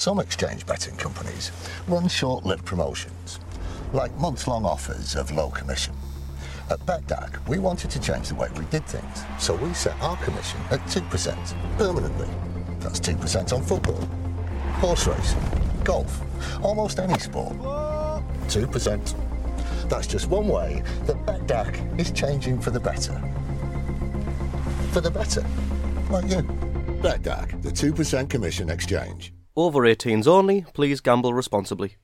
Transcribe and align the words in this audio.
Some 0.00 0.20
exchange 0.20 0.64
betting 0.64 0.94
companies 0.94 1.50
run 1.88 2.06
short-lived 2.06 2.64
promotions, 2.64 3.40
like 3.92 4.16
months-long 4.16 4.64
offers 4.64 5.16
of 5.16 5.32
low 5.32 5.50
commission. 5.50 5.92
At 6.70 6.78
BETDAQ, 6.86 7.48
we 7.48 7.58
wanted 7.58 7.90
to 7.90 8.00
change 8.00 8.28
the 8.28 8.36
way 8.36 8.48
we 8.56 8.64
did 8.66 8.86
things, 8.86 9.24
so 9.40 9.56
we 9.56 9.74
set 9.74 10.00
our 10.00 10.16
commission 10.18 10.60
at 10.70 10.78
2% 10.82 11.78
permanently. 11.78 12.28
That's 12.78 13.00
2% 13.00 13.52
on 13.52 13.64
football, 13.64 14.00
horse 14.74 15.08
racing, 15.08 15.42
golf, 15.82 16.22
almost 16.62 17.00
any 17.00 17.18
sport. 17.18 17.56
2%. 17.56 19.88
That's 19.88 20.06
just 20.06 20.28
one 20.28 20.46
way 20.46 20.80
that 21.06 21.16
BETDAQ 21.26 21.98
is 21.98 22.12
changing 22.12 22.60
for 22.60 22.70
the 22.70 22.78
better. 22.78 23.20
For 24.92 25.00
the 25.00 25.10
better. 25.10 25.44
Like 26.08 26.30
you. 26.30 26.42
BETDAQ, 27.02 27.62
the 27.62 27.70
2% 27.70 28.30
commission 28.30 28.70
exchange. 28.70 29.32
Over 29.58 29.80
18s 29.80 30.28
only, 30.28 30.64
please 30.72 31.00
gamble 31.00 31.34
responsibly. 31.34 31.96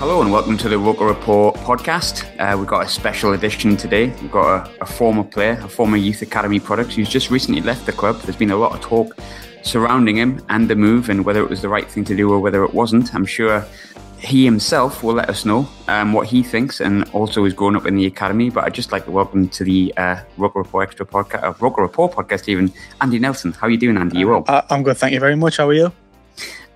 Hello 0.00 0.22
and 0.22 0.32
welcome 0.32 0.58
to 0.58 0.68
the 0.68 0.76
Roker 0.76 1.04
Report 1.06 1.54
podcast. 1.58 2.26
Uh, 2.40 2.58
we've 2.58 2.66
got 2.66 2.84
a 2.84 2.88
special 2.88 3.34
edition 3.34 3.76
today. 3.76 4.08
We've 4.20 4.32
got 4.32 4.66
a, 4.66 4.82
a, 4.82 4.86
former 4.86 5.22
player, 5.22 5.52
a 5.62 5.68
former 5.68 5.98
youth 5.98 6.22
academy 6.22 6.58
product 6.58 6.94
who's 6.94 7.08
just 7.08 7.30
recently 7.30 7.60
left 7.60 7.86
the 7.86 7.92
club. 7.92 8.20
There's 8.22 8.34
been 8.34 8.50
a 8.50 8.56
lot 8.56 8.74
of 8.74 8.80
talk 8.80 9.16
surrounding 9.62 10.16
him 10.16 10.44
and 10.48 10.68
the 10.68 10.74
move 10.74 11.10
and 11.10 11.24
whether 11.24 11.44
it 11.44 11.48
was 11.48 11.62
the 11.62 11.68
right 11.68 11.88
thing 11.88 12.04
to 12.06 12.16
do 12.16 12.32
or 12.32 12.40
whether 12.40 12.64
it 12.64 12.74
wasn't. 12.74 13.14
I'm 13.14 13.24
sure 13.24 13.64
he 14.18 14.44
himself 14.44 15.02
will 15.02 15.14
let 15.14 15.28
us 15.28 15.44
know 15.44 15.68
um, 15.88 16.12
what 16.12 16.26
he 16.26 16.42
thinks 16.42 16.80
and 16.80 17.08
also 17.10 17.44
is 17.44 17.52
growing 17.52 17.76
up 17.76 17.86
in 17.86 17.96
the 17.96 18.06
academy. 18.06 18.50
But 18.50 18.64
I'd 18.64 18.74
just 18.74 18.92
like 18.92 19.04
to 19.04 19.10
welcome 19.10 19.48
to 19.48 19.64
the 19.64 19.92
uh, 19.96 20.20
Roker 20.36 20.60
Report 20.60 20.88
Extra 20.88 21.06
podcast, 21.06 21.42
uh, 21.42 21.54
Roker 21.60 21.82
Report 21.82 22.12
podcast, 22.12 22.48
even 22.48 22.72
Andy 23.00 23.18
Nelson. 23.18 23.52
How 23.52 23.66
are 23.66 23.70
you 23.70 23.78
doing, 23.78 23.96
Andy? 23.96 24.18
You 24.18 24.28
well? 24.28 24.44
Uh, 24.48 24.62
I'm 24.70 24.82
good, 24.82 24.96
thank 24.96 25.12
you 25.12 25.20
very 25.20 25.36
much. 25.36 25.58
How 25.58 25.68
are 25.68 25.74
you? 25.74 25.92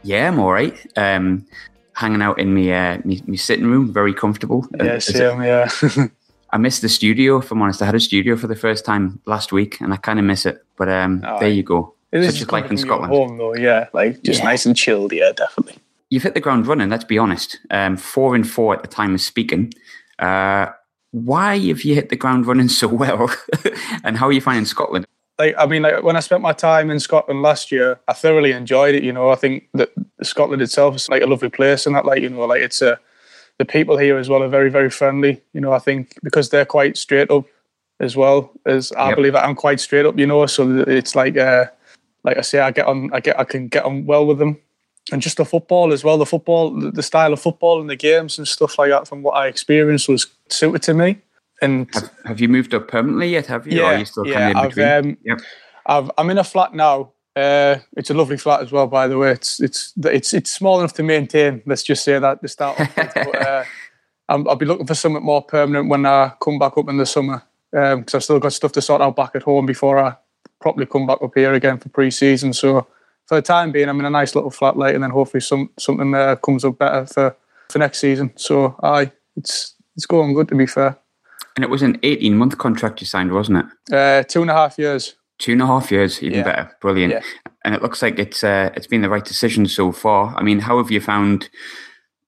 Yeah, 0.03 0.29
I'm 0.29 0.39
all 0.39 0.53
right. 0.53 0.75
Um, 0.97 1.47
hanging 1.95 2.23
out 2.23 2.39
in 2.39 2.55
my, 2.55 2.71
uh, 2.71 2.99
my, 3.05 3.21
my 3.27 3.37
sitting 3.37 3.67
room, 3.67 3.93
very 3.93 4.15
comfortable. 4.15 4.67
Yeah, 4.79 4.99
same, 4.99 5.43
yeah. 5.43 5.71
I 6.53 6.59
miss 6.59 6.81
the 6.81 6.89
studio, 6.89 7.39
if 7.39 7.51
I'm 7.51 7.63
honest. 7.63 7.81
I 7.81 7.87
had 7.87 7.95
a 7.95 8.01
studio 8.01 8.37
for 8.37 8.49
the 8.49 8.57
first 8.57 8.85
time 8.85 9.21
last 9.27 9.53
week 9.53 9.81
and 9.81 9.93
I 9.93 9.97
kind 9.97 10.19
of 10.19 10.25
miss 10.25 10.47
it. 10.47 10.65
But 10.77 10.89
um, 10.89 11.23
oh, 11.27 11.39
there 11.39 11.49
you 11.49 11.63
go. 11.63 11.95
It 12.13 12.25
Such 12.25 12.43
is 12.43 12.51
life 12.51 12.71
in 12.71 12.77
Scotland. 12.77 13.13
Home, 13.13 13.39
though, 13.39 13.55
yeah. 13.55 13.89
Like 13.93 14.23
just 14.23 14.41
yeah. 14.41 14.47
nice 14.47 14.67
and 14.67 14.77
chilled, 14.77 15.13
yeah, 15.13 15.31
definitely. 15.33 15.81
You've 16.11 16.25
hit 16.25 16.35
the 16.35 16.41
ground 16.41 16.67
running, 16.67 16.91
let's 16.91 17.05
be 17.05 17.19
honest. 17.19 17.59
Um, 17.71 17.97
four 17.97 18.35
and 18.35 18.49
four 18.49 18.75
at 18.75 18.83
the 18.83 18.89
time 18.89 19.15
of 19.15 19.21
speaking. 19.21 19.73
Uh, 20.19 20.67
why 21.13 21.59
have 21.59 21.83
you 21.83 21.95
hit 21.95 22.09
the 22.09 22.17
ground 22.17 22.47
running 22.47 22.69
so 22.69 22.89
well? 22.89 23.35
and 24.05 24.17
how 24.17 24.27
are 24.27 24.33
you 24.33 24.41
finding 24.41 24.65
Scotland? 24.65 25.07
like 25.41 25.55
I 25.59 25.67
mean, 25.67 25.83
like 25.83 26.03
when 26.03 26.17
I 26.17 26.21
spent 26.21 26.43
my 26.43 26.53
time 26.53 26.91
in 26.91 27.01
Scotland 27.01 27.43
last 27.43 27.73
year, 27.73 27.99
I 28.07 28.13
thoroughly 28.13 28.53
enjoyed 28.53 28.95
it. 28.95 29.03
You 29.03 29.13
know, 29.13 29.31
I 29.31 29.37
think 29.37 29.69
that 29.75 29.91
Scotland 30.23 30.63
itself 30.63 30.95
is 30.95 31.09
like 31.09 31.23
a 31.23 31.27
lovely 31.27 31.49
place, 31.49 31.87
and 31.87 31.97
that 31.97 32.05
like 32.05 32.23
you 32.23 32.29
know, 32.29 32.45
like 32.45 32.61
it's 32.61 32.83
a 32.83 33.01
the 33.59 33.65
people 33.65 33.97
here 33.97 34.19
as 34.19 34.29
well 34.29 34.43
are 34.43 34.49
very 34.49 34.71
very 34.71 34.91
friendly. 34.91 35.41
You 35.55 35.63
know, 35.63 35.73
I 35.73 35.79
think 35.79 36.15
because 36.23 36.51
they're 36.51 36.67
quite 36.67 36.97
straight 36.99 37.31
up 37.31 37.47
as 38.01 38.17
well 38.17 38.53
as 38.67 38.93
I 38.93 39.09
yep. 39.09 39.17
believe 39.17 39.35
I'm 39.35 39.55
quite 39.55 39.81
straight 39.81 40.07
up. 40.07 40.19
You 40.19 40.27
know, 40.27 40.45
so 40.47 40.85
it's 40.87 41.15
like 41.15 41.37
uh, 41.39 41.65
like 42.23 42.37
I 42.37 42.43
say, 42.43 42.61
I 42.61 42.71
get 42.71 42.87
on, 42.87 43.11
I 43.13 43.21
get, 43.21 43.41
I 43.41 43.45
can 43.45 43.69
get 43.69 43.85
on 43.85 44.05
well 44.05 44.27
with 44.27 44.39
them, 44.39 44.59
and 45.13 45.23
just 45.23 45.37
the 45.37 45.45
football 45.45 45.93
as 45.93 46.05
well. 46.05 46.19
The 46.19 46.27
football, 46.27 46.71
the 46.71 47.03
style 47.03 47.33
of 47.33 47.41
football 47.41 47.81
and 47.81 47.91
the 47.91 47.97
games 47.97 48.39
and 48.39 48.47
stuff 48.47 48.79
like 48.79 48.91
that. 48.91 49.09
From 49.09 49.23
what 49.23 49.33
I 49.33 49.47
experienced, 49.47 50.09
was 50.09 50.27
suited 50.49 50.83
to 50.83 50.95
me. 50.95 51.19
And 51.63 51.93
have, 51.95 52.11
have, 52.25 52.41
you 52.41 52.49
moved 52.49 52.75
up 52.75 52.89
permanently 52.89 53.29
yet? 53.29 53.47
Have 53.47 53.67
you? 53.67 53.79
Yeah, 53.79 53.83
or 53.83 53.87
are 53.87 53.99
you 53.99 54.05
still 54.05 54.27
yeah. 54.27 54.53
I've, 54.57 54.79
um, 54.79 55.19
yep. 55.23 55.41
I've, 55.87 56.11
I'm 56.17 56.31
in 56.31 56.39
a 56.39 56.45
flat 56.45 56.75
now. 56.75 57.13
Uh, 57.37 57.77
it's 57.97 58.11
a 58.11 58.15
lovely 58.15 58.37
flat 58.37 58.61
as 58.61 58.73
well, 58.73 58.87
by 58.87 59.07
the 59.07 59.19
way. 59.19 59.33
It's 59.33 59.61
it's 59.61 59.93
it's 60.05 60.33
it's 60.35 60.51
small 60.51 60.79
enough 60.79 60.95
to 60.95 61.03
maintain. 61.03 61.63
Let's 61.67 61.83
just 61.83 62.03
say 62.03 62.19
that 62.19 62.41
to 62.43 62.49
start 62.49 62.81
off 62.81 62.97
with. 62.97 63.15
but, 63.15 63.47
uh, 63.47 63.65
i 64.29 64.37
will 64.37 64.57
be 64.57 64.67
looking 64.67 64.87
for 64.87 64.95
something 64.95 65.23
more 65.25 65.43
permanent 65.43 65.89
when 65.89 66.07
I 66.07 66.33
come 66.41 66.59
back 66.59 66.79
up 66.79 66.89
in 66.89 66.97
the 66.97 67.07
summer 67.07 67.43
because 67.71 67.95
um, 67.95 68.05
I've 68.15 68.25
still 68.25 68.39
got 68.39 68.53
stuff 68.53 68.73
to 68.73 68.83
sort 68.83 69.03
out 69.03 69.17
back 69.17 69.35
at 69.35 69.43
home 69.43 69.67
before 69.67 69.99
I 69.99 70.17
properly 70.61 70.87
come 70.87 71.07
back 71.07 71.19
up 71.23 71.33
here 71.35 71.53
again 71.53 71.79
for 71.79 71.89
pre-season. 71.89 72.53
So 72.53 72.87
for 73.31 73.37
the 73.37 73.43
time 73.43 73.71
being, 73.71 73.89
I'm 73.89 74.01
in 74.01 74.07
a 74.07 74.11
nice 74.11 74.35
little 74.35 74.51
flat 74.51 74.77
late, 74.77 74.97
and 74.97 75.05
then 75.05 75.11
hopefully 75.13 75.41
some 75.41 75.71
something 75.79 76.13
uh, 76.17 76.35
comes 76.35 76.65
up 76.65 76.79
better 76.79 77.07
for, 77.07 77.37
for 77.69 77.79
next 77.79 78.01
season. 78.01 78.33
So 78.35 78.75
I 78.83 79.13
it's 79.37 79.77
it's 79.95 80.05
going 80.05 80.35
good 80.35 80.49
to 80.49 80.57
be 80.57 80.67
fair. 80.67 80.99
And 81.55 81.63
it 81.63 81.71
was 81.71 81.81
an 81.83 82.01
18 82.03 82.37
month 82.37 82.59
contract 82.59 83.01
you 83.01 83.07
signed, 83.07 83.33
wasn't 83.33 83.59
it? 83.59 83.95
Uh, 83.95 84.25
two 84.25 84.43
and 84.43 84.51
a 84.51 84.55
half 84.55 84.81
years. 84.81 85.15
Two 85.39 85.53
and 85.53 85.63
a 85.63 85.67
half 85.67 85.93
years, 85.93 86.21
even 86.25 86.39
yeah. 86.39 86.43
better. 86.43 86.77
Brilliant. 86.81 87.13
Yeah. 87.13 87.23
And 87.65 87.73
it 87.73 87.83
looks 87.83 88.03
like 88.03 88.19
it's 88.19 88.43
uh, 88.43 88.71
it's 88.75 88.89
been 88.89 89.03
the 89.03 89.09
right 89.09 89.25
decision 89.25 89.69
so 89.69 89.93
far. 89.93 90.35
I 90.37 90.43
mean, 90.43 90.59
how 90.59 90.79
have 90.79 90.91
you 90.91 91.01
found 91.01 91.51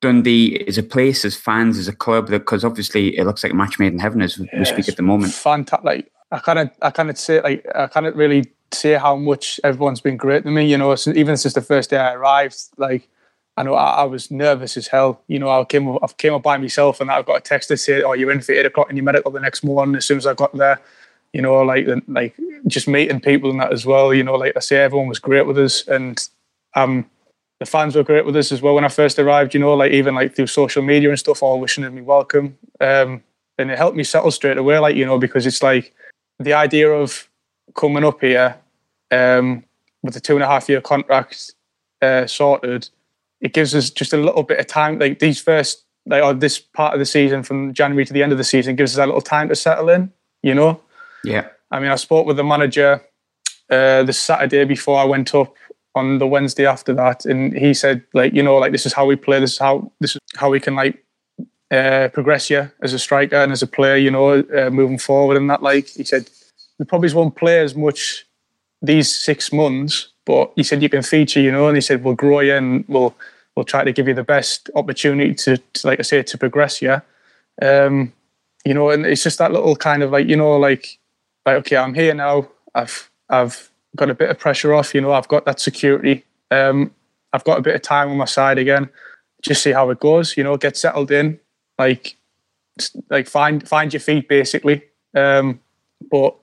Dundee 0.02 0.64
as 0.68 0.78
a 0.78 0.84
place, 0.84 1.24
as 1.24 1.34
fans, 1.34 1.78
as 1.78 1.88
a 1.88 1.96
club? 1.96 2.28
Because 2.28 2.64
obviously 2.64 3.18
it 3.18 3.24
looks 3.24 3.42
like 3.42 3.52
a 3.52 3.56
match 3.56 3.80
made 3.80 3.92
in 3.92 3.98
heaven 3.98 4.22
as 4.22 4.38
we 4.38 4.64
speak 4.64 4.88
at 4.88 4.96
the 4.96 5.02
moment. 5.02 5.32
Fantastic. 5.32 5.84
Like, 5.84 6.12
I 6.30 6.38
can't, 6.38 6.72
I 6.80 6.90
can't 6.90 7.18
say, 7.18 7.40
like, 7.42 7.66
I 7.74 7.88
can't 7.88 8.14
really 8.14 8.52
say 8.74 8.94
how 8.94 9.16
much 9.16 9.60
everyone's 9.64 10.00
been 10.00 10.16
great 10.16 10.44
to 10.44 10.50
me. 10.50 10.66
You 10.66 10.78
know, 10.78 10.96
even 11.14 11.36
since 11.36 11.54
the 11.54 11.60
first 11.60 11.90
day 11.90 11.98
I 11.98 12.14
arrived, 12.14 12.56
like 12.76 13.08
I 13.56 13.62
know 13.62 13.74
I, 13.74 14.02
I, 14.02 14.04
was 14.04 14.30
nervous 14.30 14.76
as 14.76 14.86
hell. 14.86 15.22
You 15.28 15.38
know, 15.38 15.50
I 15.50 15.64
came 15.64 15.88
I 15.88 16.06
came 16.16 16.32
up 16.34 16.42
by 16.42 16.56
myself 16.56 17.00
and 17.00 17.10
I 17.10 17.22
got 17.22 17.38
a 17.38 17.40
text 17.40 17.68
to 17.68 17.76
say, 17.76 18.02
"Oh, 18.02 18.14
you're 18.14 18.30
in 18.30 18.40
for 18.40 18.52
eight 18.52 18.66
o'clock 18.66 18.90
in 18.90 18.96
your 18.96 19.04
medical 19.04 19.30
the 19.30 19.40
next 19.40 19.62
morning." 19.62 19.94
As 19.96 20.06
soon 20.06 20.18
as 20.18 20.26
I 20.26 20.34
got 20.34 20.56
there, 20.56 20.80
you 21.32 21.42
know, 21.42 21.56
like 21.62 21.86
like 22.08 22.34
just 22.66 22.88
meeting 22.88 23.20
people 23.20 23.50
and 23.50 23.60
that 23.60 23.72
as 23.72 23.84
well. 23.84 24.14
You 24.14 24.24
know, 24.24 24.34
like 24.34 24.56
I 24.56 24.60
say, 24.60 24.78
everyone 24.78 25.08
was 25.08 25.18
great 25.18 25.46
with 25.46 25.58
us, 25.58 25.86
and 25.86 26.26
um, 26.74 27.04
the 27.60 27.66
fans 27.66 27.94
were 27.94 28.02
great 28.02 28.24
with 28.24 28.36
us 28.36 28.52
as 28.52 28.62
well 28.62 28.74
when 28.74 28.84
I 28.84 28.88
first 28.88 29.18
arrived. 29.18 29.52
You 29.52 29.60
know, 29.60 29.74
like 29.74 29.92
even 29.92 30.14
like 30.14 30.34
through 30.34 30.46
social 30.46 30.82
media 30.82 31.10
and 31.10 31.18
stuff, 31.18 31.42
all 31.42 31.60
wishing 31.60 31.94
me 31.94 32.00
welcome, 32.00 32.56
um, 32.80 33.22
and 33.58 33.70
it 33.70 33.76
helped 33.76 33.96
me 33.96 34.04
settle 34.04 34.30
straight 34.30 34.58
away. 34.58 34.78
Like 34.78 34.96
you 34.96 35.04
know, 35.04 35.18
because 35.18 35.46
it's 35.46 35.62
like 35.62 35.94
the 36.38 36.54
idea 36.54 36.90
of 36.90 37.28
coming 37.74 38.04
up 38.04 38.20
here 38.20 38.56
um, 39.12 39.64
with 40.02 40.14
the 40.14 40.20
two 40.20 40.34
and 40.34 40.42
a 40.42 40.46
half 40.48 40.68
year 40.68 40.80
contract 40.80 41.54
uh, 42.00 42.26
sorted 42.26 42.88
it 43.42 43.52
gives 43.52 43.74
us 43.74 43.90
just 43.90 44.12
a 44.12 44.16
little 44.16 44.44
bit 44.44 44.60
of 44.60 44.66
time. 44.68 44.98
Like 44.98 45.18
these 45.18 45.40
first, 45.40 45.84
like 46.06 46.22
or 46.22 46.32
this 46.32 46.58
part 46.58 46.94
of 46.94 47.00
the 47.00 47.04
season 47.04 47.42
from 47.42 47.74
January 47.74 48.06
to 48.06 48.12
the 48.12 48.22
end 48.22 48.32
of 48.32 48.38
the 48.38 48.44
season 48.44 48.76
gives 48.76 48.96
us 48.96 49.02
a 49.02 49.06
little 49.06 49.20
time 49.20 49.48
to 49.50 49.56
settle 49.56 49.90
in. 49.90 50.12
You 50.42 50.54
know. 50.54 50.80
Yeah. 51.24 51.48
I 51.70 51.80
mean, 51.80 51.90
I 51.90 51.96
spoke 51.96 52.26
with 52.26 52.36
the 52.36 52.44
manager 52.44 53.02
uh, 53.68 54.04
the 54.04 54.12
Saturday 54.12 54.64
before 54.64 54.98
I 54.98 55.04
went 55.04 55.34
up 55.34 55.54
on 55.94 56.18
the 56.18 56.26
Wednesday 56.26 56.66
after 56.66 56.94
that, 56.94 57.26
and 57.26 57.52
he 57.52 57.74
said, 57.74 58.02
like, 58.14 58.32
you 58.32 58.42
know, 58.42 58.56
like 58.56 58.72
this 58.72 58.86
is 58.86 58.92
how 58.92 59.04
we 59.04 59.16
play. 59.16 59.40
This 59.40 59.52
is 59.52 59.58
how 59.58 59.92
this 60.00 60.12
is 60.12 60.20
how 60.36 60.48
we 60.48 60.60
can 60.60 60.76
like 60.76 61.04
uh, 61.70 62.08
progress 62.12 62.48
you 62.48 62.70
as 62.80 62.92
a 62.92 62.98
striker 62.98 63.36
and 63.36 63.50
as 63.50 63.62
a 63.62 63.66
player. 63.66 63.96
You 63.96 64.12
know, 64.12 64.40
uh, 64.40 64.70
moving 64.70 64.98
forward 64.98 65.36
and 65.36 65.50
that. 65.50 65.62
Like 65.62 65.88
he 65.88 66.04
said, 66.04 66.30
we 66.78 66.84
probably 66.84 67.12
won't 67.12 67.34
play 67.34 67.58
as 67.58 67.74
much 67.74 68.24
these 68.82 69.14
six 69.14 69.52
months, 69.52 70.08
but 70.26 70.52
he 70.56 70.62
said 70.62 70.82
you 70.82 70.88
can 70.88 71.02
feature. 71.02 71.40
You 71.40 71.52
know, 71.52 71.68
and 71.68 71.76
he 71.76 71.80
said 71.80 72.04
we'll 72.04 72.14
grow 72.14 72.40
you 72.40 72.54
and 72.54 72.84
we'll 72.88 73.14
we'll 73.56 73.64
try 73.64 73.84
to 73.84 73.92
give 73.92 74.08
you 74.08 74.14
the 74.14 74.24
best 74.24 74.70
opportunity 74.74 75.34
to, 75.34 75.56
to 75.58 75.86
like 75.86 76.00
I 76.00 76.02
say, 76.02 76.22
to 76.22 76.38
progress 76.38 76.82
you. 76.82 77.00
Um, 77.60 78.12
you 78.64 78.74
know, 78.74 78.90
and 78.90 79.04
it's 79.06 79.22
just 79.22 79.38
that 79.38 79.52
little 79.52 79.76
kind 79.76 80.02
of 80.02 80.10
like 80.10 80.26
you 80.26 80.36
know, 80.36 80.56
like 80.56 80.98
like 81.46 81.56
okay, 81.56 81.76
I'm 81.76 81.94
here 81.94 82.14
now. 82.14 82.48
I've 82.74 83.10
I've 83.28 83.70
got 83.96 84.10
a 84.10 84.14
bit 84.14 84.30
of 84.30 84.38
pressure 84.38 84.74
off. 84.74 84.94
You 84.94 85.00
know, 85.00 85.12
I've 85.12 85.28
got 85.28 85.44
that 85.44 85.60
security. 85.60 86.24
Um, 86.50 86.92
I've 87.32 87.44
got 87.44 87.58
a 87.58 87.62
bit 87.62 87.74
of 87.74 87.82
time 87.82 88.10
on 88.10 88.16
my 88.16 88.26
side 88.26 88.58
again. 88.58 88.88
Just 89.42 89.62
see 89.62 89.72
how 89.72 89.90
it 89.90 90.00
goes. 90.00 90.36
You 90.36 90.44
know, 90.44 90.56
get 90.56 90.76
settled 90.76 91.10
in. 91.10 91.40
Like 91.78 92.16
like 93.10 93.26
find 93.26 93.66
find 93.66 93.92
your 93.92 94.00
feet 94.00 94.28
basically. 94.28 94.82
Um, 95.14 95.60
but 96.10 96.36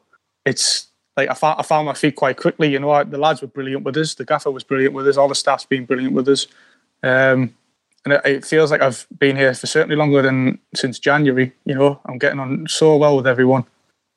it's 0.46 0.89
like 1.18 1.30
I 1.30 1.34
found 1.34 1.60
I 1.60 1.64
found 1.64 1.86
my 1.86 1.94
feet 1.94 2.16
quite 2.16 2.38
quickly. 2.38 2.72
You 2.72 2.80
know, 2.80 2.92
I, 2.92 3.04
the 3.04 3.18
lads 3.18 3.42
were 3.42 3.48
brilliant 3.48 3.84
with 3.84 3.98
us. 3.98 4.16
The 4.16 4.26
gaffer 4.26 4.52
was 4.52 4.64
brilliant 4.64 4.94
with 4.94 5.08
us. 5.08 5.18
All 5.18 5.28
the 5.28 5.36
staff's 5.36 5.66
been 5.66 5.86
brilliant 5.86 6.14
with 6.14 6.28
us. 6.28 6.48
Um, 7.04 7.56
and 8.06 8.14
it, 8.14 8.22
it, 8.26 8.46
feels 8.46 8.72
like 8.72 8.82
I've 8.82 9.06
been 9.18 9.36
here 9.36 9.54
for 9.54 9.68
certainly 9.68 9.96
longer 9.96 10.22
than 10.22 10.60
since 10.76 11.00
January. 11.00 11.54
You 11.66 11.76
know, 11.76 12.02
I'm 12.06 12.18
getting 12.18 12.40
on 12.40 12.68
so 12.68 12.96
well 12.98 13.18
with 13.18 13.28
everyone. 13.28 13.66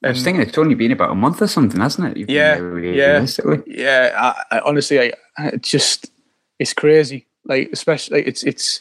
And, 0.02 0.10
I 0.10 0.12
was 0.12 0.22
thinking 0.22 0.42
it's 0.42 0.58
only 0.58 0.74
been 0.74 0.92
about 0.92 1.10
a 1.10 1.14
month 1.14 1.42
or 1.42 1.46
something, 1.46 1.80
hasn't 1.80 2.08
it? 2.08 2.16
You've 2.16 2.30
yeah, 2.30 2.58
yeah, 2.78 3.26
yeah. 3.66 4.12
I, 4.50 4.56
I, 4.56 4.60
honestly, 4.60 5.00
I, 5.00 5.12
it's 5.38 5.70
just 5.70 6.10
it's 6.58 6.72
crazy. 6.72 7.26
Like 7.44 7.70
especially, 7.72 8.18
like, 8.18 8.28
it's 8.28 8.44
it's 8.44 8.80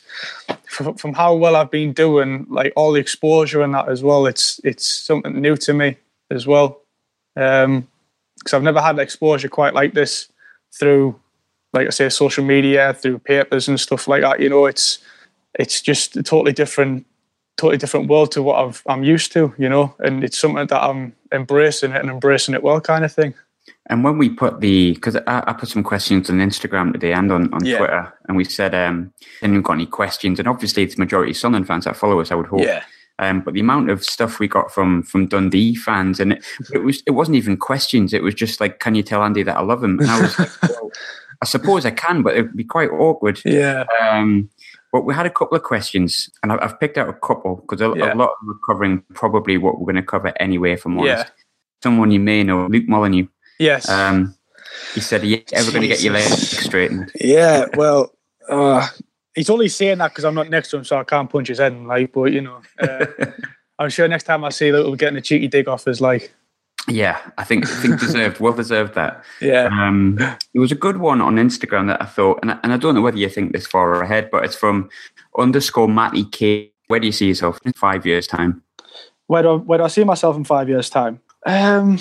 from, 0.68 0.96
from 0.96 1.14
how 1.14 1.36
well 1.36 1.56
I've 1.56 1.72
been 1.72 1.94
doing, 1.94 2.46
like 2.50 2.74
all 2.76 2.92
the 2.92 3.00
exposure 3.00 3.62
and 3.62 3.74
that 3.74 3.90
as 3.90 4.04
well. 4.04 4.28
It's 4.28 4.60
it's 4.64 4.86
something 4.86 5.40
new 5.42 5.58
to 5.58 5.74
me 5.74 5.98
as 6.30 6.46
well, 6.46 6.82
because 8.42 8.54
I've 8.54 8.64
never 8.64 8.82
had 8.82 9.00
exposure 9.00 9.50
quite 9.50 9.74
like 9.74 9.94
this 9.94 10.28
through 10.78 11.20
like 11.74 11.88
I 11.88 11.90
say, 11.92 12.10
social 12.10 12.44
media, 12.44 12.94
through 12.94 13.20
papers 13.20 13.68
and 13.68 13.80
stuff 13.80 14.08
like 14.08 14.22
that. 14.22 14.40
You 14.40 14.50
know, 14.50 14.66
it's 14.66 15.00
it's 15.56 15.82
just 15.82 16.18
a 16.18 16.24
totally 16.24 16.54
different, 16.54 17.06
totally 17.58 17.78
different 17.78 18.10
world 18.10 18.32
to 18.34 18.44
what 18.44 18.64
I've, 18.64 18.82
I'm 18.88 19.04
used 19.04 19.32
to. 19.34 19.54
You 19.58 19.70
know, 19.70 19.96
and 20.00 20.24
it's 20.24 20.38
something 20.38 20.68
that 20.68 20.84
I'm 20.84 21.14
embracing 21.32 21.92
it 21.92 22.02
and 22.02 22.10
embracing 22.10 22.56
it 22.56 22.64
well, 22.64 22.82
kind 22.82 23.06
of 23.06 23.14
thing. 23.14 23.34
And 23.88 24.04
when 24.04 24.18
we 24.18 24.30
put 24.30 24.60
the, 24.60 24.94
because 24.94 25.16
I, 25.16 25.44
I, 25.48 25.54
put 25.54 25.70
some 25.70 25.84
questions 25.84 26.30
on 26.30 26.38
Instagram 26.38 26.94
today 26.94 27.14
and 27.14 27.32
on, 27.32 27.54
on 27.54 27.66
yeah. 27.66 27.78
Twitter, 27.78 28.14
and 28.28 28.38
we 28.38 28.44
said, 28.44 28.74
um, 28.74 29.14
anyone 29.42 29.64
got 29.64 29.74
any 29.74 29.86
questions? 29.86 30.40
And 30.40 30.48
obviously, 30.48 30.84
it's 30.84 30.98
majority 30.98 31.34
Sunderland 31.34 31.68
fans 31.68 31.86
that 31.86 31.96
follow 31.96 32.20
us, 32.20 32.32
I 32.32 32.36
would 32.36 32.48
hope. 32.48 32.62
Yeah. 32.62 32.84
Um, 33.22 33.42
but 33.42 33.54
the 33.54 33.60
amount 33.60 33.92
of 33.92 34.04
stuff 34.04 34.40
we 34.40 34.48
got 34.48 34.72
from 34.72 35.04
from 35.04 35.28
Dundee 35.28 35.76
fans, 35.76 36.20
and 36.20 36.34
it, 36.34 36.46
it, 36.74 36.80
was 36.80 37.04
it 37.06 37.12
wasn't 37.12 37.38
even 37.38 37.56
questions. 37.56 38.14
It 38.14 38.24
was 38.24 38.34
just 38.34 38.60
like, 38.60 38.80
"Can 38.80 38.96
you 38.96 39.04
tell 39.04 39.24
Andy 39.24 39.44
that 39.44 39.58
I 39.58 39.62
love 39.62 39.84
him?" 39.84 40.00
And 40.00 40.10
I 40.10 40.22
was 40.22 40.40
like, 40.40 40.50
well, 40.64 40.92
I 41.42 41.46
suppose 41.46 41.86
I 41.86 41.92
can, 41.92 42.24
but 42.24 42.34
it'd 42.34 42.58
be 42.58 42.64
quite 42.64 42.90
awkward. 42.90 43.40
Yeah. 43.46 43.86
Um, 44.02 44.50
but 44.92 45.06
we 45.06 45.14
had 45.14 45.28
a 45.28 45.30
couple 45.30 45.56
of 45.56 45.64
questions, 45.64 46.32
and 46.42 46.52
I've 46.52 46.80
picked 46.80 46.98
out 46.98 47.10
a 47.10 47.14
couple 47.14 47.58
because 47.58 47.80
a, 47.80 47.94
yeah. 47.96 48.14
a, 48.14 48.16
lot 48.16 48.32
of 48.32 48.36
them 48.42 48.50
are 48.56 48.60
covering 48.66 49.04
probably 49.14 49.58
what 49.58 49.80
we're 49.80 49.86
going 49.86 50.04
to 50.04 50.04
cover 50.04 50.34
anyway. 50.40 50.76
From 50.76 50.98
honest, 50.98 51.28
yeah. 51.28 51.32
someone 51.84 52.10
you 52.10 52.20
may 52.20 52.44
know, 52.44 52.66
Luke 52.66 52.88
Molyneux. 52.88 53.28
Yes. 53.60 53.88
Um, 53.88 54.36
he 54.96 55.00
said, 55.00 55.22
"Are 55.22 55.28
you 55.28 55.44
ever 55.54 55.70
going 55.70 55.84
to 55.84 55.88
get 55.88 56.02
your 56.02 56.14
legs 56.14 56.58
straightened?" 56.58 57.12
Yeah. 57.16 57.66
Well, 57.76 58.12
uh, 58.50 58.88
he's 59.36 59.50
only 59.50 59.68
saying 59.68 60.00
that 60.00 60.10
because 60.10 60.26
I'm 60.26 60.36
not 60.36 60.50
next 60.50 60.70
to 60.72 60.78
him, 60.78 60.84
so 60.84 60.98
I 60.98 61.04
can't 61.04 61.30
punch 61.30 61.48
his 61.48 61.60
head. 61.60 61.78
Like, 61.84 62.12
but 62.12 62.32
you 62.32 62.42
know, 62.42 62.62
uh, 62.80 63.06
I'm 63.80 63.90
sure 63.90 64.08
next 64.08 64.24
time 64.24 64.44
I 64.44 64.50
see 64.50 64.72
Luke, 64.72 64.88
we're 64.88 64.96
getting 64.96 65.18
a 65.18 65.22
cheeky 65.22 65.48
dig 65.48 65.68
off 65.68 65.86
his 65.86 66.02
like. 66.02 66.34
Yeah, 66.88 67.20
I 67.38 67.44
think 67.44 67.68
I 67.68 67.76
think 67.76 68.00
deserved, 68.00 68.40
well 68.40 68.54
deserved 68.54 68.96
that. 68.96 69.24
Yeah. 69.40 69.70
Um, 69.72 70.16
there 70.16 70.38
was 70.56 70.72
a 70.72 70.76
good 70.76 70.98
one 70.98 71.22
on 71.22 71.36
Instagram 71.36 71.88
that 71.88 72.02
I 72.02 72.06
thought, 72.06 72.40
and 72.42 72.52
I, 72.52 72.60
and 72.64 72.74
I 72.74 72.78
don't 72.78 72.96
know 72.96 73.02
whether 73.02 73.18
you 73.18 73.30
think 73.30 73.54
this 73.54 73.68
far 73.68 74.02
ahead, 74.02 74.30
but 74.32 74.44
it's 74.44 74.56
from 74.56 74.90
underscore 75.38 75.88
Matty 75.88 76.26
K. 76.26 76.72
Where 76.88 77.00
do 77.00 77.06
you 77.06 77.14
see 77.14 77.28
yourself 77.28 77.60
in 77.64 77.74
five 77.74 78.06
years' 78.06 78.28
time? 78.28 78.64
Where 79.28 79.44
do, 79.44 79.58
where 79.58 79.78
do 79.78 79.86
I 79.86 79.88
see 79.88 80.04
myself 80.04 80.36
in 80.36 80.44
five 80.44 80.68
years' 80.68 80.90
time? 80.90 81.22
Um, 81.46 82.00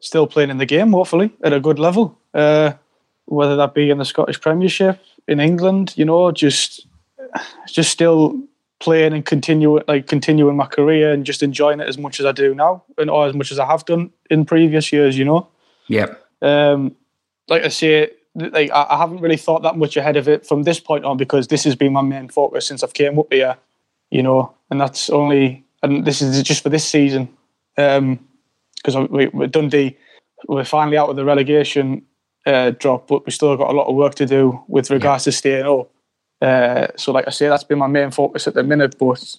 still 0.00 0.26
playing 0.26 0.50
in 0.50 0.58
the 0.58 0.66
game, 0.66 0.92
hopefully 0.92 1.32
at 1.42 1.52
a 1.52 1.60
good 1.60 1.78
level. 1.78 2.18
Uh, 2.34 2.74
whether 3.26 3.56
that 3.56 3.74
be 3.74 3.90
in 3.90 3.98
the 3.98 4.04
Scottish 4.04 4.40
Premiership, 4.40 5.00
in 5.28 5.40
England, 5.40 5.94
you 5.96 6.04
know, 6.04 6.30
just 6.32 6.86
just 7.66 7.90
still 7.90 8.40
playing 8.80 9.12
and 9.12 9.24
continue 9.24 9.80
like 9.86 10.06
continuing 10.06 10.56
my 10.56 10.66
career 10.66 11.12
and 11.12 11.24
just 11.24 11.42
enjoying 11.42 11.80
it 11.80 11.88
as 11.88 11.96
much 11.96 12.18
as 12.18 12.26
I 12.26 12.32
do 12.32 12.54
now 12.54 12.84
and 12.98 13.08
or 13.08 13.26
as 13.26 13.34
much 13.34 13.52
as 13.52 13.58
I 13.58 13.66
have 13.66 13.84
done 13.84 14.10
in 14.28 14.44
previous 14.44 14.92
years, 14.92 15.16
you 15.16 15.24
know. 15.24 15.48
Yeah. 15.86 16.14
Um, 16.42 16.96
like 17.48 17.62
I 17.62 17.68
say, 17.68 18.10
like 18.34 18.70
I 18.72 18.96
haven't 18.98 19.20
really 19.20 19.36
thought 19.36 19.62
that 19.62 19.76
much 19.76 19.96
ahead 19.96 20.16
of 20.16 20.28
it 20.28 20.46
from 20.46 20.64
this 20.64 20.80
point 20.80 21.04
on 21.04 21.16
because 21.16 21.48
this 21.48 21.64
has 21.64 21.76
been 21.76 21.92
my 21.92 22.02
main 22.02 22.28
focus 22.28 22.66
since 22.66 22.82
I've 22.82 22.94
came 22.94 23.18
up 23.18 23.32
here, 23.32 23.56
you 24.10 24.22
know, 24.22 24.54
and 24.70 24.80
that's 24.80 25.08
only 25.10 25.64
and 25.82 26.04
this 26.04 26.22
is 26.22 26.42
just 26.42 26.62
for 26.62 26.68
this 26.68 26.88
season. 26.88 27.28
Um, 27.78 28.26
because 28.76 29.08
we, 29.10 29.28
we're 29.28 29.46
Dundee, 29.46 29.96
we're 30.48 30.64
finally 30.64 30.96
out 30.96 31.08
of 31.08 31.14
the 31.14 31.24
relegation 31.24 32.02
uh, 32.46 32.70
drop, 32.70 33.08
but 33.08 33.24
we 33.26 33.32
still 33.32 33.56
got 33.56 33.70
a 33.70 33.72
lot 33.72 33.86
of 33.86 33.94
work 33.94 34.14
to 34.16 34.26
do 34.26 34.62
with 34.68 34.90
regards 34.90 35.26
yeah. 35.26 35.30
to 35.30 35.36
staying 35.36 35.66
up. 35.66 35.90
Uh, 36.40 36.88
so, 36.96 37.12
like 37.12 37.26
I 37.26 37.30
say, 37.30 37.48
that's 37.48 37.64
been 37.64 37.78
my 37.78 37.86
main 37.86 38.10
focus 38.10 38.48
at 38.48 38.54
the 38.54 38.62
minute. 38.62 38.96
But 38.98 39.36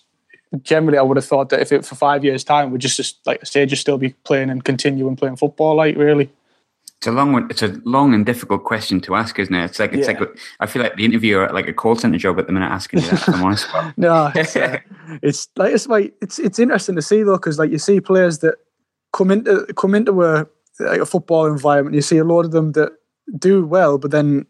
generally, 0.62 0.98
I 0.98 1.02
would 1.02 1.18
have 1.18 1.26
thought 1.26 1.50
that 1.50 1.60
if 1.60 1.72
it 1.72 1.86
for 1.86 1.96
five 1.96 2.24
years' 2.24 2.44
time, 2.44 2.72
we'd 2.72 2.82
just, 2.82 2.98
just 2.98 3.26
like 3.26 3.40
I 3.42 3.46
say, 3.46 3.66
just 3.66 3.82
still 3.82 3.98
be 3.98 4.10
playing 4.24 4.50
and 4.50 4.64
continuing 4.64 5.16
playing 5.16 5.36
football. 5.36 5.76
Like 5.76 5.98
really, 5.98 6.30
it's 7.04 7.08
a 7.10 7.12
long 7.12 7.34
one. 7.34 7.48
It's 7.50 7.62
a 7.62 7.82
long 7.84 8.14
and 8.14 8.26
difficult 8.26 8.64
question 8.64 9.02
to 9.02 9.16
ask, 9.16 9.38
isn't 9.38 9.54
it? 9.54 9.66
It's 9.66 9.78
like 9.78 9.92
it's 9.92 10.08
yeah. 10.08 10.20
like 10.20 10.40
I 10.62 10.66
feel 10.66 10.82
like 10.82 10.96
the 10.96 11.04
interviewer 11.04 11.44
at 11.44 11.54
like 11.54 11.68
a 11.68 11.74
call 11.74 11.98
center 11.98 12.18
job 12.18 12.40
at 12.40 12.48
the 12.48 12.54
minute 12.54 12.72
asking 12.72 13.02
you 13.02 13.10
that. 13.10 13.28
I'm 13.28 13.44
honest. 13.44 13.68
no, 13.98 14.32
it's, 14.34 14.56
uh, 14.56 14.78
it's 15.22 15.50
like 15.58 15.74
it's 15.74 15.88
like 15.88 16.14
it's 16.22 16.40
it's 16.40 16.60
interesting 16.60 16.96
to 16.96 17.02
see 17.02 17.24
though 17.24 17.36
because 17.36 17.60
like 17.60 17.72
you 17.72 17.78
see 17.78 18.00
players 18.00 18.40
that 18.40 18.56
come 19.12 19.32
into 19.32 19.66
come 19.76 19.96
into 19.96 20.24
a 20.24 20.48
like 20.80 21.02
a 21.02 21.06
football 21.06 21.46
environment. 21.46 21.96
You 21.96 22.02
see 22.02 22.18
a 22.18 22.24
lot 22.24 22.46
of 22.46 22.52
them 22.52 22.72
that 22.74 22.92
do 23.38 23.66
well, 23.66 23.98
but 23.98 24.12
then 24.12 24.46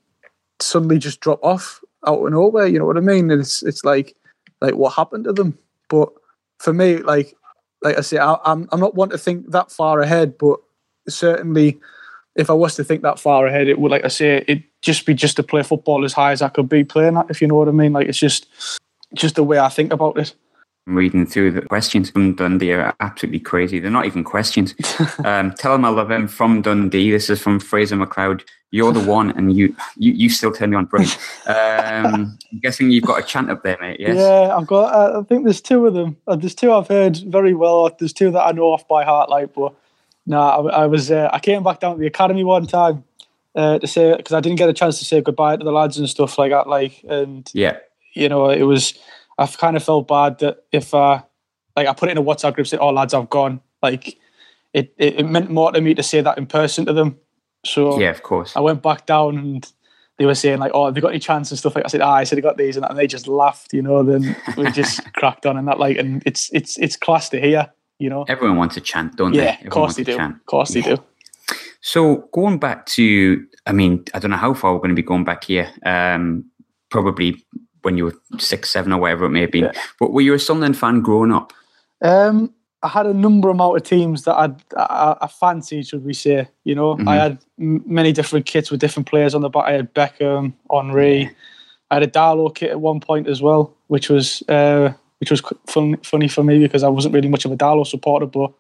suddenly 0.59 0.97
just 0.97 1.19
drop 1.19 1.43
off 1.43 1.81
out 2.07 2.23
of 2.23 2.31
nowhere. 2.31 2.67
You 2.67 2.79
know 2.79 2.85
what 2.85 2.97
I 2.97 3.01
mean? 3.01 3.31
And 3.31 3.41
it's 3.41 3.63
it's 3.63 3.83
like 3.83 4.15
like 4.61 4.75
what 4.75 4.93
happened 4.93 5.25
to 5.25 5.33
them. 5.33 5.57
But 5.89 6.09
for 6.59 6.73
me, 6.73 6.97
like 6.97 7.35
like 7.81 7.97
I 7.97 8.01
say, 8.01 8.17
I, 8.17 8.37
I'm 8.45 8.67
I'm 8.71 8.79
not 8.79 8.95
one 8.95 9.09
to 9.09 9.17
think 9.17 9.51
that 9.51 9.71
far 9.71 10.01
ahead, 10.01 10.37
but 10.37 10.59
certainly 11.07 11.79
if 12.35 12.49
I 12.49 12.53
was 12.53 12.75
to 12.75 12.83
think 12.83 13.03
that 13.03 13.19
far 13.19 13.45
ahead, 13.45 13.67
it 13.67 13.79
would 13.79 13.91
like 13.91 14.05
I 14.05 14.07
say, 14.07 14.43
it 14.47 14.63
just 14.81 15.05
be 15.05 15.13
just 15.13 15.35
to 15.35 15.43
play 15.43 15.63
football 15.63 16.03
as 16.03 16.13
high 16.13 16.31
as 16.31 16.41
I 16.41 16.49
could 16.49 16.67
be 16.67 16.83
playing 16.83 17.13
that. 17.13 17.27
If 17.29 17.41
you 17.41 17.47
know 17.47 17.55
what 17.55 17.67
I 17.67 17.71
mean? 17.71 17.93
Like 17.93 18.07
it's 18.07 18.19
just 18.19 18.47
just 19.13 19.35
the 19.35 19.43
way 19.43 19.59
I 19.59 19.69
think 19.69 19.93
about 19.93 20.17
it 20.17 20.33
reading 20.85 21.25
through 21.25 21.51
the 21.51 21.61
questions 21.61 22.09
from 22.09 22.35
Dundee 22.35 22.73
are 22.73 22.95
absolutely 22.99 23.39
crazy. 23.39 23.79
They're 23.79 23.91
not 23.91 24.05
even 24.05 24.23
questions. 24.23 24.75
um, 25.23 25.51
tell 25.53 25.75
him 25.75 25.85
I 25.85 25.89
love 25.89 26.11
him 26.11 26.27
from 26.27 26.61
Dundee. 26.61 27.11
This 27.11 27.29
is 27.29 27.41
from 27.41 27.59
Fraser 27.59 27.95
McLeod. 27.95 28.43
You're 28.71 28.91
the 28.91 28.99
one, 28.99 29.29
and 29.37 29.55
you 29.55 29.75
you, 29.97 30.13
you 30.13 30.29
still 30.29 30.51
turn 30.51 30.71
me 30.71 30.77
on. 30.77 30.85
Brilliant. 30.85 31.17
Um, 31.45 32.37
I'm 32.51 32.59
guessing 32.59 32.89
you've 32.89 33.03
got 33.03 33.19
a 33.19 33.23
chant 33.23 33.51
up 33.51 33.61
there, 33.61 33.77
mate. 33.79 33.99
Yes. 33.99 34.17
Yeah, 34.17 34.55
I've 34.55 34.65
got. 34.65 34.93
Uh, 34.93 35.19
I 35.19 35.23
think 35.23 35.43
there's 35.43 35.61
two 35.61 35.85
of 35.85 35.93
them. 35.93 36.17
Uh, 36.27 36.35
there's 36.35 36.55
two 36.55 36.71
I've 36.73 36.87
heard 36.87 37.17
very 37.17 37.53
well. 37.53 37.95
There's 37.99 38.13
two 38.13 38.31
that 38.31 38.41
I 38.41 38.51
know 38.51 38.73
off 38.73 38.87
by 38.87 39.03
heart. 39.03 39.29
Like, 39.29 39.53
but 39.53 39.75
nah, 40.25 40.57
I, 40.57 40.83
I 40.83 40.85
was. 40.87 41.11
Uh, 41.11 41.29
I 41.31 41.39
came 41.39 41.61
back 41.61 41.81
down 41.81 41.95
to 41.95 41.99
the 41.99 42.07
academy 42.07 42.43
one 42.43 42.65
time 42.65 43.03
uh, 43.55 43.77
to 43.77 43.87
say 43.87 44.15
because 44.17 44.33
I 44.33 44.39
didn't 44.39 44.57
get 44.57 44.69
a 44.69 44.73
chance 44.73 44.97
to 44.99 45.05
say 45.05 45.21
goodbye 45.21 45.57
to 45.57 45.63
the 45.63 45.71
lads 45.71 45.99
and 45.99 46.09
stuff 46.09 46.37
like 46.39 46.51
that. 46.51 46.67
Like, 46.67 47.03
and 47.07 47.47
yeah, 47.53 47.77
you 48.13 48.27
know, 48.27 48.49
it 48.49 48.63
was 48.63 48.97
I've 49.37 49.57
kind 49.57 49.75
of 49.75 49.83
felt 49.83 50.07
bad 50.07 50.39
that 50.39 50.63
if 50.71 50.93
uh, 50.93 51.21
like 51.75 51.87
I 51.87 51.93
put 51.93 52.09
it 52.09 52.13
in 52.13 52.17
a 52.17 52.23
WhatsApp 52.23 52.55
group, 52.55 52.67
said, 52.67 52.79
"Oh 52.79 52.89
lads, 52.89 53.13
I've 53.13 53.29
gone." 53.29 53.61
Like 53.81 54.17
it, 54.73 54.93
it, 54.97 55.19
it 55.19 55.25
meant 55.25 55.49
more 55.49 55.71
to 55.71 55.81
me 55.81 55.93
to 55.95 56.03
say 56.03 56.21
that 56.21 56.37
in 56.37 56.45
person 56.45 56.85
to 56.85 56.93
them. 56.93 57.17
So 57.65 57.99
yeah, 57.99 58.09
of 58.09 58.23
course. 58.23 58.55
I 58.55 58.59
went 58.59 58.81
back 58.81 59.05
down 59.05 59.37
and 59.37 59.71
they 60.17 60.25
were 60.25 60.35
saying 60.35 60.59
like, 60.59 60.71
"Oh, 60.73 60.85
have 60.85 60.95
you 60.95 61.01
got 61.01 61.09
any 61.09 61.19
chance 61.19 61.51
and 61.51 61.57
stuff 61.57 61.75
like?" 61.75 61.85
I 61.85 61.87
said, 61.87 62.01
"Ah," 62.01 62.13
I 62.13 62.23
said, 62.23 62.37
"I 62.37 62.41
got 62.41 62.57
these," 62.57 62.75
and, 62.75 62.83
that, 62.83 62.91
and 62.91 62.99
they 62.99 63.07
just 63.07 63.27
laughed. 63.27 63.73
You 63.73 63.81
know, 63.81 64.03
then 64.03 64.35
we 64.57 64.71
just 64.71 65.01
cracked 65.13 65.45
on 65.45 65.57
and 65.57 65.67
that 65.67 65.79
like, 65.79 65.97
and 65.97 66.21
it's 66.25 66.49
it's 66.53 66.77
it's 66.77 66.95
class 66.95 67.29
to 67.29 67.39
hear. 67.39 67.71
You 67.99 68.09
know, 68.09 68.23
everyone 68.27 68.57
wants 68.57 68.75
a 68.77 68.81
chant, 68.81 69.15
don't 69.15 69.33
yeah, 69.33 69.41
they? 69.41 69.47
Yeah, 69.61 69.65
of 69.65 69.69
course 69.69 69.95
they 69.95 70.03
do. 70.03 70.19
Of 70.19 70.45
course 70.45 70.69
they 70.71 70.81
do. 70.81 70.97
So 71.81 72.29
going 72.33 72.59
back 72.59 72.85
to, 72.87 73.45
I 73.65 73.73
mean, 73.73 74.05
I 74.13 74.19
don't 74.19 74.31
know 74.31 74.37
how 74.37 74.53
far 74.53 74.73
we're 74.73 74.79
going 74.79 74.89
to 74.89 74.95
be 74.95 75.01
going 75.01 75.25
back 75.25 75.43
here. 75.43 75.69
Um, 75.85 76.45
probably 76.89 77.43
when 77.83 77.97
you 77.97 78.05
were 78.05 78.15
six, 78.39 78.71
seven, 78.71 78.91
or 78.91 78.99
whatever 78.99 79.25
it 79.25 79.29
may 79.29 79.41
have 79.41 79.51
been. 79.51 79.65
Yeah. 79.65 79.81
But 79.99 80.11
were 80.11 80.21
you 80.21 80.33
a 80.33 80.39
Sunderland 80.39 80.77
fan 80.77 81.01
growing 81.01 81.31
up? 81.31 81.53
Um, 82.01 82.53
I 82.81 82.89
had 82.89 83.05
a 83.05 83.13
number 83.13 83.49
amount 83.49 83.77
of 83.77 83.83
teams 83.83 84.23
that 84.23 84.35
I'd, 84.35 84.55
I, 84.75 85.15
I 85.21 85.27
fancied, 85.27 85.87
should 85.87 86.03
we 86.03 86.13
say? 86.13 86.49
You 86.65 86.75
know, 86.75 86.95
mm-hmm. 86.95 87.07
I 87.07 87.15
had 87.15 87.37
m- 87.59 87.83
many 87.85 88.11
different 88.11 88.45
kits 88.45 88.69
with 88.69 88.81
different 88.81 89.07
players 89.07 89.33
on 89.33 89.41
the 89.41 89.49
back. 89.49 89.65
I 89.65 89.71
had 89.73 89.93
Beckham. 89.93 90.53
Yeah. 90.69 91.29
I 91.91 91.95
had 91.95 92.03
a 92.03 92.07
Darlo 92.07 92.53
kit 92.53 92.71
at 92.71 92.81
one 92.81 92.99
point 92.99 93.27
as 93.27 93.41
well, 93.41 93.73
which 93.87 94.09
was 94.09 94.43
uh, 94.49 94.91
which 95.19 95.31
was 95.31 95.41
fun, 95.67 95.95
funny 95.97 96.27
for 96.27 96.43
me 96.43 96.59
because 96.59 96.83
I 96.83 96.89
wasn't 96.89 97.13
really 97.13 97.29
much 97.29 97.45
of 97.45 97.51
a 97.51 97.57
Darlo 97.57 97.85
supporter, 97.87 98.25
but. 98.25 98.51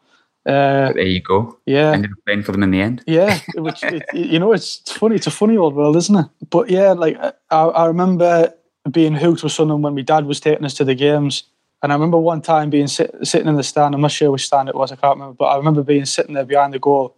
Uh, 0.45 0.87
but 0.87 0.95
there 0.95 1.05
you 1.05 1.21
go. 1.21 1.57
Yeah, 1.65 1.91
ended 1.91 2.11
up 2.11 2.17
playing 2.25 2.43
for 2.43 2.51
them 2.51 2.63
in 2.63 2.71
the 2.71 2.81
end. 2.81 3.01
Yeah, 3.07 3.39
which 3.55 3.81
it, 3.81 4.03
you 4.13 4.39
know, 4.39 4.51
it's, 4.51 4.81
it's 4.81 4.91
funny. 4.91 5.15
It's 5.15 5.25
a 5.25 5.31
funny 5.31 5.55
old 5.55 5.73
world, 5.73 5.95
isn't 5.95 6.17
it? 6.17 6.25
But 6.49 6.69
yeah, 6.69 6.91
like 6.91 7.17
I, 7.49 7.57
I 7.57 7.85
remember 7.85 8.53
being 8.91 9.15
hooked 9.15 9.43
with 9.43 9.51
Sunderland 9.51 9.83
when 9.83 9.95
my 9.95 10.01
dad 10.01 10.25
was 10.25 10.39
taking 10.39 10.65
us 10.65 10.73
to 10.75 10.83
the 10.83 10.95
games. 10.95 11.43
And 11.81 11.91
I 11.91 11.95
remember 11.95 12.17
one 12.17 12.41
time 12.41 12.69
being 12.69 12.87
sit, 12.87 13.13
sitting 13.23 13.47
in 13.47 13.55
the 13.55 13.63
stand. 13.63 13.93
I'm 13.93 14.01
not 14.01 14.11
sure 14.11 14.31
which 14.31 14.45
stand 14.45 14.69
it 14.69 14.75
was. 14.75 14.91
I 14.91 14.95
can't 14.95 15.17
remember, 15.17 15.35
but 15.37 15.45
I 15.45 15.57
remember 15.57 15.83
being 15.83 16.05
sitting 16.05 16.33
there 16.33 16.45
behind 16.45 16.73
the 16.73 16.79
goal, 16.79 17.15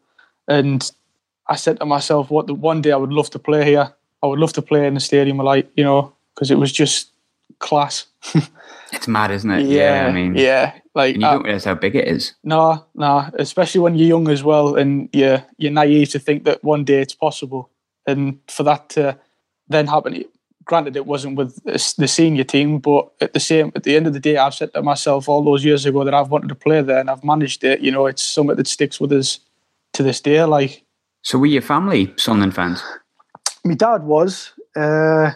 and 0.48 0.92
I 1.48 1.56
said 1.56 1.80
to 1.80 1.86
myself, 1.86 2.32
"What 2.32 2.48
the 2.48 2.56
one 2.56 2.82
day 2.82 2.92
I 2.92 2.98
would 2.98 3.14
love 3.14 3.30
to 3.32 3.40
play 3.40 3.64
here. 3.64 3.94
I 4.24 4.28
would 4.28 4.40
love 4.40 4.54
to 4.54 4.64
play 4.64 4.88
in 4.88 4.96
the 4.96 5.00
stadium, 5.00 5.38
like 5.38 5.70
you 5.76 5.84
know, 5.84 6.14
because 6.34 6.50
it 6.50 6.58
was 6.58 6.72
just 6.72 7.12
class." 7.60 8.08
it's 8.92 9.08
mad, 9.08 9.30
isn't 9.30 9.52
it? 9.52 9.68
Yeah, 9.68 10.08
I 10.10 10.12
mean, 10.12 10.36
yeah, 10.36 10.74
like 10.96 11.14
and 11.14 11.22
you 11.22 11.30
don't 11.30 11.42
uh, 11.42 11.44
realize 11.44 11.66
how 11.66 11.76
big 11.76 11.96
it 11.96 12.08
is. 12.08 12.34
no, 12.44 12.86
no, 12.96 13.30
especially 13.38 13.82
when 13.82 13.94
you're 13.94 14.08
young 14.08 14.30
as 14.30 14.44
well, 14.44 14.76
and 14.76 15.10
you're 15.14 15.44
you're 15.58 15.72
naive 15.72 16.10
to 16.10 16.20
think 16.20 16.44
that 16.46 16.64
one 16.64 16.84
day 16.84 17.02
it's 17.02 17.14
possible, 17.14 17.70
and 18.08 18.40
for 18.48 18.64
that 18.64 18.90
to 18.90 19.20
then 19.68 19.86
happen. 19.86 20.26
Granted, 20.66 20.96
it 20.96 21.06
wasn't 21.06 21.38
with 21.38 21.64
the 21.64 21.94
the 21.98 22.08
senior 22.08 22.44
team, 22.44 22.80
but 22.80 23.12
at 23.22 23.34
the 23.34 23.40
same 23.40 23.72
at 23.76 23.84
the 23.84 23.96
end 23.96 24.08
of 24.08 24.14
the 24.14 24.20
day, 24.20 24.38
I've 24.38 24.54
said 24.56 24.74
to 24.74 24.82
myself 24.82 25.30
all 25.30 25.44
those 25.44 25.64
years 25.64 25.86
ago 25.86 26.04
that 26.04 26.14
I've 26.14 26.30
wanted 26.30 26.50
to 26.50 26.56
play 26.56 26.82
there, 26.82 27.00
and 27.00 27.10
I've 27.10 27.24
managed 27.24 27.64
it. 27.64 27.82
You 27.82 27.92
know, 27.92 28.08
it's 28.08 28.24
something 28.24 28.56
that 28.56 28.68
sticks 28.68 29.00
with 29.00 29.12
us 29.12 29.40
to 29.94 30.04
this 30.04 30.20
day. 30.22 30.44
Like 30.44 30.84
So, 31.22 31.38
were 31.38 31.46
your 31.46 31.62
family 31.62 32.14
Sunderland 32.18 32.56
fans? 32.56 32.84
my 33.66 33.74
dad 33.74 34.04
was, 34.04 34.54
uh, 34.76 35.32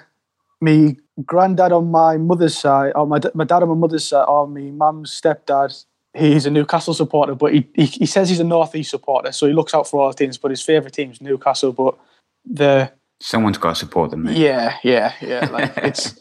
my 0.61 0.95
granddad 1.25 1.71
on 1.71 1.89
my 1.91 2.17
mother's 2.17 2.57
side, 2.57 2.91
or 2.95 3.07
my, 3.07 3.19
my 3.33 3.43
dad 3.43 3.63
on 3.63 3.69
my 3.69 3.75
mother's 3.75 4.07
side, 4.07 4.25
or 4.25 4.47
my 4.47 4.61
mum's 4.61 5.19
stepdad. 5.19 5.83
He's 6.13 6.45
a 6.45 6.51
Newcastle 6.51 6.93
supporter, 6.93 7.35
but 7.35 7.53
he, 7.53 7.67
he 7.75 7.85
he 7.85 8.05
says 8.05 8.29
he's 8.29 8.39
a 8.39 8.43
North 8.43 8.75
East 8.75 8.89
supporter, 8.91 9.31
so 9.31 9.45
he 9.47 9.53
looks 9.53 9.73
out 9.73 9.87
for 9.87 10.01
all 10.01 10.13
teams. 10.13 10.37
But 10.37 10.51
his 10.51 10.61
favourite 10.61 10.93
team's 10.93 11.21
Newcastle. 11.21 11.71
But 11.71 11.97
the 12.45 12.91
Someone's 13.21 13.57
got 13.57 13.69
to 13.69 13.75
support 13.75 14.11
them. 14.11 14.23
Mate. 14.23 14.37
yeah, 14.37 14.77
yeah, 14.83 15.13
yeah, 15.21 15.47
like 15.51 15.73
it's 15.77 16.19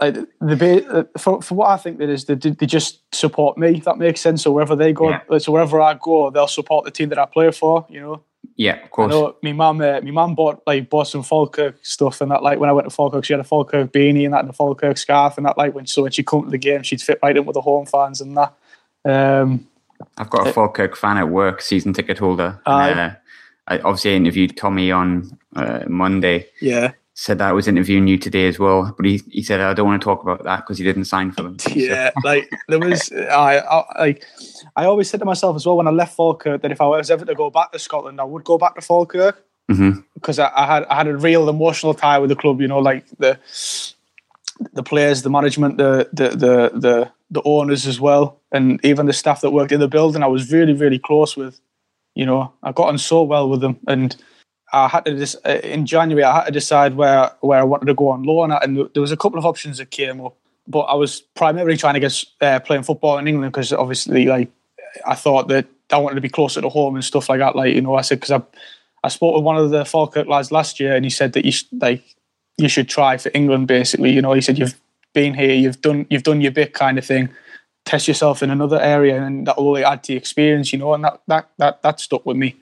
like 0.00 0.14
the 0.40 0.56
ba- 0.56 1.08
for 1.18 1.42
for 1.42 1.54
what 1.54 1.70
I 1.70 1.76
think 1.76 1.98
that 1.98 2.08
is 2.08 2.24
they, 2.26 2.34
they 2.34 2.66
just 2.66 3.00
support 3.14 3.58
me. 3.58 3.76
If 3.78 3.84
that 3.84 3.98
makes 3.98 4.20
sense. 4.20 4.42
So 4.42 4.52
wherever 4.52 4.76
they 4.76 4.92
go, 4.92 5.10
Yeah. 5.10 5.38
so 5.38 5.52
wherever 5.52 5.80
I 5.80 5.94
go, 5.94 6.30
they'll 6.30 6.46
support 6.48 6.84
the 6.84 6.90
team 6.90 7.08
that 7.10 7.18
I 7.18 7.26
play 7.26 7.50
for. 7.50 7.86
You 7.88 8.00
know. 8.00 8.22
Yeah, 8.56 8.74
of 8.74 8.84
I 8.84 8.88
course. 8.88 9.10
know 9.10 9.36
my 9.42 9.52
mum, 9.52 9.80
uh, 9.80 10.00
my 10.02 10.10
mum 10.10 10.34
bought 10.34 10.62
like 10.66 10.90
bought 10.90 11.08
some 11.08 11.22
Falkirk 11.22 11.76
stuff 11.82 12.20
and 12.20 12.30
that. 12.30 12.42
Like 12.42 12.58
when 12.58 12.68
I 12.68 12.72
went 12.72 12.88
to 12.88 12.94
Falkirk, 12.94 13.24
she 13.24 13.32
had 13.32 13.40
a 13.40 13.44
Falkirk 13.44 13.92
beanie 13.92 14.24
and 14.24 14.34
that, 14.34 14.40
and 14.40 14.50
a 14.50 14.52
Falkirk 14.52 14.98
scarf 14.98 15.36
and 15.36 15.46
that. 15.46 15.56
Like 15.56 15.74
when 15.74 15.86
so 15.86 16.02
when 16.02 16.12
she 16.12 16.22
come 16.22 16.44
to 16.44 16.50
the 16.50 16.58
game, 16.58 16.82
she'd 16.82 17.00
fit 17.02 17.18
right 17.22 17.36
in 17.36 17.44
with 17.44 17.54
the 17.54 17.60
home 17.62 17.86
fans 17.86 18.20
and 18.20 18.36
that. 18.36 18.52
Um, 19.04 19.66
I've 20.18 20.30
got 20.30 20.46
a 20.46 20.52
Falkirk 20.52 20.96
fan 20.96 21.16
at 21.16 21.28
work, 21.28 21.62
season 21.62 21.92
ticket 21.92 22.18
holder. 22.18 22.60
And, 22.66 22.98
uh, 22.98 23.10
I 23.68 23.78
obviously 23.78 24.16
interviewed 24.16 24.56
Tommy 24.56 24.90
on 24.90 25.38
uh, 25.56 25.80
Monday. 25.88 26.48
yeah, 26.60 26.92
Said 27.14 27.38
that 27.38 27.48
I 27.50 27.52
was 27.52 27.68
interviewing 27.68 28.08
you 28.08 28.16
today 28.18 28.48
as 28.48 28.58
well, 28.58 28.92
but 28.96 29.04
he, 29.06 29.20
he 29.30 29.42
said 29.42 29.60
I 29.60 29.74
don't 29.74 29.86
want 29.86 30.00
to 30.00 30.04
talk 30.04 30.22
about 30.22 30.42
that 30.44 30.58
because 30.58 30.78
he 30.78 30.84
didn't 30.84 31.04
sign 31.04 31.30
for 31.30 31.42
them. 31.42 31.58
So- 31.58 31.70
yeah. 31.74 32.10
Like 32.24 32.50
there 32.68 32.78
was, 32.80 33.12
I, 33.12 33.58
I 33.58 34.00
like, 34.00 34.24
I 34.76 34.86
always 34.86 35.10
said 35.10 35.20
to 35.20 35.26
myself 35.26 35.54
as 35.56 35.66
well 35.66 35.76
when 35.76 35.86
I 35.86 35.90
left 35.90 36.16
Falkirk 36.16 36.62
that 36.62 36.72
if 36.72 36.80
I 36.80 36.86
was 36.86 37.10
ever 37.10 37.24
to 37.26 37.34
go 37.34 37.50
back 37.50 37.70
to 37.72 37.78
Scotland, 37.78 38.20
I 38.20 38.24
would 38.24 38.44
go 38.44 38.56
back 38.58 38.74
to 38.76 38.80
Falkirk 38.80 39.44
because 40.14 40.38
I, 40.38 40.50
I 40.56 40.66
had 40.66 40.84
I 40.86 40.94
had 40.96 41.06
a 41.06 41.16
real 41.16 41.48
emotional 41.48 41.94
tie 41.94 42.18
with 42.18 42.30
the 42.30 42.36
club. 42.36 42.60
You 42.60 42.68
know, 42.68 42.78
like 42.78 43.04
the 43.18 43.38
the 44.72 44.82
players, 44.82 45.22
the 45.22 45.30
management, 45.30 45.76
the 45.78 46.08
the 46.12 46.28
the 46.30 46.70
the, 46.74 47.12
the 47.30 47.42
owners 47.44 47.86
as 47.86 48.00
well, 48.00 48.40
and 48.50 48.84
even 48.84 49.06
the 49.06 49.12
staff 49.12 49.40
that 49.42 49.50
worked 49.50 49.72
in 49.72 49.80
the 49.80 49.88
building. 49.88 50.22
I 50.22 50.26
was 50.26 50.50
really 50.52 50.72
really 50.72 50.98
close 50.98 51.36
with. 51.36 51.60
You 52.14 52.26
know, 52.26 52.52
I 52.62 52.72
got 52.72 52.88
on 52.88 52.98
so 52.98 53.22
well 53.22 53.48
with 53.48 53.60
them, 53.60 53.78
and 53.86 54.14
I 54.72 54.88
had 54.88 55.04
to 55.04 55.16
just 55.16 55.44
in 55.46 55.86
January 55.86 56.24
I 56.24 56.36
had 56.36 56.46
to 56.46 56.50
decide 56.52 56.94
where 56.94 57.30
where 57.40 57.60
I 57.60 57.64
wanted 57.64 57.86
to 57.86 57.94
go 57.94 58.08
on 58.08 58.22
loan 58.22 58.52
and 58.52 58.88
there 58.94 59.00
was 59.02 59.12
a 59.12 59.16
couple 59.16 59.38
of 59.38 59.44
options 59.44 59.78
that 59.78 59.90
came 59.90 60.20
up, 60.20 60.36
but 60.66 60.80
I 60.80 60.94
was 60.94 61.20
primarily 61.20 61.76
trying 61.76 61.94
to 61.94 62.00
get 62.00 62.24
uh, 62.40 62.60
playing 62.60 62.84
football 62.84 63.18
in 63.18 63.28
England 63.28 63.52
because 63.52 63.72
obviously 63.72 64.26
like 64.26 64.50
I 65.06 65.14
thought 65.14 65.48
that 65.48 65.66
I 65.90 65.98
wanted 65.98 66.16
to 66.16 66.20
be 66.22 66.28
closer 66.28 66.60
to 66.60 66.68
home 66.68 66.94
and 66.94 67.04
stuff 67.04 67.28
like 67.28 67.40
that. 67.40 67.54
Like 67.54 67.74
you 67.74 67.82
know, 67.82 67.94
I 67.94 68.00
said 68.00 68.20
because 68.20 68.30
I 68.30 68.42
I 69.04 69.08
spoke 69.08 69.34
with 69.34 69.44
one 69.44 69.56
of 69.56 69.70
the 69.70 69.84
Falkirk 69.84 70.26
lads 70.26 70.52
last 70.52 70.80
year, 70.80 70.94
and 70.94 71.04
he 71.04 71.10
said 71.10 71.32
that 71.34 71.44
you 71.44 71.52
sh- 71.52 71.64
like 71.80 72.02
you 72.56 72.68
should 72.68 72.88
try 72.88 73.16
for 73.18 73.30
England. 73.34 73.68
Basically, 73.68 74.10
you 74.10 74.22
know, 74.22 74.32
he 74.32 74.40
said 74.40 74.58
you've 74.58 74.80
been 75.12 75.34
here, 75.34 75.52
you've 75.52 75.80
done 75.80 76.06
you've 76.08 76.22
done 76.22 76.40
your 76.40 76.52
bit, 76.52 76.72
kind 76.72 76.98
of 76.98 77.04
thing. 77.04 77.28
Test 77.84 78.08
yourself 78.08 78.42
in 78.42 78.50
another 78.50 78.80
area, 78.80 79.22
and 79.22 79.46
that 79.46 79.56
will 79.56 79.68
only 79.68 79.84
add 79.84 80.04
to 80.04 80.12
your 80.12 80.18
experience. 80.18 80.72
You 80.72 80.78
know, 80.78 80.94
and 80.94 81.04
that 81.04 81.20
that 81.26 81.48
that 81.58 81.82
that 81.82 82.00
stuck 82.00 82.24
with 82.24 82.36
me. 82.36 82.56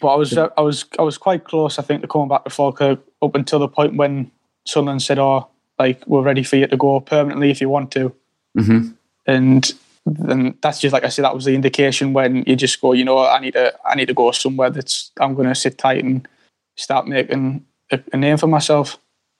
But 0.00 0.08
I 0.08 0.16
was 0.16 0.36
I 0.36 0.60
was 0.60 0.84
I 0.98 1.02
was 1.02 1.18
quite 1.18 1.44
close, 1.44 1.78
I 1.78 1.82
think, 1.82 2.02
to 2.02 2.08
coming 2.08 2.28
back 2.28 2.44
to 2.44 2.50
Falkirk 2.50 3.00
up 3.22 3.34
until 3.34 3.58
the 3.58 3.68
point 3.68 3.96
when 3.96 4.30
Sunderland 4.66 5.02
said, 5.02 5.18
"Oh, 5.18 5.48
like 5.78 6.06
we're 6.06 6.22
ready 6.22 6.42
for 6.42 6.56
you 6.56 6.66
to 6.66 6.76
go 6.76 7.00
permanently 7.00 7.50
if 7.50 7.60
you 7.60 7.70
want 7.70 7.90
to." 7.92 8.14
Mhm. 8.58 8.94
And 9.26 9.72
then 10.04 10.56
that's 10.60 10.80
just 10.80 10.92
like 10.92 11.04
I 11.04 11.08
said, 11.08 11.24
that 11.24 11.34
was 11.34 11.46
the 11.46 11.54
indication 11.54 12.12
when 12.12 12.44
you 12.46 12.54
just 12.54 12.80
go, 12.80 12.92
you 12.92 13.04
know, 13.04 13.18
I 13.18 13.40
need 13.40 13.54
to 13.54 13.74
I 13.84 13.94
need 13.94 14.06
to 14.06 14.14
go 14.14 14.30
somewhere 14.30 14.70
that's 14.70 15.10
I'm 15.18 15.34
going 15.34 15.48
to 15.48 15.54
sit 15.54 15.78
tight 15.78 16.04
and 16.04 16.28
start 16.76 17.08
making 17.08 17.64
a, 17.90 17.98
a 18.12 18.16
name 18.16 18.36
for 18.36 18.46
myself. 18.46 18.94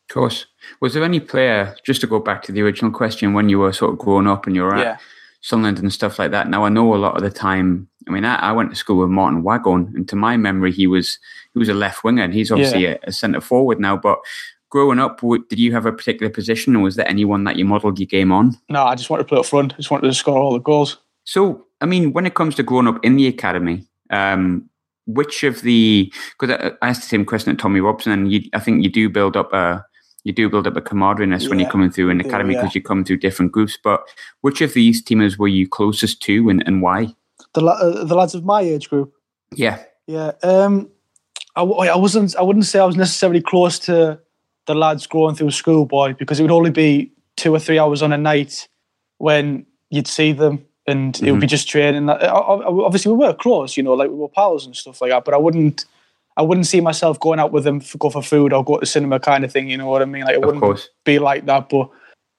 Of 0.09 0.15
course. 0.15 0.47
Was 0.81 0.95
there 0.95 1.05
any 1.05 1.21
player, 1.21 1.77
just 1.85 2.01
to 2.01 2.07
go 2.07 2.19
back 2.19 2.43
to 2.45 2.53
the 2.53 2.63
original 2.63 2.91
question, 2.91 3.35
when 3.35 3.49
you 3.49 3.59
were 3.59 3.73
sort 3.73 3.93
of 3.93 3.99
growing 3.99 4.27
up 4.27 4.47
and 4.47 4.57
you 4.57 4.63
were 4.63 4.75
at 4.75 4.85
Yeah. 4.85 4.97
Sunderland 5.47 5.79
and 5.79 5.93
stuff 5.93 6.19
like 6.19 6.33
that? 6.33 6.49
Now, 6.49 6.65
I 6.65 6.69
know 6.69 6.93
a 6.93 6.97
lot 6.97 7.17
of 7.17 7.23
the 7.23 7.31
time, 7.31 7.89
I 8.09 8.11
mean, 8.11 8.25
I, 8.25 8.35
I 8.35 8.53
went 8.53 8.71
to 8.71 8.77
school 8.77 8.99
with 8.99 9.11
Martin 9.11 9.45
Waghorn, 9.45 9.93
and 9.95 10.09
to 10.09 10.17
my 10.17 10.37
memory, 10.37 10.73
he 10.73 10.89
was 10.89 11.21
he 11.53 11.61
was 11.61 11.69
a 11.69 11.75
left 11.75 12.03
winger, 12.03 12.25
and 12.25 12.35
he's 12.35 12.51
obviously 12.51 12.87
a, 12.87 12.99
a 13.05 13.13
centre 13.13 13.41
forward 13.41 13.79
now. 13.79 13.97
But 13.97 14.19
growing 14.71 14.99
up, 14.99 15.21
did 15.21 15.59
you 15.61 15.73
have 15.73 15.87
a 15.87 15.93
particular 15.93 16.31
position, 16.33 16.75
or 16.75 16.83
was 16.83 16.97
there 16.97 17.09
anyone 17.09 17.45
that 17.45 17.55
you 17.55 17.65
modelled 17.65 18.01
your 18.01 18.09
game 18.09 18.33
on? 18.33 18.59
No, 18.69 18.83
I 18.83 18.97
just 18.97 19.09
wanted 19.09 19.23
to 19.23 19.29
play 19.29 19.39
up 19.39 19.47
front. 19.47 19.73
I 19.75 19.77
just 19.77 19.91
wanted 19.91 20.09
to 20.09 20.15
score 20.15 20.37
all 20.37 20.53
the 20.53 20.59
goals. 20.59 20.99
So, 21.23 21.65
I 21.81 21.87
mean, 21.87 22.13
when 22.13 22.27
it 22.27 22.35
comes 22.35 22.57
to 22.57 22.65
growing 22.65 22.89
up 22.89 23.05
in 23.05 23.15
the 23.15 23.29
academy, 23.29 23.85
um, 24.11 24.69
which 25.07 25.45
of 25.45 25.63
the 25.63 26.13
because 26.39 26.57
I, 26.59 26.73
I 26.85 26.89
asked 26.89 27.03
the 27.03 27.09
same 27.09 27.25
question 27.25 27.53
at 27.53 27.61
Tommy 27.61 27.79
Robson, 27.79 28.11
and 28.11 28.33
you, 28.33 28.43
I 28.53 28.59
think 28.59 28.83
you 28.83 28.91
do 28.91 29.09
build 29.09 29.37
up 29.37 29.53
a 29.53 29.85
you 30.27 30.33
do 30.33 30.51
build 30.51 30.67
up 30.67 30.77
a 30.77 30.81
camaraderie 30.81 31.29
when 31.49 31.61
you're 31.61 31.71
coming 31.71 31.89
through 31.89 32.11
an 32.11 32.21
academy 32.21 32.55
yeah. 32.55 32.61
because 32.61 32.75
you 32.75 32.83
come 32.83 33.05
through 33.05 33.19
different 33.19 33.53
groups. 33.53 33.79
But 33.83 34.03
which 34.41 34.61
of 34.61 34.75
these 34.75 35.01
teamers 35.01 35.39
were 35.39 35.47
you 35.47 35.69
closest 35.69 36.21
to, 36.23 36.49
and, 36.49 36.65
and 36.67 36.83
why? 36.83 37.15
The 37.55 37.65
uh, 37.65 38.03
the 38.03 38.17
lads 38.17 38.35
of 38.35 38.45
my 38.45 38.61
age 38.61 38.91
group. 38.91 39.15
Yeah, 39.53 39.85
Yeah, 40.09 40.33
um, 40.43 40.91
I, 41.55 41.63
I 41.63 41.97
wasn't. 41.97 42.35
I 42.35 42.43
wouldn't 42.43 42.65
say 42.65 42.81
I 42.81 42.85
was 42.85 42.97
necessarily 42.97 43.41
close 43.41 43.79
to 43.81 44.19
the 44.67 44.75
lads 44.75 45.07
going 45.07 45.37
through 45.37 45.53
schoolboy 45.53 46.15
because 46.15 46.41
it 46.41 46.43
would 46.43 46.51
only 46.51 46.73
be 46.73 47.13
two 47.37 47.55
or 47.55 47.61
three 47.61 47.79
hours 47.79 48.03
on 48.03 48.13
a 48.13 48.19
night 48.19 48.67
when 49.19 49.65
you'd 49.91 50.09
see 50.09 50.33
them, 50.33 50.65
and 50.89 51.23
it 51.23 51.31
would 51.31 51.41
be 51.41 51.47
just 51.47 51.69
training. 51.69 52.11
Obviously, 52.11 53.13
we 53.13 53.19
were 53.19 53.33
close, 53.33 53.77
you 53.77 53.85
know, 53.85 53.95
like 53.95 54.11
we 54.11 54.17
were 54.17 54.29
pals 54.29 54.67
and 54.67 54.75
stuff 54.75 55.01
like 55.01 55.13
that. 55.13 55.25
But 55.25 55.35
I 55.35 55.39
wouldn't. 55.39 55.85
I 56.37 56.43
wouldn't 56.43 56.67
see 56.67 56.81
myself 56.81 57.19
going 57.19 57.39
out 57.41 57.53
with 57.53 57.65
them 57.65 57.81
for 57.81 57.99
go 57.99 58.11
for 58.11 58.23
food 58.23 58.53
or 58.53 58.63
go 58.65 58.79
to 58.79 58.87
cinema 58.87 59.19
kind 59.21 59.45
of 59.45 59.53
thing. 59.53 59.69
You 59.71 59.79
know 59.79 59.87
what 59.87 60.03
I 60.03 60.05
mean? 60.05 60.25
Like 60.25 60.35
it 60.35 60.39
of 60.39 60.45
wouldn't 60.45 60.63
course. 60.63 60.89
be 61.05 61.19
like 61.19 61.47
that. 61.47 61.69
But 61.71 61.91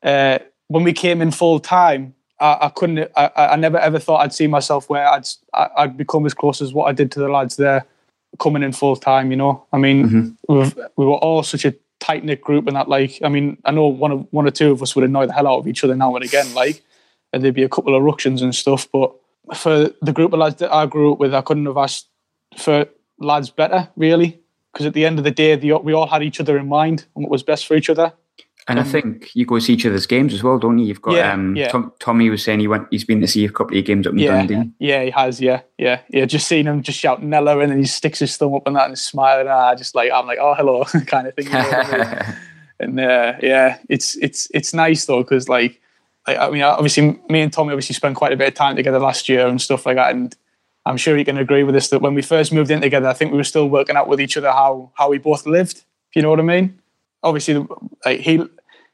uh, 0.04 0.40
when 0.68 0.84
we 0.84 0.94
came 0.94 1.22
in 1.22 1.32
full 1.32 1.60
time, 1.60 2.14
I, 2.40 2.58
I 2.62 2.70
couldn't. 2.70 3.10
I, 3.16 3.32
I 3.36 3.56
never 3.56 3.80
ever 3.80 3.98
thought 4.00 4.22
I'd 4.22 4.34
see 4.34 4.48
myself 4.48 4.90
where 4.90 5.08
I'd 5.08 5.28
I- 5.54 5.70
I'd 5.78 5.98
become 5.98 6.26
as 6.26 6.34
close 6.34 6.62
as 6.62 6.74
what 6.74 6.86
I 6.86 6.92
did 6.92 7.12
to 7.14 7.20
the 7.20 7.30
lads 7.30 7.56
there, 7.56 7.86
coming 8.40 8.62
in 8.64 8.72
full 8.72 8.96
time. 8.96 9.32
You 9.32 9.38
know, 9.38 9.66
I 9.74 9.78
mean, 9.78 10.38
we've, 10.48 10.76
we 10.96 11.06
were 11.06 11.16
all 11.16 11.42
such 11.42 11.66
a 11.66 11.74
tight 12.00 12.24
knit 12.24 12.42
group, 12.42 12.68
and 12.68 12.76
that 12.76 12.88
like, 12.88 13.18
I 13.24 13.30
mean, 13.30 13.58
I 13.66 13.72
know 13.72 13.88
one 13.88 14.12
of 14.12 14.28
one 14.32 14.46
or 14.46 14.52
two 14.52 14.72
of 14.72 14.84
us 14.84 14.96
would 14.96 15.06
annoy 15.06 15.26
the 15.26 15.34
hell 15.34 15.48
out 15.48 15.58
of 15.58 15.68
each 15.68 15.84
other 15.84 15.96
now 15.96 16.16
and 16.16 16.24
again, 16.24 16.54
like, 16.54 16.84
and 17.34 17.44
there'd 17.44 17.56
be 17.56 17.64
a 17.64 17.70
couple 17.70 17.96
of 17.96 18.04
ructions 18.04 18.44
and 18.44 18.54
stuff. 18.54 18.88
But 18.94 19.12
for 19.56 19.90
the 20.04 20.14
group 20.14 20.32
of 20.34 20.40
lads 20.40 20.58
that 20.58 20.72
I 20.72 20.86
grew 20.86 21.14
up 21.14 21.18
with, 21.20 21.34
I 21.34 21.42
couldn't 21.42 21.66
have 21.66 21.78
asked 21.78 22.08
for 22.58 22.86
lads 23.20 23.50
better, 23.50 23.90
really, 23.96 24.40
because 24.74 24.86
at 24.86 24.94
the 24.94 25.06
end 25.06 25.18
of 25.20 25.24
the 25.26 25.32
day, 25.32 25.56
the, 25.56 25.74
we 25.78 25.94
all 25.94 26.08
had 26.08 26.24
each 26.24 26.40
other 26.40 26.58
in 26.58 26.68
mind 26.68 27.06
and 27.16 27.24
what 27.24 27.32
was 27.32 27.44
best 27.44 27.66
for 27.68 27.76
each 27.76 27.90
other. 27.90 28.14
And 28.70 28.82
I 28.82 28.84
think 28.84 29.30
you 29.34 29.46
go 29.46 29.60
see 29.60 29.76
each 29.76 29.86
other's 29.86 30.06
games 30.06 30.34
as 30.34 30.44
well, 30.44 30.60
don't 30.60 30.78
you? 30.78 30.88
You've 30.88 31.02
got 31.02 31.14
Yeah, 31.16 31.32
um, 31.32 31.56
yeah. 31.56 31.70
Tom, 31.70 31.94
Tommy 32.00 32.30
was 32.30 32.44
saying 32.44 32.60
he 32.60 32.68
went, 32.68 32.86
he's 32.92 33.06
been 33.06 33.22
to 33.22 33.28
see 33.28 33.46
a 33.46 33.50
couple 33.50 33.78
of 33.78 33.86
games 33.86 34.06
up 34.06 34.12
in 34.12 34.20
Yeah, 34.20 34.46
Dundee. 34.46 34.72
yeah, 34.80 35.04
he 35.06 35.10
has. 35.12 35.40
Yeah, 35.40 35.62
yeah, 35.78 36.02
yeah. 36.10 36.26
Just 36.26 36.50
seeing 36.50 36.66
him 36.66 36.84
just 36.84 37.00
shout 37.00 37.24
Nella, 37.24 37.58
and 37.60 37.72
then 37.72 37.80
he 37.80 37.86
sticks 37.86 38.20
his 38.20 38.36
thumb 38.36 38.54
up 38.56 38.68
and 38.68 38.76
that, 38.76 38.88
and 38.88 39.00
smiling. 39.00 39.42
And 39.48 39.52
I 39.52 39.74
just 39.76 39.96
like 39.96 40.12
I'm 40.12 40.28
like, 40.28 40.40
oh, 40.42 40.54
hello, 40.54 40.84
kind 41.06 41.28
of 41.28 41.36
thing. 41.36 41.46
you 41.46 41.52
know 41.54 41.60
what 41.60 41.94
I 41.94 42.26
mean? 42.26 42.36
and 42.82 43.00
uh, 43.00 43.34
yeah, 43.42 43.78
it's 43.88 44.18
it's 44.18 44.50
it's 44.54 44.74
nice 44.74 45.06
though 45.06 45.24
because 45.24 45.48
like, 45.48 45.80
like 46.28 46.38
I 46.38 46.50
mean, 46.50 46.64
obviously, 46.64 47.18
me 47.30 47.40
and 47.40 47.54
Tommy 47.54 47.72
obviously 47.72 47.96
spent 47.96 48.18
quite 48.18 48.34
a 48.34 48.38
bit 48.38 48.50
of 48.50 48.54
time 48.54 48.76
together 48.76 49.00
last 49.00 49.30
year 49.30 49.48
and 49.48 49.62
stuff 49.62 49.86
like 49.86 49.96
that, 49.96 50.14
and 50.14 50.36
I'm 50.88 50.98
sure 50.98 51.18
you 51.18 51.26
can 51.26 51.38
agree 51.38 51.64
with 51.64 51.76
this 51.76 51.90
that 51.90 52.02
when 52.02 52.16
we 52.16 52.22
first 52.22 52.54
moved 52.54 52.72
in 52.72 52.82
together, 52.82 53.10
I 53.10 53.14
think 53.14 53.32
we 53.32 53.38
were 53.38 53.52
still 53.54 53.70
working 53.70 53.98
out 53.98 54.08
with 54.08 54.22
each 54.22 54.38
other 54.38 54.52
how 54.52 54.92
how 54.96 55.10
we 55.10 55.18
both 55.18 55.46
lived. 55.46 55.78
If 56.10 56.16
you 56.16 56.22
know 56.22 56.30
what 56.30 56.40
I 56.40 56.44
mean? 56.44 56.80
Obviously, 57.22 57.66
like 58.06 58.22
he 58.22 58.44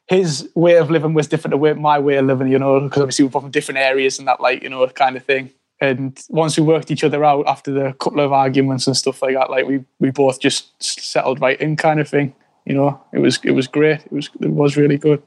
his 0.07 0.50
way 0.55 0.75
of 0.77 0.89
living 0.89 1.13
was 1.13 1.27
different 1.27 1.53
to 1.53 1.75
my 1.75 2.00
way 2.00 2.15
of 2.17 2.25
living, 2.25 2.50
you 2.51 2.59
know, 2.59 2.79
because 2.79 3.01
obviously 3.01 3.25
we're 3.25 3.39
from 3.39 3.51
different 3.51 3.79
areas 3.79 4.19
and 4.19 4.27
that, 4.27 4.41
like, 4.41 4.62
you 4.63 4.69
know, 4.69 4.85
kind 4.88 5.15
of 5.15 5.23
thing. 5.23 5.50
And 5.79 6.19
once 6.29 6.57
we 6.57 6.63
worked 6.63 6.91
each 6.91 7.03
other 7.03 7.23
out 7.23 7.47
after 7.47 7.71
the 7.71 7.93
couple 7.93 8.19
of 8.19 8.31
arguments 8.31 8.88
and 8.88 8.97
stuff 8.97 9.21
like 9.21 9.35
that, 9.35 9.50
like 9.50 9.65
we 9.65 9.83
we 10.00 10.12
both 10.12 10.39
just 10.39 10.81
settled 10.81 11.41
right 11.41 11.59
in, 11.62 11.75
kind 11.75 12.00
of 12.00 12.09
thing. 12.09 12.33
You 12.65 12.75
know, 12.75 13.01
it 13.13 13.19
was 13.19 13.39
it 13.43 13.51
was 13.51 13.67
great. 13.67 14.01
It 14.05 14.12
was 14.12 14.29
it 14.41 14.51
was 14.51 14.77
really 14.77 14.97
good. 14.97 15.21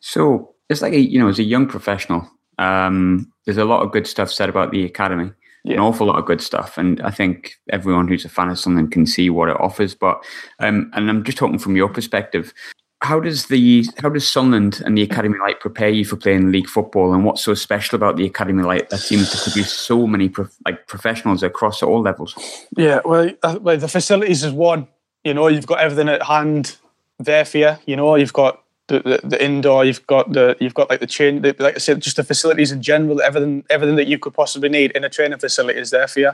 So 0.00 0.54
it's 0.68 0.82
like 0.82 0.94
a, 0.94 1.00
you 1.00 1.18
know, 1.18 1.28
as 1.28 1.38
a 1.38 1.50
young 1.54 1.66
professional, 1.66 2.28
Um, 2.58 3.32
there's 3.44 3.58
a 3.58 3.64
lot 3.64 3.82
of 3.82 3.92
good 3.92 4.06
stuff 4.06 4.30
said 4.30 4.48
about 4.48 4.70
the 4.70 4.84
academy. 4.84 5.32
Yeah. 5.64 5.74
An 5.74 5.80
awful 5.80 6.06
lot 6.06 6.18
of 6.18 6.26
good 6.26 6.42
stuff, 6.42 6.76
and 6.76 7.00
I 7.00 7.10
think 7.10 7.54
everyone 7.70 8.06
who's 8.06 8.26
a 8.26 8.28
fan 8.28 8.50
of 8.50 8.58
something 8.58 8.90
can 8.90 9.06
see 9.06 9.30
what 9.30 9.48
it 9.48 9.58
offers. 9.58 9.94
But 9.94 10.22
um, 10.58 10.90
and 10.92 11.08
I'm 11.08 11.24
just 11.24 11.38
talking 11.38 11.58
from 11.58 11.74
your 11.74 11.88
perspective. 11.88 12.52
How 13.00 13.18
does 13.18 13.46
the 13.46 13.86
how 14.02 14.10
does 14.10 14.28
Sunderland 14.28 14.82
and 14.84 14.96
the 14.96 15.02
Academy 15.02 15.38
Light 15.38 15.60
prepare 15.60 15.88
you 15.88 16.04
for 16.04 16.16
playing 16.16 16.52
league 16.52 16.68
football, 16.68 17.14
and 17.14 17.24
what's 17.24 17.42
so 17.42 17.54
special 17.54 17.96
about 17.96 18.16
the 18.16 18.26
Academy 18.26 18.62
Light 18.62 18.90
that 18.90 18.98
seems 18.98 19.30
to 19.30 19.38
produce 19.42 19.72
so 19.72 20.06
many 20.06 20.28
prof- 20.28 20.54
like 20.66 20.86
professionals 20.86 21.42
across 21.42 21.82
all 21.82 22.02
levels? 22.02 22.34
Yeah, 22.76 23.00
well, 23.04 23.30
uh, 23.42 23.58
well, 23.60 23.78
the 23.78 23.88
facilities 23.88 24.44
is 24.44 24.52
one. 24.52 24.86
You 25.22 25.32
know, 25.32 25.48
you've 25.48 25.66
got 25.66 25.80
everything 25.80 26.10
at 26.10 26.22
hand 26.22 26.76
there 27.18 27.46
for 27.46 27.58
you. 27.58 27.76
You 27.86 27.96
know, 27.96 28.16
you've 28.16 28.34
got 28.34 28.63
the, 28.88 29.00
the, 29.00 29.28
the 29.28 29.44
indoor, 29.44 29.84
you've 29.84 30.06
got 30.06 30.32
the 30.32 30.56
you've 30.60 30.74
got 30.74 30.90
like 30.90 31.00
the 31.00 31.06
chain, 31.06 31.42
the, 31.42 31.56
like 31.58 31.74
I 31.74 31.78
said, 31.78 32.00
just 32.00 32.16
the 32.16 32.24
facilities 32.24 32.70
in 32.70 32.82
general. 32.82 33.22
Everything, 33.22 33.64
everything 33.70 33.96
that 33.96 34.06
you 34.06 34.18
could 34.18 34.34
possibly 34.34 34.68
need 34.68 34.92
in 34.92 35.04
a 35.04 35.08
training 35.08 35.38
facility 35.38 35.78
is 35.78 35.90
there 35.90 36.06
for 36.06 36.20
you. 36.20 36.32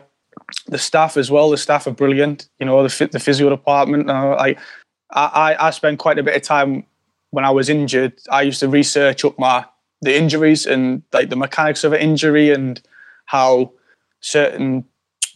The 0.66 0.78
staff 0.78 1.16
as 1.16 1.30
well. 1.30 1.50
The 1.50 1.56
staff 1.56 1.86
are 1.86 1.92
brilliant. 1.92 2.48
You 2.58 2.66
know, 2.66 2.86
the 2.86 3.08
the 3.10 3.20
physio 3.20 3.48
department. 3.50 4.10
Uh, 4.10 4.36
like 4.36 4.58
I, 5.10 5.56
I 5.58 5.66
I 5.68 5.70
spent 5.70 5.98
quite 5.98 6.18
a 6.18 6.22
bit 6.22 6.34
of 6.34 6.42
time 6.42 6.84
when 7.30 7.44
I 7.44 7.50
was 7.50 7.68
injured. 7.68 8.14
I 8.30 8.42
used 8.42 8.60
to 8.60 8.68
research 8.68 9.24
up 9.24 9.38
my 9.38 9.64
the 10.02 10.16
injuries 10.16 10.66
and 10.66 11.02
like 11.12 11.28
the 11.28 11.36
mechanics 11.36 11.84
of 11.84 11.92
an 11.92 12.00
injury 12.00 12.52
and 12.52 12.80
how 13.26 13.72
certain 14.20 14.84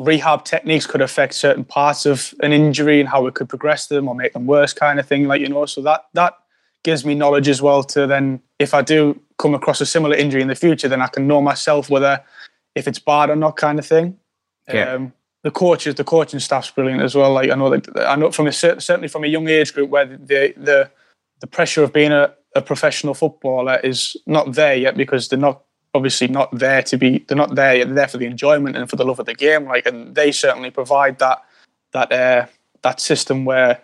rehab 0.00 0.44
techniques 0.44 0.86
could 0.86 1.00
affect 1.00 1.34
certain 1.34 1.64
parts 1.64 2.06
of 2.06 2.34
an 2.40 2.52
injury 2.52 2.98
and 2.98 3.08
how 3.08 3.26
it 3.26 3.34
could 3.34 3.48
progress 3.48 3.86
them 3.86 4.08
or 4.08 4.14
make 4.14 4.32
them 4.32 4.46
worse 4.46 4.72
kind 4.72 4.98
of 4.98 5.06
thing 5.06 5.28
like 5.28 5.40
you 5.40 5.48
know 5.48 5.66
so 5.66 5.80
that 5.80 6.06
that 6.14 6.34
gives 6.84 7.04
me 7.04 7.14
knowledge 7.14 7.48
as 7.48 7.60
well 7.60 7.82
to 7.82 8.06
then 8.06 8.40
if 8.58 8.72
I 8.74 8.82
do 8.82 9.20
come 9.38 9.54
across 9.54 9.80
a 9.80 9.86
similar 9.86 10.14
injury 10.14 10.42
in 10.42 10.48
the 10.48 10.54
future 10.54 10.88
then 10.88 11.02
I 11.02 11.08
can 11.08 11.26
know 11.26 11.40
myself 11.40 11.90
whether 11.90 12.22
if 12.76 12.86
it's 12.86 12.98
bad 13.00 13.30
or 13.30 13.36
not 13.36 13.56
kind 13.56 13.78
of 13.78 13.86
thing 13.86 14.16
Yeah. 14.72 14.92
um, 14.94 15.12
the 15.42 15.50
coaches 15.50 15.94
the 15.96 16.04
coaching 16.04 16.40
staff's 16.40 16.70
brilliant 16.70 17.02
as 17.02 17.14
well 17.14 17.32
like 17.32 17.50
I 17.50 17.54
know 17.56 17.70
that 17.70 17.84
I 18.08 18.14
know 18.16 18.30
from 18.30 18.46
a 18.46 18.52
certainly 18.52 19.08
from 19.08 19.24
a 19.24 19.28
young 19.28 19.48
age 19.48 19.74
group 19.74 19.90
where 19.90 20.06
the 20.06 20.54
the 20.56 20.90
the 21.40 21.46
pressure 21.46 21.82
of 21.82 21.92
being 21.92 22.12
a, 22.12 22.32
a 22.54 22.62
professional 22.62 23.14
footballer 23.14 23.80
is 23.82 24.16
not 24.26 24.52
there 24.52 24.76
yet 24.76 24.96
because 24.96 25.28
they're 25.28 25.38
not 25.38 25.62
obviously 25.94 26.28
not 26.28 26.50
there 26.58 26.82
to 26.82 26.96
be 26.96 27.18
they're 27.28 27.36
not 27.36 27.54
there 27.54 27.76
yet. 27.76 27.86
they're 27.86 27.94
there 27.94 28.08
for 28.08 28.18
the 28.18 28.26
enjoyment 28.26 28.76
and 28.76 28.88
for 28.90 28.96
the 28.96 29.04
love 29.04 29.18
of 29.20 29.26
the 29.26 29.34
game 29.34 29.64
like 29.66 29.86
and 29.86 30.14
they 30.14 30.30
certainly 30.32 30.70
provide 30.70 31.18
that 31.18 31.42
that 31.92 32.12
uh 32.12 32.46
that 32.82 33.00
system 33.00 33.44
where 33.44 33.80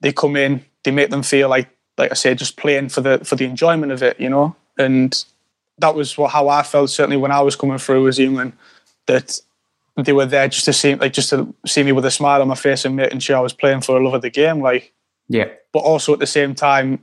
they 0.00 0.12
come 0.12 0.36
in 0.36 0.64
they 0.84 0.90
make 0.90 1.10
them 1.10 1.22
feel 1.22 1.48
like 1.48 1.68
like 1.98 2.10
I 2.10 2.14
say 2.14 2.34
just 2.34 2.56
playing 2.56 2.88
for 2.88 3.00
the 3.00 3.18
for 3.24 3.36
the 3.36 3.44
enjoyment 3.44 3.92
of 3.92 4.02
it 4.02 4.18
you 4.20 4.28
know? 4.28 4.56
And 4.78 5.24
that 5.78 5.94
was 5.94 6.16
what 6.18 6.30
how 6.30 6.48
I 6.48 6.62
felt 6.62 6.90
certainly 6.90 7.16
when 7.16 7.32
I 7.32 7.40
was 7.40 7.56
coming 7.56 7.78
through 7.78 8.08
as 8.08 8.18
young 8.18 8.52
that 9.06 9.40
they 9.96 10.12
were 10.12 10.26
there 10.26 10.48
just 10.48 10.64
to 10.64 10.72
see 10.72 10.94
like 10.94 11.12
just 11.12 11.30
to 11.30 11.54
see 11.66 11.82
me 11.82 11.92
with 11.92 12.04
a 12.04 12.10
smile 12.10 12.42
on 12.42 12.48
my 12.48 12.54
face 12.54 12.84
and 12.84 12.96
making 12.96 13.20
sure 13.20 13.36
I 13.36 13.40
was 13.40 13.52
playing 13.52 13.80
for 13.80 13.92
the 13.92 14.04
love 14.04 14.14
of 14.14 14.22
the 14.22 14.30
game 14.30 14.60
like 14.60 14.92
Yeah, 15.28 15.48
but 15.72 15.80
also 15.80 16.12
at 16.12 16.18
the 16.18 16.26
same 16.26 16.54
time 16.54 17.02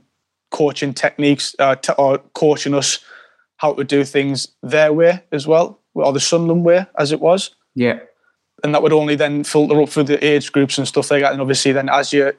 coaching 0.50 0.92
techniques 0.92 1.56
uh, 1.58 1.76
t- 1.76 1.94
or 1.96 2.18
coaching 2.34 2.74
us 2.74 2.98
how 3.56 3.72
to 3.72 3.84
do 3.84 4.04
things 4.04 4.48
their 4.62 4.92
way 4.92 5.22
as 5.32 5.46
well 5.46 5.78
or 5.94 6.12
the 6.12 6.20
Sunderland 6.20 6.64
way 6.64 6.86
as 6.98 7.12
it 7.12 7.20
was. 7.20 7.54
Yeah, 7.74 8.00
and 8.62 8.74
that 8.74 8.82
would 8.82 8.92
only 8.92 9.16
then 9.16 9.44
filter 9.44 9.80
up 9.80 9.88
through 9.88 10.04
the 10.04 10.24
age 10.24 10.52
groups 10.52 10.78
and 10.78 10.86
stuff 10.86 11.10
like 11.10 11.22
that. 11.22 11.32
And 11.32 11.40
obviously 11.40 11.72
then 11.72 11.88
as 11.88 12.12
you 12.12 12.32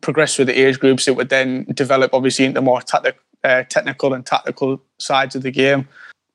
progress 0.00 0.38
with 0.38 0.48
the 0.48 0.58
age 0.58 0.78
groups 0.78 1.08
it 1.08 1.16
would 1.16 1.28
then 1.28 1.64
develop 1.74 2.12
obviously 2.12 2.44
into 2.44 2.60
more 2.60 2.80
tactic, 2.80 3.16
uh, 3.44 3.62
technical 3.64 4.12
and 4.14 4.26
tactical 4.26 4.80
sides 4.98 5.34
of 5.34 5.42
the 5.42 5.50
game. 5.50 5.88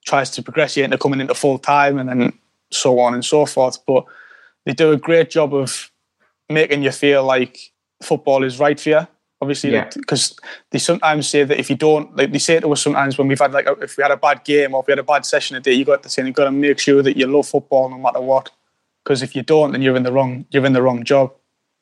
Tries 0.06 0.30
to 0.32 0.44
progress 0.44 0.78
you 0.78 0.84
into 0.84 0.98
coming 0.98 1.20
into 1.20 1.36
full 1.36 1.60
time 1.60 1.98
and 2.00 2.10
then 2.10 2.34
so 2.72 3.00
on 3.00 3.14
and 3.14 3.24
so 3.24 3.46
forth. 3.46 3.78
But 3.86 4.06
they 4.66 4.74
do 4.74 4.92
a 4.92 4.98
great 4.98 5.30
job 5.30 5.54
of 5.54 5.92
making 6.50 6.84
you 6.84 6.92
feel 6.92 7.24
like 7.24 7.72
football 8.02 8.44
is 8.44 8.60
right 8.60 8.80
for 8.80 8.90
you 8.90 9.08
obviously 9.42 9.72
Yeah. 9.72 9.90
because 9.94 10.38
they 10.72 10.80
sometimes 10.80 11.28
say 11.28 11.44
that 11.44 11.60
if 11.60 11.70
you 11.70 11.76
don't 11.76 12.16
like 12.16 12.32
they 12.32 12.40
say 12.40 12.60
to 12.60 12.72
us 12.72 12.82
sometimes 12.82 13.18
when 13.18 13.28
we've 13.28 13.40
had 13.40 13.54
like 13.54 13.68
a, 13.68 13.72
if 13.74 13.98
we 13.98 14.02
had 14.02 14.12
a 14.12 14.18
bad 14.18 14.44
game 14.44 14.74
or 14.74 14.82
if 14.82 14.88
we 14.88 14.92
had 14.92 15.00
a 15.00 15.04
bad 15.04 15.26
session 15.26 15.56
a 15.56 15.60
day 15.60 15.74
you 15.74 15.86
got 15.86 16.04
to 16.04 16.10
say 16.10 16.26
you've 16.26 16.36
got 16.36 16.46
to 16.46 16.52
make 16.52 16.80
sure 16.80 17.02
that 17.02 17.18
you 17.18 17.26
love 17.28 17.48
football 17.48 17.90
no 17.90 17.98
matter 17.98 18.22
what. 18.22 18.52
Because 19.04 19.22
if 19.22 19.36
you 19.36 19.44
don't 19.44 19.72
then 19.72 19.82
you're 19.82 19.96
in 19.96 20.04
the 20.04 20.12
wrong 20.12 20.46
you're 20.50 20.66
in 20.66 20.74
the 20.74 20.82
wrong 20.82 21.04
job 21.04 21.34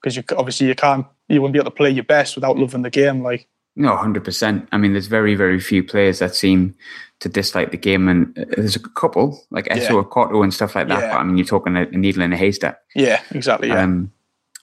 because 0.02 0.16
you 0.16 0.24
obviously 0.38 0.68
you 0.68 0.76
can't 0.76 1.06
you 1.28 1.42
wouldn't 1.42 1.54
be 1.54 1.60
able 1.60 1.72
to 1.72 1.76
play 1.76 1.90
your 1.90 2.04
best 2.04 2.36
without 2.36 2.58
loving 2.58 2.82
the 2.84 2.90
game 2.90 3.22
like 3.22 3.48
no, 3.80 3.96
hundred 3.96 4.26
percent. 4.26 4.68
I 4.72 4.78
mean, 4.78 4.94
there's 4.94 5.06
very, 5.06 5.36
very 5.36 5.60
few 5.60 5.84
players 5.84 6.18
that 6.18 6.34
seem 6.34 6.74
to 7.20 7.30
dislike 7.30 7.70
the 7.70 7.78
game, 7.78 8.08
and 8.08 8.36
uh, 8.36 8.46
there's 8.58 8.76
a 8.76 8.80
couple 8.80 9.40
like 9.52 9.66
Assou 9.66 9.90
Yeah. 9.92 10.02
Ekotto 10.04 10.44
and 10.44 10.52
stuff 10.52 10.74
like 10.74 10.88
that. 10.88 11.00
Yeah. 11.00 11.12
But 11.14 11.20
I 11.20 11.24
mean, 11.24 11.38
you're 11.38 11.46
talking 11.46 11.76
a, 11.78 11.82
a 11.84 11.92
needle 11.92 12.24
in 12.24 12.34
a 12.34 12.38
haystack. 12.38 12.80
yeah 12.96 13.22
exactly 13.30 13.68
yeah 13.68 13.84
Um, 13.84 14.12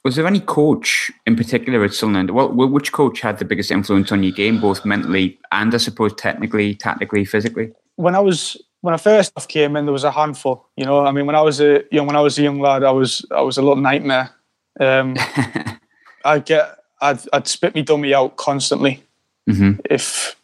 was 0.05 0.17
there 0.17 0.27
any 0.27 0.41
coach 0.41 1.13
in 1.27 1.37
particular 1.37 1.85
at 1.85 1.95
Sunderland? 1.95 2.33
Well, 2.33 2.53
which 2.53 2.91
coach 2.93 3.21
had 3.21 3.39
the 3.39 3.45
biggest 3.45 3.71
influence 3.71 4.11
on 4.13 4.23
your 4.25 4.33
game, 4.33 4.61
both 4.61 4.85
mentally 4.85 5.39
and 5.53 5.73
I 5.73 5.79
suppose 5.79 6.13
technically, 6.15 6.75
tactically, 6.75 7.25
physically? 7.25 7.73
when 7.97 8.17
I 8.17 8.21
was 8.21 8.61
when 8.81 8.95
I 8.95 8.97
first 8.99 9.33
came 9.49 9.77
in, 9.77 9.87
there 9.87 9.93
was 9.93 10.05
a 10.05 10.11
handful. 10.11 10.69
You 10.77 10.85
know, 10.85 11.07
I 11.07 11.13
mean, 11.13 11.27
when 11.27 11.37
I 11.37 11.41
was 11.41 11.61
a 11.61 11.85
you 11.93 11.99
know 11.99 12.05
when 12.05 12.17
I 12.17 12.21
was 12.21 12.37
a 12.39 12.43
young 12.43 12.59
lad, 12.59 12.83
I 12.83 12.91
was 12.91 13.25
I 13.31 13.43
was 13.43 13.57
a 13.59 13.63
little 13.63 13.77
nightmare. 13.81 14.31
Um, 14.81 15.17
I'd 16.25 16.45
get 16.47 16.79
I'd 17.01 17.21
I'd 17.33 17.47
spit 17.47 17.75
me 17.75 17.83
dummy 17.83 18.15
out 18.15 18.37
constantly. 18.37 19.03
Mhm. 19.49 19.81
If 19.91 20.37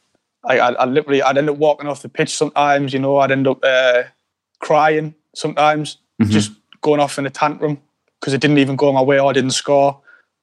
I, 0.45 0.59
I 0.59 0.73
I 0.73 0.85
literally 0.85 1.23
I'd 1.23 1.39
end 1.39 1.51
up 1.51 1.57
walking 1.57 1.87
off 1.89 2.03
the 2.03 2.09
pitch 2.09 2.31
sometimes. 2.37 2.93
You 2.93 2.99
know, 2.99 3.19
I'd 3.19 3.31
end 3.31 3.47
up 3.47 3.61
uh, 3.63 4.05
crying 4.61 5.15
sometimes, 5.35 5.99
just 6.23 6.53
going 6.83 7.01
off 7.01 7.19
in 7.19 7.27
a 7.27 7.31
tantrum 7.31 7.81
because 8.21 8.35
it 8.35 8.41
didn't 8.41 8.59
even 8.59 8.77
go 8.77 8.93
my 8.93 9.01
way 9.03 9.19
or 9.19 9.31
I 9.31 9.33
didn't 9.33 9.53
score 9.53 9.99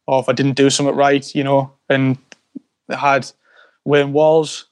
or 0.07 0.19
if 0.19 0.29
I 0.29 0.33
didn't 0.33 0.53
do 0.55 0.69
something 0.69 0.95
right. 0.95 1.33
You 1.35 1.43
know, 1.43 1.71
and 1.89 2.17
I 2.89 2.95
had 2.95 3.31
Wayne 3.85 4.13
Walls, 4.13 4.65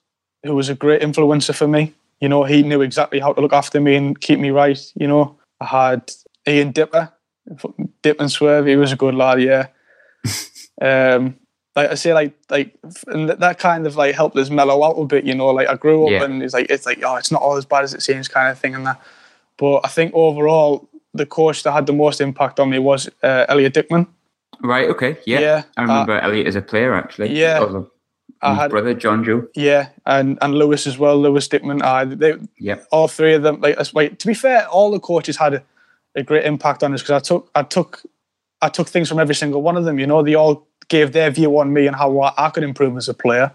who 0.43 0.55
was 0.55 0.69
a 0.69 0.75
great 0.75 1.01
influencer 1.01 1.53
for 1.55 1.67
me. 1.67 1.93
You 2.21 2.29
know, 2.29 2.43
he 2.43 2.63
knew 2.63 2.81
exactly 2.81 3.19
how 3.19 3.33
to 3.33 3.41
look 3.41 3.53
after 3.53 3.79
me 3.79 3.95
and 3.95 4.19
keep 4.19 4.39
me 4.39 4.49
right. 4.49 4.79
You 4.95 5.07
know, 5.07 5.37
I 5.59 5.65
had 5.65 6.11
Ian 6.47 6.71
Dipper, 6.71 7.11
Dip 8.01 8.19
and 8.19 8.31
Swerve. 8.31 8.65
He 8.65 8.75
was 8.75 8.91
a 8.91 8.95
good 8.95 9.15
lad, 9.15 9.41
yeah. 9.41 9.67
um, 10.81 11.35
like 11.75 11.91
I 11.91 11.95
say, 11.95 12.13
like 12.13 12.33
like 12.49 12.75
and 13.07 13.29
that- 13.29 13.59
kind 13.59 13.85
of 13.85 13.95
like 13.95 14.15
helped 14.15 14.37
us 14.37 14.49
mellow 14.49 14.83
out 14.83 14.93
a 14.99 15.05
bit. 15.05 15.25
You 15.25 15.35
know, 15.35 15.47
like 15.47 15.67
I 15.67 15.75
grew 15.75 16.05
up 16.05 16.11
Yeah. 16.11 16.23
and 16.23 16.41
it's 16.41 16.53
like 16.53 16.67
it's 16.69 16.85
like 16.85 16.99
oh, 17.03 17.15
it's 17.17 17.31
not 17.31 17.41
all 17.41 17.57
as 17.57 17.65
bad 17.65 17.83
as 17.83 17.93
it 17.93 18.01
seems, 18.01 18.27
kind 18.27 18.49
of 18.49 18.57
thing, 18.59 18.75
and 18.75 18.85
that. 18.85 19.01
But 19.57 19.81
I 19.83 19.89
think 19.89 20.13
overall, 20.13 20.89
the 21.13 21.25
coach 21.25 21.63
that 21.63 21.71
had 21.73 21.85
the 21.85 21.93
most 21.93 22.21
impact 22.21 22.59
on 22.59 22.69
me 22.69 22.79
was 22.79 23.09
uh, 23.23 23.45
Elliott 23.49 23.73
Dickman. 23.73 24.07
Right. 24.61 24.89
Okay. 24.89 25.17
Yeah. 25.25 25.39
Yeah, 25.39 25.63
I 25.77 25.81
remember 25.81 26.17
Elliot 26.19 26.47
as 26.47 26.55
a 26.55 26.61
player 26.61 26.93
actually. 26.95 27.37
yeah. 27.37 27.63
I 28.41 28.53
had 28.53 28.69
brother 28.71 28.93
Jonjo. 28.93 29.47
yeah, 29.55 29.89
and 30.05 30.37
and 30.41 30.53
Lewis 30.55 30.85
as 30.87 30.97
well, 30.97 31.17
Lewis 31.19 31.47
Dickman. 31.47 31.81
Uh, 31.81 32.05
they 32.15 32.35
Yep. 32.59 32.87
all 32.91 33.07
three 33.07 33.33
of 33.33 33.43
them. 33.43 33.59
Like, 33.61 33.77
like 33.93 34.19
to 34.19 34.27
be 34.27 34.33
fair, 34.33 34.67
all 34.67 34.91
the 34.91 34.99
coaches 34.99 35.37
had 35.37 35.63
a, 36.15 36.23
great 36.23 36.45
impact 36.45 36.83
on 36.83 36.93
us 36.93 37.01
because 37.01 37.21
I 37.21 37.25
took 37.25 37.51
I 37.55 37.63
took 37.63 38.03
I 38.61 38.69
took 38.69 38.87
things 38.87 39.09
from 39.09 39.19
every 39.19 39.35
single 39.35 39.61
one 39.61 39.77
of 39.77 39.85
them. 39.85 39.99
You 39.99 40.07
know, 40.07 40.23
they 40.23 40.35
all 40.35 40.67
gave 40.87 41.11
their 41.11 41.29
view 41.29 41.57
on 41.59 41.73
me 41.73 41.87
and 41.87 41.95
how 41.95 42.19
I 42.19 42.33
I 42.37 42.49
could 42.49 42.63
improve 42.63 42.97
as 42.97 43.09
a 43.09 43.13
player, 43.13 43.51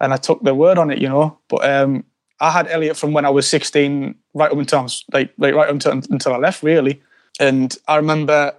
and 0.00 0.12
I 0.12 0.16
took 0.16 0.42
their 0.42 0.54
word 0.54 0.78
on 0.78 0.90
it. 0.90 0.98
You 0.98 1.08
know, 1.08 1.38
but 1.48 1.68
um, 1.68 2.04
I 2.40 2.50
had 2.50 2.68
Elliott 2.68 2.96
from 2.96 3.12
when 3.12 3.24
I 3.24 3.30
was 3.30 3.48
sixteen 3.48 4.14
right 4.34 4.50
up 4.50 4.58
until 4.58 4.80
I 4.80 4.82
was, 4.82 5.04
like 5.12 5.32
like 5.38 5.54
right 5.54 5.68
up 5.68 5.74
until 5.74 5.92
until 5.92 6.34
I 6.34 6.38
left 6.38 6.62
really, 6.62 7.02
and 7.40 7.76
I 7.86 7.96
remember. 7.96 8.54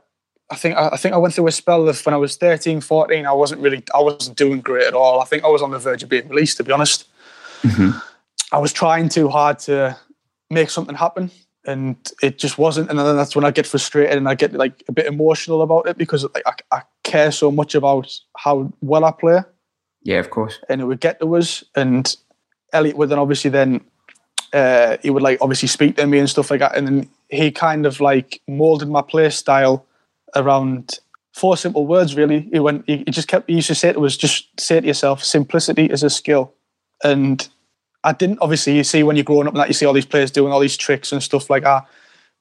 I 0.51 0.55
think 0.55 0.75
I 0.77 0.97
think 0.97 1.13
I 1.13 1.17
went 1.17 1.35
through 1.35 1.45
a 1.45 1.51
spell 1.51 1.87
of 1.87 2.03
when 2.07 2.15
I 2.15 2.17
was 2.17 2.35
13, 2.35 2.81
14, 2.81 3.27
I 3.27 3.31
wasn't 3.33 3.61
really 3.61 3.83
I 3.93 4.01
wasn't 4.01 4.35
doing 4.35 4.61
great 4.61 4.87
at 4.87 4.95
all. 4.95 5.21
I 5.21 5.25
think 5.25 5.43
I 5.43 5.47
was 5.47 5.61
on 5.61 5.69
the 5.69 5.77
verge 5.77 6.01
of 6.01 6.09
being 6.09 6.27
released 6.27 6.57
to 6.57 6.63
be 6.63 6.71
honest. 6.71 7.05
I 8.51 8.57
was 8.57 8.73
trying 8.73 9.09
too 9.09 9.29
hard 9.29 9.59
to 9.59 9.95
make 10.49 10.71
something 10.71 10.95
happen 10.95 11.29
and 11.65 11.95
it 12.21 12.37
just 12.37 12.57
wasn't 12.57 12.89
and 12.89 12.97
then 12.97 13.15
that's 13.17 13.35
when 13.35 13.45
I 13.45 13.51
get 13.51 13.67
frustrated 13.67 14.17
and 14.17 14.27
I 14.29 14.35
get 14.35 14.53
like 14.53 14.83
a 14.87 14.91
bit 14.91 15.05
emotional 15.05 15.61
about 15.61 15.87
it 15.87 15.97
because 15.97 16.23
like 16.33 16.63
I, 16.71 16.77
I 16.77 16.81
care 17.03 17.31
so 17.31 17.51
much 17.51 17.75
about 17.75 18.11
how 18.37 18.71
well 18.81 19.05
I 19.05 19.11
play. 19.11 19.41
Yeah, 20.03 20.19
of 20.19 20.29
course. 20.29 20.59
and 20.69 20.81
it 20.81 20.85
would 20.85 21.01
get 21.01 21.19
to 21.19 21.35
us 21.35 21.63
and 21.75 22.15
Elliott 22.71 22.97
would 22.97 23.09
then 23.09 23.19
obviously 23.19 23.49
then 23.49 23.81
uh, 24.53 24.97
he 25.01 25.09
would 25.09 25.21
like 25.23 25.39
obviously 25.41 25.67
speak 25.67 25.97
to 25.97 26.07
me 26.07 26.17
and 26.19 26.29
stuff 26.29 26.49
like 26.49 26.61
that 26.61 26.75
and 26.75 26.87
then 26.87 27.09
he 27.29 27.51
kind 27.51 27.85
of 27.85 27.99
like 27.99 28.41
molded 28.47 28.89
my 28.89 29.01
play 29.01 29.29
style 29.29 29.85
around 30.35 30.99
four 31.33 31.57
simple 31.57 31.85
words 31.87 32.15
really. 32.15 32.49
He 32.51 32.59
went 32.59 32.83
he, 32.87 32.97
he 32.97 33.11
just 33.11 33.27
kept 33.27 33.49
he 33.49 33.57
used 33.57 33.67
to 33.67 33.75
say 33.75 33.89
it 33.89 33.99
was 33.99 34.17
just 34.17 34.59
say 34.59 34.79
to 34.79 34.87
yourself 34.87 35.23
simplicity 35.23 35.85
is 35.85 36.03
a 36.03 36.09
skill. 36.09 36.53
And 37.03 37.47
I 38.03 38.13
didn't 38.13 38.39
obviously 38.41 38.75
you 38.75 38.83
see 38.83 39.03
when 39.03 39.15
you're 39.15 39.23
growing 39.23 39.47
up 39.47 39.53
and 39.53 39.61
that 39.61 39.67
you 39.67 39.73
see 39.73 39.85
all 39.85 39.93
these 39.93 40.05
players 40.05 40.31
doing 40.31 40.53
all 40.53 40.59
these 40.59 40.77
tricks 40.77 41.11
and 41.11 41.21
stuff 41.21 41.49
like 41.49 41.63
that 41.63 41.85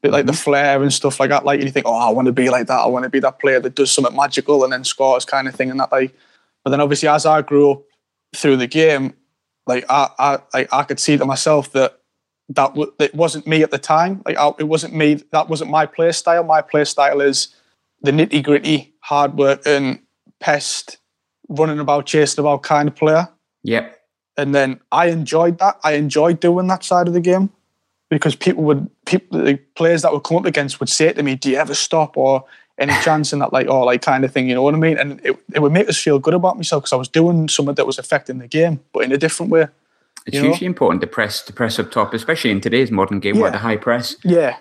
bit 0.00 0.12
like 0.12 0.26
the 0.26 0.32
mm-hmm. 0.32 0.38
flair 0.38 0.80
and 0.80 0.92
stuff 0.92 1.18
like 1.18 1.30
that 1.30 1.44
like 1.44 1.60
you 1.60 1.70
think 1.70 1.86
oh 1.86 1.94
I 1.94 2.10
want 2.10 2.26
to 2.26 2.32
be 2.32 2.50
like 2.50 2.68
that 2.68 2.80
I 2.80 2.86
want 2.86 3.02
to 3.02 3.10
be 3.10 3.20
that 3.20 3.40
player 3.40 3.58
that 3.60 3.74
does 3.74 3.90
something 3.90 4.14
magical 4.14 4.62
and 4.62 4.72
then 4.72 4.84
scores 4.84 5.24
kind 5.24 5.48
of 5.48 5.54
thing 5.54 5.70
and 5.70 5.80
that 5.80 5.90
like 5.90 6.14
but 6.62 6.70
then 6.70 6.80
obviously 6.80 7.08
as 7.08 7.26
I 7.26 7.42
grew 7.42 7.72
up 7.72 7.82
through 8.36 8.58
the 8.58 8.68
game 8.68 9.14
like 9.66 9.84
I 9.88 10.08
I 10.18 10.38
I, 10.54 10.68
I 10.70 10.82
could 10.84 11.00
see 11.00 11.16
to 11.16 11.24
myself 11.24 11.72
that 11.72 11.98
that 12.50 12.68
w- 12.74 12.92
it 12.98 13.14
wasn't 13.14 13.46
me 13.46 13.62
at 13.62 13.70
the 13.70 13.78
time. 13.78 14.22
Like 14.24 14.36
I, 14.36 14.50
it 14.58 14.64
wasn't 14.64 14.94
me. 14.94 15.14
That 15.32 15.48
wasn't 15.48 15.70
my 15.70 15.86
play 15.86 16.12
style. 16.12 16.44
My 16.44 16.62
play 16.62 16.84
style 16.84 17.20
is 17.20 17.54
the 18.02 18.10
nitty 18.10 18.42
gritty, 18.42 18.94
hard 19.00 19.36
work, 19.36 19.62
and 19.66 20.00
pest, 20.40 20.98
running 21.48 21.78
about, 21.78 22.06
chasing 22.06 22.42
about 22.42 22.62
kind 22.62 22.88
of 22.88 22.96
player. 22.96 23.28
Yep. 23.64 23.97
And 24.38 24.54
then 24.54 24.80
I 24.92 25.06
enjoyed 25.06 25.58
that. 25.58 25.78
I 25.84 25.92
enjoyed 25.92 26.40
doing 26.40 26.66
that 26.68 26.84
side 26.84 27.08
of 27.08 27.12
the 27.14 27.20
game 27.20 27.50
because 28.08 28.34
people 28.36 28.64
would 28.64 28.88
people 29.04 29.44
the 29.44 29.56
players 29.74 30.02
that 30.02 30.12
would 30.12 30.22
come 30.22 30.38
up 30.38 30.46
against 30.46 30.80
would 30.80 30.88
say 30.88 31.12
to 31.12 31.22
me, 31.22 31.34
"Do 31.34 31.50
you 31.50 31.56
ever 31.56 31.74
stop?" 31.74 32.16
or 32.16 32.44
any 32.78 32.94
chance 33.02 33.32
in 33.32 33.40
that 33.40 33.52
like 33.52 33.68
or 33.68 33.84
like 33.84 34.00
kind 34.02 34.24
of 34.24 34.32
thing. 34.32 34.48
You 34.48 34.54
know 34.54 34.62
what 34.62 34.74
I 34.74 34.78
mean? 34.78 34.96
And 34.96 35.20
it, 35.24 35.36
it 35.52 35.60
would 35.60 35.72
make 35.72 35.88
us 35.88 36.00
feel 36.00 36.18
good 36.20 36.34
about 36.34 36.56
myself 36.56 36.84
because 36.84 36.92
I 36.92 36.96
was 36.96 37.08
doing 37.08 37.48
something 37.48 37.74
that 37.74 37.86
was 37.86 37.98
affecting 37.98 38.38
the 38.38 38.46
game, 38.46 38.78
but 38.92 39.02
in 39.02 39.10
a 39.12 39.18
different 39.18 39.50
way. 39.50 39.66
It's 40.26 40.38
hugely 40.38 40.66
important 40.66 41.00
to 41.00 41.06
press 41.06 41.42
to 41.42 41.52
press 41.52 41.78
up 41.78 41.90
top, 41.90 42.14
especially 42.14 42.50
in 42.52 42.60
today's 42.60 42.90
modern 42.92 43.18
game 43.18 43.34
Yeah. 43.36 43.42
where 43.42 43.50
the 43.50 43.58
high 43.58 43.76
press. 43.76 44.14
Yeah, 44.22 44.56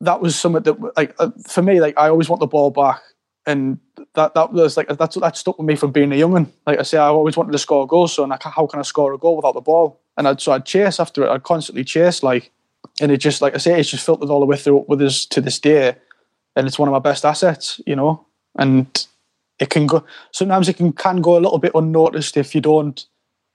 that 0.00 0.20
was 0.22 0.34
something 0.36 0.62
that 0.62 0.96
like 0.96 1.14
uh, 1.18 1.30
for 1.46 1.60
me, 1.62 1.80
like 1.80 1.98
I 1.98 2.08
always 2.08 2.28
want 2.30 2.40
the 2.40 2.46
ball 2.46 2.70
back, 2.70 3.02
and 3.48 3.78
that 4.14 4.34
that 4.34 4.52
was 4.52 4.76
like 4.76 4.88
that's 4.88 5.16
that 5.16 5.36
stuck 5.36 5.58
with 5.58 5.66
me 5.66 5.74
from 5.74 5.90
being 5.90 6.12
a 6.12 6.16
young 6.16 6.32
young'un. 6.32 6.52
Like 6.66 6.78
I 6.78 6.82
say, 6.82 6.98
I 6.98 7.06
always 7.08 7.36
wanted 7.36 7.52
to 7.52 7.58
score 7.58 7.86
goals, 7.86 8.12
so 8.12 8.24
like 8.24 8.42
how 8.42 8.66
can 8.66 8.78
I 8.78 8.82
score 8.82 9.12
a 9.14 9.18
goal 9.18 9.36
without 9.36 9.54
the 9.54 9.60
ball? 9.60 10.00
And 10.16 10.28
I'd 10.28 10.40
so 10.40 10.52
I'd 10.52 10.66
chase 10.66 11.00
after 11.00 11.24
it. 11.24 11.30
I'd 11.30 11.42
constantly 11.42 11.84
chase, 11.84 12.22
like, 12.22 12.52
and 13.00 13.10
it 13.10 13.16
just 13.16 13.40
like 13.42 13.54
I 13.54 13.58
say, 13.58 13.80
it's 13.80 13.90
just 13.90 14.04
filtered 14.04 14.30
all 14.30 14.40
the 14.40 14.46
way 14.46 14.56
through 14.56 14.84
with 14.86 15.00
us 15.02 15.26
to 15.26 15.40
this 15.40 15.58
day, 15.58 15.96
and 16.54 16.66
it's 16.66 16.78
one 16.78 16.88
of 16.88 16.92
my 16.92 16.98
best 17.10 17.24
assets, 17.24 17.80
you 17.86 17.96
know. 17.96 18.26
And 18.58 18.86
it 19.58 19.70
can 19.70 19.86
go 19.86 20.04
sometimes 20.30 20.68
it 20.68 20.76
can 20.76 20.92
can 20.92 21.22
go 21.22 21.36
a 21.36 21.40
little 21.40 21.58
bit 21.58 21.72
unnoticed 21.74 22.36
if 22.36 22.54
you 22.54 22.60
don't 22.60 23.04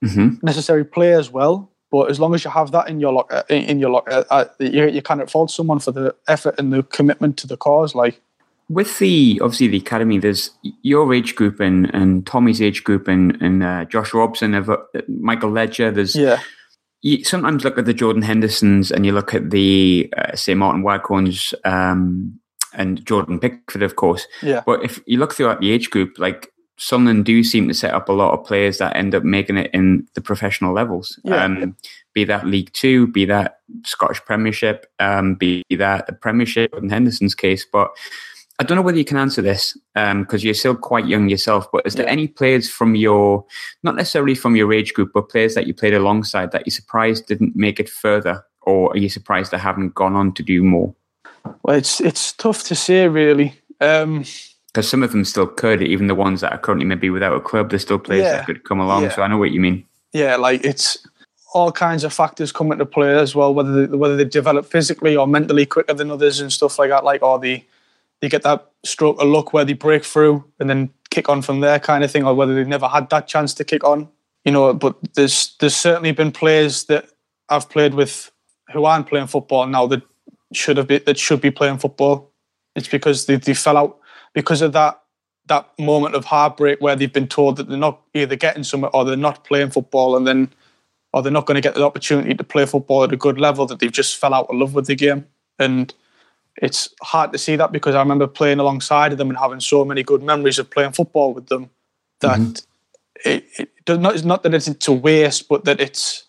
Mm-hmm. 0.04 0.34
necessarily 0.42 0.84
play 0.84 1.14
as 1.14 1.30
well. 1.30 1.70
But 1.90 2.10
as 2.10 2.20
long 2.20 2.34
as 2.34 2.44
you 2.44 2.50
have 2.50 2.72
that 2.72 2.88
in 2.88 3.00
your 3.00 3.12
locker, 3.12 3.42
in 3.48 3.62
in 3.64 3.78
your 3.78 3.90
locker, 3.90 4.26
uh, 4.28 4.44
you, 4.58 4.88
you 4.88 5.00
can't 5.00 5.30
fault 5.30 5.50
someone 5.50 5.78
for 5.78 5.92
the 5.92 6.14
effort 6.28 6.56
and 6.58 6.72
the 6.72 6.82
commitment 6.82 7.38
to 7.38 7.46
the 7.46 7.56
cause. 7.56 7.94
Like, 7.94 8.20
With 8.68 8.98
the 8.98 9.40
obviously 9.42 9.68
the 9.68 9.78
academy, 9.78 10.18
there's 10.18 10.50
your 10.82 11.12
age 11.12 11.34
group 11.34 11.60
and, 11.60 11.92
and 11.94 12.26
Tommy's 12.26 12.62
age 12.62 12.82
group 12.82 13.08
and 13.08 13.40
and 13.42 13.62
uh, 13.62 13.84
Josh 13.84 14.14
Robson, 14.14 14.54
of 14.54 14.70
uh, 14.70 14.78
Michael 15.08 15.50
Ledger. 15.50 15.90
There's 15.90 16.16
yeah, 16.16 16.40
you 17.02 17.22
sometimes 17.24 17.64
look 17.64 17.76
at 17.78 17.84
the 17.84 17.92
Jordan 17.92 18.22
Hendersons 18.22 18.90
and 18.90 19.04
you 19.04 19.12
look 19.12 19.34
at 19.34 19.50
the 19.50 20.10
uh, 20.16 20.34
say 20.34 20.54
Martin 20.54 20.82
Waghorns 20.82 21.52
um, 21.64 22.40
and 22.72 23.04
Jordan 23.04 23.38
Pickford, 23.38 23.82
of 23.82 23.96
course. 23.96 24.26
yeah, 24.42 24.62
But 24.64 24.82
if 24.82 24.98
you 25.06 25.18
look 25.18 25.34
throughout 25.34 25.60
the 25.60 25.70
age 25.70 25.90
group, 25.90 26.18
like 26.18 26.50
Sunderland 26.78 27.24
do 27.26 27.44
seem 27.44 27.68
to 27.68 27.74
set 27.74 27.94
up 27.94 28.08
a 28.08 28.12
lot 28.12 28.32
of 28.32 28.46
players 28.46 28.78
that 28.78 28.96
end 28.96 29.14
up 29.14 29.22
making 29.22 29.58
it 29.58 29.70
in 29.72 30.08
the 30.14 30.20
professional 30.20 30.72
levels. 30.72 31.20
Yeah. 31.22 31.44
Um, 31.44 31.76
be 32.14 32.24
that 32.24 32.46
League 32.46 32.72
Two, 32.72 33.06
be 33.08 33.26
that 33.26 33.58
Scottish 33.84 34.24
Premiership, 34.24 34.86
um, 34.98 35.34
be 35.34 35.62
that 35.70 36.06
the 36.06 36.12
Premiership 36.14 36.74
in 36.74 36.88
Henderson's 36.88 37.34
case. 37.34 37.66
But 37.70 37.90
don't 38.64 38.76
know 38.76 38.82
whether 38.82 38.98
you 38.98 39.04
can 39.04 39.16
answer 39.16 39.40
this 39.42 39.76
because 39.94 40.42
you're 40.42 40.54
still 40.54 40.74
quite 40.74 41.06
young 41.06 41.28
yourself. 41.28 41.68
But 41.72 41.86
is 41.86 41.94
there 41.94 42.06
Yeah. 42.06 42.12
any 42.12 42.26
players 42.28 42.68
from 42.68 42.94
your, 42.96 43.44
not 43.82 43.94
necessarily 43.96 44.34
from 44.34 44.56
your 44.56 44.72
age 44.72 44.92
group, 44.94 45.12
but 45.14 45.28
players 45.28 45.54
that 45.54 45.66
you 45.66 45.74
played 45.74 45.94
alongside 45.94 46.50
that 46.52 46.66
you're 46.66 46.72
surprised 46.72 47.26
didn't 47.26 47.54
make 47.54 47.78
it 47.80 47.88
further, 47.88 48.44
or 48.62 48.90
are 48.92 48.96
you 48.98 49.08
surprised 49.08 49.50
they 49.52 49.58
haven't 49.58 49.94
gone 49.94 50.16
on 50.16 50.32
to 50.34 50.42
do 50.42 50.62
more? 50.64 50.94
well, 51.62 51.76
it's 51.76 52.00
it's 52.00 52.32
tough 52.32 52.64
to 52.64 52.74
say 52.74 53.06
really. 53.08 53.54
Um, 53.80 54.24
because 54.72 54.88
some 54.88 55.02
of 55.04 55.12
them 55.12 55.24
still 55.24 55.46
could, 55.46 55.82
even 55.82 56.08
the 56.08 56.14
ones 56.16 56.40
that 56.40 56.50
are 56.52 56.58
currently 56.58 56.84
maybe 56.86 57.08
without 57.08 57.36
a 57.36 57.40
club, 57.40 57.70
there's 57.70 57.82
still 57.82 57.98
players 57.98 58.24
Yeah. 58.24 58.36
that 58.38 58.46
could 58.46 58.64
come 58.64 58.80
along. 58.80 59.04
Yeah. 59.04 59.10
So 59.14 59.22
I 59.22 59.28
know 59.28 59.38
what 59.38 59.52
you 59.52 59.60
mean. 59.60 59.84
yeah, 60.12 60.34
like 60.36 60.64
it's 60.64 60.98
all 61.52 61.70
kinds 61.70 62.02
of 62.02 62.12
factors 62.12 62.50
come 62.50 62.72
into 62.72 62.84
play 62.86 63.14
as 63.16 63.36
well. 63.36 63.54
Whether 63.54 63.86
they, 63.86 63.96
whether 63.96 64.16
they 64.16 64.24
develop 64.24 64.66
physically 64.66 65.14
or 65.16 65.28
mentally 65.28 65.64
quicker 65.66 65.94
than 65.94 66.10
others 66.10 66.40
and 66.40 66.52
stuff 66.52 66.76
like 66.80 66.90
that. 66.90 67.04
Like, 67.04 67.22
or 67.22 67.38
they 67.38 67.64
they 68.20 68.28
get 68.28 68.42
that 68.42 68.70
stroke 68.84 69.20
of 69.20 69.28
luck 69.28 69.52
where 69.52 69.64
they 69.64 69.72
break 69.72 70.04
through 70.04 70.44
and 70.58 70.68
then 70.68 70.90
kick 71.10 71.28
on 71.28 71.42
from 71.42 71.60
there, 71.60 71.78
kind 71.78 72.04
of 72.04 72.10
thing. 72.10 72.26
Or 72.26 72.34
whether 72.34 72.54
they've 72.54 72.66
never 72.66 72.88
had 72.88 73.10
that 73.10 73.26
chance 73.26 73.54
to 73.54 73.64
kick 73.64 73.84
on. 73.84 74.08
You 74.44 74.52
know, 74.52 74.74
but 74.74 74.96
there's 75.14 75.56
there's 75.60 75.76
certainly 75.76 76.12
been 76.12 76.32
players 76.32 76.84
that 76.84 77.06
I've 77.48 77.68
played 77.68 77.94
with 77.94 78.30
who 78.72 78.84
aren't 78.84 79.08
playing 79.08 79.26
football 79.26 79.66
now 79.66 79.86
that 79.86 80.02
should 80.52 80.76
have 80.76 80.86
been 80.86 81.02
that 81.06 81.18
should 81.18 81.40
be 81.40 81.50
playing 81.50 81.78
football. 81.78 82.32
It's 82.74 82.88
because 82.88 83.26
they, 83.26 83.36
they 83.36 83.54
fell 83.54 83.76
out 83.76 83.98
because 84.34 84.62
of 84.62 84.72
that 84.72 85.00
that 85.46 85.68
moment 85.78 86.14
of 86.14 86.24
heartbreak 86.24 86.80
where 86.80 86.96
they've 86.96 87.12
been 87.12 87.28
told 87.28 87.56
that 87.56 87.68
they're 87.68 87.76
not 87.78 88.00
either 88.14 88.36
getting 88.36 88.64
somewhere 88.64 88.90
or 88.94 89.04
they're 89.04 89.16
not 89.16 89.44
playing 89.44 89.70
football 89.70 90.16
and 90.16 90.26
then 90.26 90.50
or 91.12 91.22
they're 91.22 91.32
not 91.32 91.46
going 91.46 91.54
to 91.54 91.60
get 91.60 91.74
the 91.74 91.84
opportunity 91.84 92.34
to 92.34 92.44
play 92.44 92.66
football 92.66 93.04
at 93.04 93.12
a 93.12 93.16
good 93.16 93.38
level 93.38 93.66
that 93.66 93.78
they've 93.78 93.92
just 93.92 94.16
fell 94.16 94.34
out 94.34 94.46
of 94.48 94.56
love 94.56 94.74
with 94.74 94.86
the 94.86 94.94
game 94.94 95.26
and 95.58 95.94
it's 96.62 96.88
hard 97.02 97.32
to 97.32 97.38
see 97.38 97.56
that 97.56 97.72
because 97.72 97.94
I 97.94 98.00
remember 98.00 98.26
playing 98.26 98.60
alongside 98.60 99.12
of 99.12 99.18
them 99.18 99.28
and 99.28 99.38
having 99.38 99.60
so 99.60 99.84
many 99.84 100.02
good 100.02 100.22
memories 100.22 100.58
of 100.58 100.70
playing 100.70 100.92
football 100.92 101.34
with 101.34 101.46
them 101.48 101.70
that 102.20 102.62
it, 103.24 103.44
it 103.58 103.70
does 103.84 103.98
not 103.98 104.14
it's 104.14 104.24
not 104.24 104.42
that 104.44 104.54
it's 104.54 104.88
a 104.88 104.92
waste 104.92 105.48
but 105.48 105.64
that 105.64 105.80
it's 105.80 106.24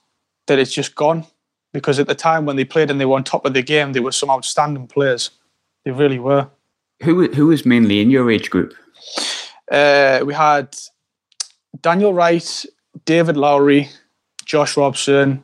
that 0.47 0.59
it's 0.59 0.73
just 0.73 0.95
gone 0.95 1.25
because 1.73 1.99
at 1.99 2.07
the 2.07 2.15
time 2.15 2.45
when 2.45 2.55
they 2.55 2.65
played 2.65 2.89
and 2.89 2.99
they 2.99 3.05
were 3.05 3.15
on 3.15 3.23
top 3.23 3.45
of 3.45 3.53
the 3.53 3.61
game 3.61 3.93
they 3.93 3.99
were 3.99 4.11
some 4.11 4.29
outstanding 4.29 4.87
players 4.87 5.31
they 5.83 5.91
really 5.91 6.19
were 6.19 6.49
Who 7.03 7.27
who 7.31 7.47
was 7.47 7.65
mainly 7.65 8.01
in 8.01 8.09
your 8.09 8.31
age 8.31 8.49
group? 8.49 8.73
uh, 9.71 10.21
we 10.25 10.33
had 10.33 10.75
Daniel 11.81 12.13
Wright, 12.13 12.65
David 13.05 13.37
Lowry, 13.37 13.89
Josh 14.45 14.77
Robson, 14.77 15.43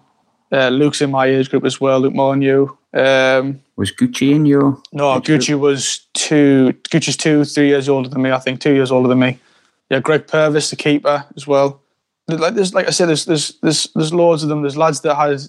uh, 0.51 0.69
Luke's 0.69 1.01
in 1.01 1.11
my 1.11 1.25
age 1.25 1.49
group 1.49 1.65
as 1.65 1.79
well, 1.81 1.99
Luke 1.99 2.13
Molyneux. 2.13 2.67
Um, 2.93 3.61
Was 3.81 3.91
Gucci 3.91 4.31
in 4.31 4.45
your? 4.45 4.79
no, 4.93 5.19
group? 5.19 5.41
Gucci 5.41 5.59
was 5.59 6.05
two. 6.13 6.71
Gucci's 6.91 7.17
two, 7.17 7.43
three 7.43 7.69
years 7.69 7.89
older 7.89 8.07
than 8.07 8.21
me. 8.21 8.31
I 8.31 8.37
think 8.37 8.61
two 8.61 8.75
years 8.75 8.91
older 8.91 9.09
than 9.09 9.17
me. 9.17 9.39
Yeah, 9.89 10.01
Greg 10.01 10.27
Purvis, 10.27 10.69
the 10.69 10.75
keeper 10.75 11.25
as 11.35 11.47
well. 11.47 11.81
Like 12.27 12.53
there's, 12.53 12.75
like 12.75 12.85
I 12.85 12.91
said, 12.91 13.07
there's 13.07 13.25
there's 13.25 13.57
there's 13.63 13.87
there's 13.95 14.13
loads 14.13 14.43
of 14.43 14.49
them. 14.49 14.61
There's 14.61 14.77
lads 14.77 15.01
that 15.01 15.15
had, 15.15 15.41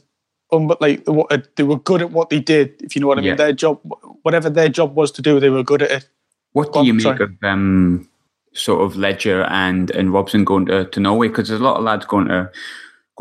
um, 0.51 0.67
but 0.67 0.81
like 0.81 1.07
uh, 1.07 1.39
they 1.57 1.63
were 1.63 1.79
good 1.79 2.01
at 2.01 2.11
what 2.11 2.31
they 2.31 2.41
did. 2.41 2.81
If 2.83 2.97
you 2.97 3.03
know 3.03 3.09
what 3.09 3.19
I 3.19 3.21
mean, 3.21 3.37
their 3.37 3.53
job, 3.53 3.81
whatever 4.23 4.49
their 4.49 4.71
job 4.71 4.95
was 4.95 5.13
to 5.13 5.21
do, 5.21 5.39
they 5.39 5.51
were 5.51 5.63
good 5.63 5.83
at 5.83 5.91
it. 5.91 6.09
What 6.53 6.73
do 6.73 6.83
you 6.87 6.93
on, 6.93 6.97
make 6.97 7.03
sorry. 7.03 7.25
of 7.25 7.33
um, 7.43 8.09
sort 8.55 8.81
of 8.81 8.97
Ledger 8.97 9.43
and 9.51 9.91
and 9.91 10.11
Robson 10.11 10.47
going 10.47 10.65
to, 10.67 10.87
to 10.87 11.01
Norway? 11.01 11.29
Because 11.29 11.49
there's 11.49 11.61
a 11.61 11.65
lot 11.65 11.77
of 11.77 11.85
lads 11.85 12.07
going 12.07 12.29
to 12.29 12.51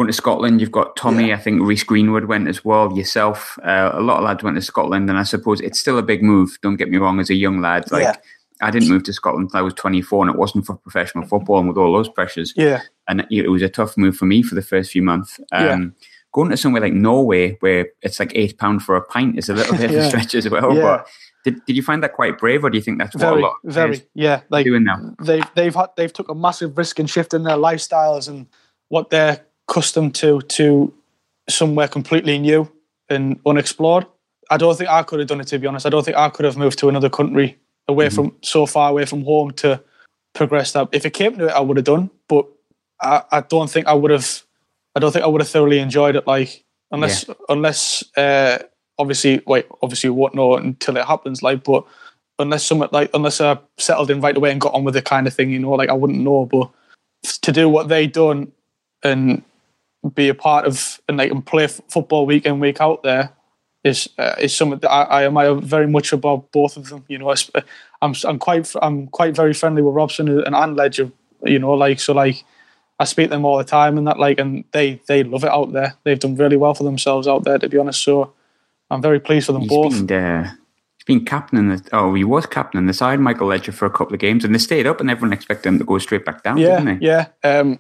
going 0.02 0.08
to 0.08 0.14
Scotland. 0.14 0.60
You've 0.60 0.72
got 0.72 0.96
Tommy. 0.96 1.32
I 1.32 1.38
think 1.38 1.62
Reese 1.62 1.84
Greenwood 1.84 2.26
went 2.26 2.48
as 2.48 2.66
well. 2.66 2.92
Yourself. 2.98 3.60
Uh, 3.64 3.92
a 3.94 4.02
lot 4.02 4.18
of 4.18 4.24
lads 4.24 4.44
went 4.44 4.56
to 4.56 4.62
Scotland, 4.62 5.10
and 5.10 5.20
I 5.20 5.24
suppose 5.24 5.62
it's 5.62 5.80
still 5.80 5.98
a 5.98 6.02
big 6.04 6.24
move. 6.24 6.58
Don't 6.64 6.76
get 6.78 6.90
me 6.90 6.98
wrong. 6.98 7.20
As 7.20 7.30
a 7.30 7.36
young 7.36 7.62
lad, 7.62 7.92
like 7.92 8.04
Yeah. 8.04 8.16
I 8.64 8.72
didn't 8.72 8.90
move 8.90 9.04
to 9.04 9.14
Scotland 9.14 9.46
until 9.46 9.60
I 9.60 9.62
was 9.64 9.74
24, 9.76 10.26
and 10.26 10.34
it 10.34 10.40
wasn't 10.40 10.66
for 10.66 10.76
professional 10.76 11.26
football 11.26 11.60
and 11.60 11.68
with 11.68 11.78
all 11.78 11.94
those 11.94 12.10
pressures. 12.10 12.54
Yeah, 12.56 12.82
and 13.08 13.26
it 13.30 13.50
was 13.50 13.62
a 13.62 13.70
tough 13.70 13.98
move 13.98 14.16
for 14.18 14.26
me 14.26 14.42
for 14.44 14.56
the 14.56 14.62
first 14.62 14.92
few 14.92 15.02
months. 15.04 15.40
Um, 15.52 15.66
Yeah. 15.66 15.86
Going 16.34 16.50
to 16.50 16.56
somewhere 16.58 16.82
like 16.82 16.94
Norway, 16.94 17.58
where 17.60 17.88
it's 18.02 18.18
like 18.18 18.32
eight 18.36 18.58
pound 18.58 18.84
for 18.84 18.96
a 18.96 19.02
pint, 19.04 19.38
is 19.38 19.50
a 19.50 19.54
little 19.54 19.76
bit 19.76 19.92
of 19.92 19.98
a 19.98 20.08
stretch 20.08 20.34
as 20.34 20.50
well. 20.50 20.74
Yeah. 20.74 20.82
But 20.82 21.08
did, 21.44 21.66
did 21.66 21.76
you 21.76 21.84
find 21.84 22.02
that 22.04 22.14
quite 22.14 22.38
brave, 22.40 22.64
or 22.64 22.70
do 22.70 22.78
you 22.78 22.82
think 22.82 23.00
that's 23.00 23.14
what 23.16 23.24
a 23.24 23.30
very, 23.32 23.42
lot 23.42 23.54
very, 23.66 24.02
yeah. 24.14 24.42
Like 24.50 24.66
doing 24.66 24.86
now? 24.86 25.14
they've 25.22 25.44
they've 25.56 25.76
had 25.76 25.88
they've 25.98 26.14
took 26.14 26.30
a 26.30 26.36
massive 26.36 26.78
risk 26.78 27.00
in 27.02 27.06
shifting 27.08 27.44
their 27.44 27.58
lifestyles 27.58 28.30
and 28.30 28.48
what 28.88 29.10
they're 29.10 29.42
accustomed 29.72 30.14
to 30.16 30.42
to 30.42 30.94
somewhere 31.50 31.88
completely 31.88 32.38
new 32.38 32.70
and 33.10 33.40
unexplored. 33.46 34.06
I 34.50 34.58
don't 34.58 34.78
think 34.78 34.90
I 34.90 35.04
could 35.04 35.20
have 35.20 35.30
done 35.30 35.42
it 35.42 35.48
to 35.48 35.60
be 35.60 35.68
honest. 35.68 35.86
I 35.86 35.90
don't 35.90 36.04
think 36.04 36.18
I 36.18 36.30
could 36.30 36.46
have 36.46 36.58
moved 36.58 36.78
to 36.80 36.90
another 36.90 37.10
country 37.10 37.58
away 37.88 38.10
from 38.10 38.36
so 38.42 38.66
far 38.66 38.90
away 38.90 39.06
from 39.06 39.24
home 39.24 39.52
to 39.52 39.82
progress 40.34 40.74
that. 40.74 40.90
If 40.92 41.06
it 41.06 41.14
came 41.14 41.38
to 41.38 41.48
it, 41.48 41.52
I 41.52 41.62
would 41.62 41.78
have 41.78 41.86
done, 41.86 42.10
but 42.28 42.46
I, 43.02 43.24
I 43.32 43.42
don't 43.42 43.70
think 43.70 43.88
I 43.88 43.94
would 43.94 44.12
have. 44.12 44.44
I 44.96 45.00
don't 45.00 45.12
think 45.12 45.24
I 45.24 45.28
would 45.28 45.42
have 45.42 45.50
thoroughly 45.50 45.80
enjoyed 45.80 46.16
it. 46.18 46.28
Like 46.28 46.64
unless 46.92 47.26
unless 47.48 48.04
uh, 48.18 48.60
obviously 48.98 49.42
wait 49.48 49.68
obviously 49.82 50.10
you 50.10 50.14
won't 50.14 50.36
know 50.36 50.58
until 50.58 50.98
it 50.98 51.06
happens. 51.06 51.42
Like 51.42 51.64
but 51.64 51.86
unless 52.40 52.66
someone 52.66 52.90
like 52.92 53.10
unless 53.14 53.40
I 53.40 53.58
settled 53.78 54.12
in 54.12 54.20
right 54.20 54.36
away 54.36 54.52
and 54.52 54.60
got 54.60 54.74
on 54.74 54.84
with 54.84 54.96
the 54.96 55.02
kind 55.02 55.28
of 55.28 55.34
thing, 55.34 55.50
you 55.50 55.60
know, 55.60 55.72
like 55.72 55.90
I 55.90 55.94
wouldn't 55.94 56.20
know. 56.20 56.46
But 56.46 56.70
to 57.44 57.52
do 57.54 57.70
what 57.70 57.88
they 57.88 58.06
done 58.08 58.52
and 59.04 59.44
be 60.10 60.30
a 60.30 60.34
part 60.36 60.66
of 60.66 61.00
and 61.08 61.18
like 61.18 61.32
and 61.32 61.46
play 61.46 61.66
f- 61.66 61.82
football 61.90 62.26
week 62.26 62.46
in 62.46 62.60
week 62.60 62.82
out 62.82 63.04
there 63.04 63.32
is 63.84 64.10
uh, 64.18 64.36
is 64.40 64.56
something 64.56 64.80
that 64.80 64.92
I, 64.92 65.04
I 65.04 65.26
admire 65.26 65.56
very 65.56 65.88
much 65.88 66.14
about 66.14 66.52
both 66.52 66.78
of 66.78 66.90
them. 66.90 67.06
You 67.08 67.20
know, 67.20 67.30
I 67.30 67.36
sp- 67.38 67.62
I'm 68.02 68.14
I'm 68.26 68.40
quite 68.40 68.72
I'm 68.82 69.08
quite 69.08 69.36
very 69.36 69.54
friendly 69.54 69.82
with 69.82 69.96
Robson 69.96 70.28
and, 70.28 70.56
and 70.56 70.76
Ledger. 70.76 71.12
You 71.44 71.60
know, 71.60 71.74
like 71.74 72.00
so 72.00 72.14
like 72.14 72.44
I 73.00 73.06
speak 73.06 73.28
to 73.28 73.32
them 73.32 73.46
all 73.46 73.58
the 73.58 73.64
time 73.64 73.98
and 73.98 74.08
that 74.08 74.20
like 74.20 74.40
and 74.40 74.64
they 74.72 75.02
they 75.08 75.24
love 75.24 75.44
it 75.44 75.50
out 75.52 75.74
there. 75.74 75.96
They've 76.04 76.20
done 76.20 76.36
really 76.36 76.58
well 76.58 76.74
for 76.74 76.84
themselves 76.84 77.28
out 77.28 77.44
there 77.44 77.58
to 77.58 77.70
be 77.70 77.78
honest. 77.78 78.04
So 78.04 78.34
I'm 78.92 79.02
very 79.02 79.20
pleased 79.20 79.48
for 79.48 79.54
them 79.54 79.62
He's 79.64 79.70
both. 79.70 80.08
been, 80.08 80.24
uh, 80.24 80.52
he's 80.98 81.06
been 81.06 81.26
captain. 81.26 81.70
The, 81.70 81.90
oh, 81.94 82.14
he 82.14 82.24
was 82.24 82.46
captain 82.46 82.78
in 82.78 82.88
the 82.88 82.94
side, 82.94 83.20
Michael 83.20 83.48
Ledger, 83.48 83.72
for 83.72 83.86
a 83.86 83.90
couple 83.90 84.14
of 84.14 84.20
games, 84.20 84.44
and 84.44 84.54
they 84.54 84.60
stayed 84.60 84.86
up, 84.86 85.00
and 85.00 85.10
everyone 85.10 85.32
expected 85.32 85.70
him 85.70 85.80
to 85.80 85.86
go 85.86 85.98
straight 85.98 86.26
back 86.26 86.44
down, 86.44 86.58
yeah, 86.58 86.80
didn't 86.80 87.00
they? 87.00 87.06
yeah. 87.06 87.28
Um, 87.44 87.80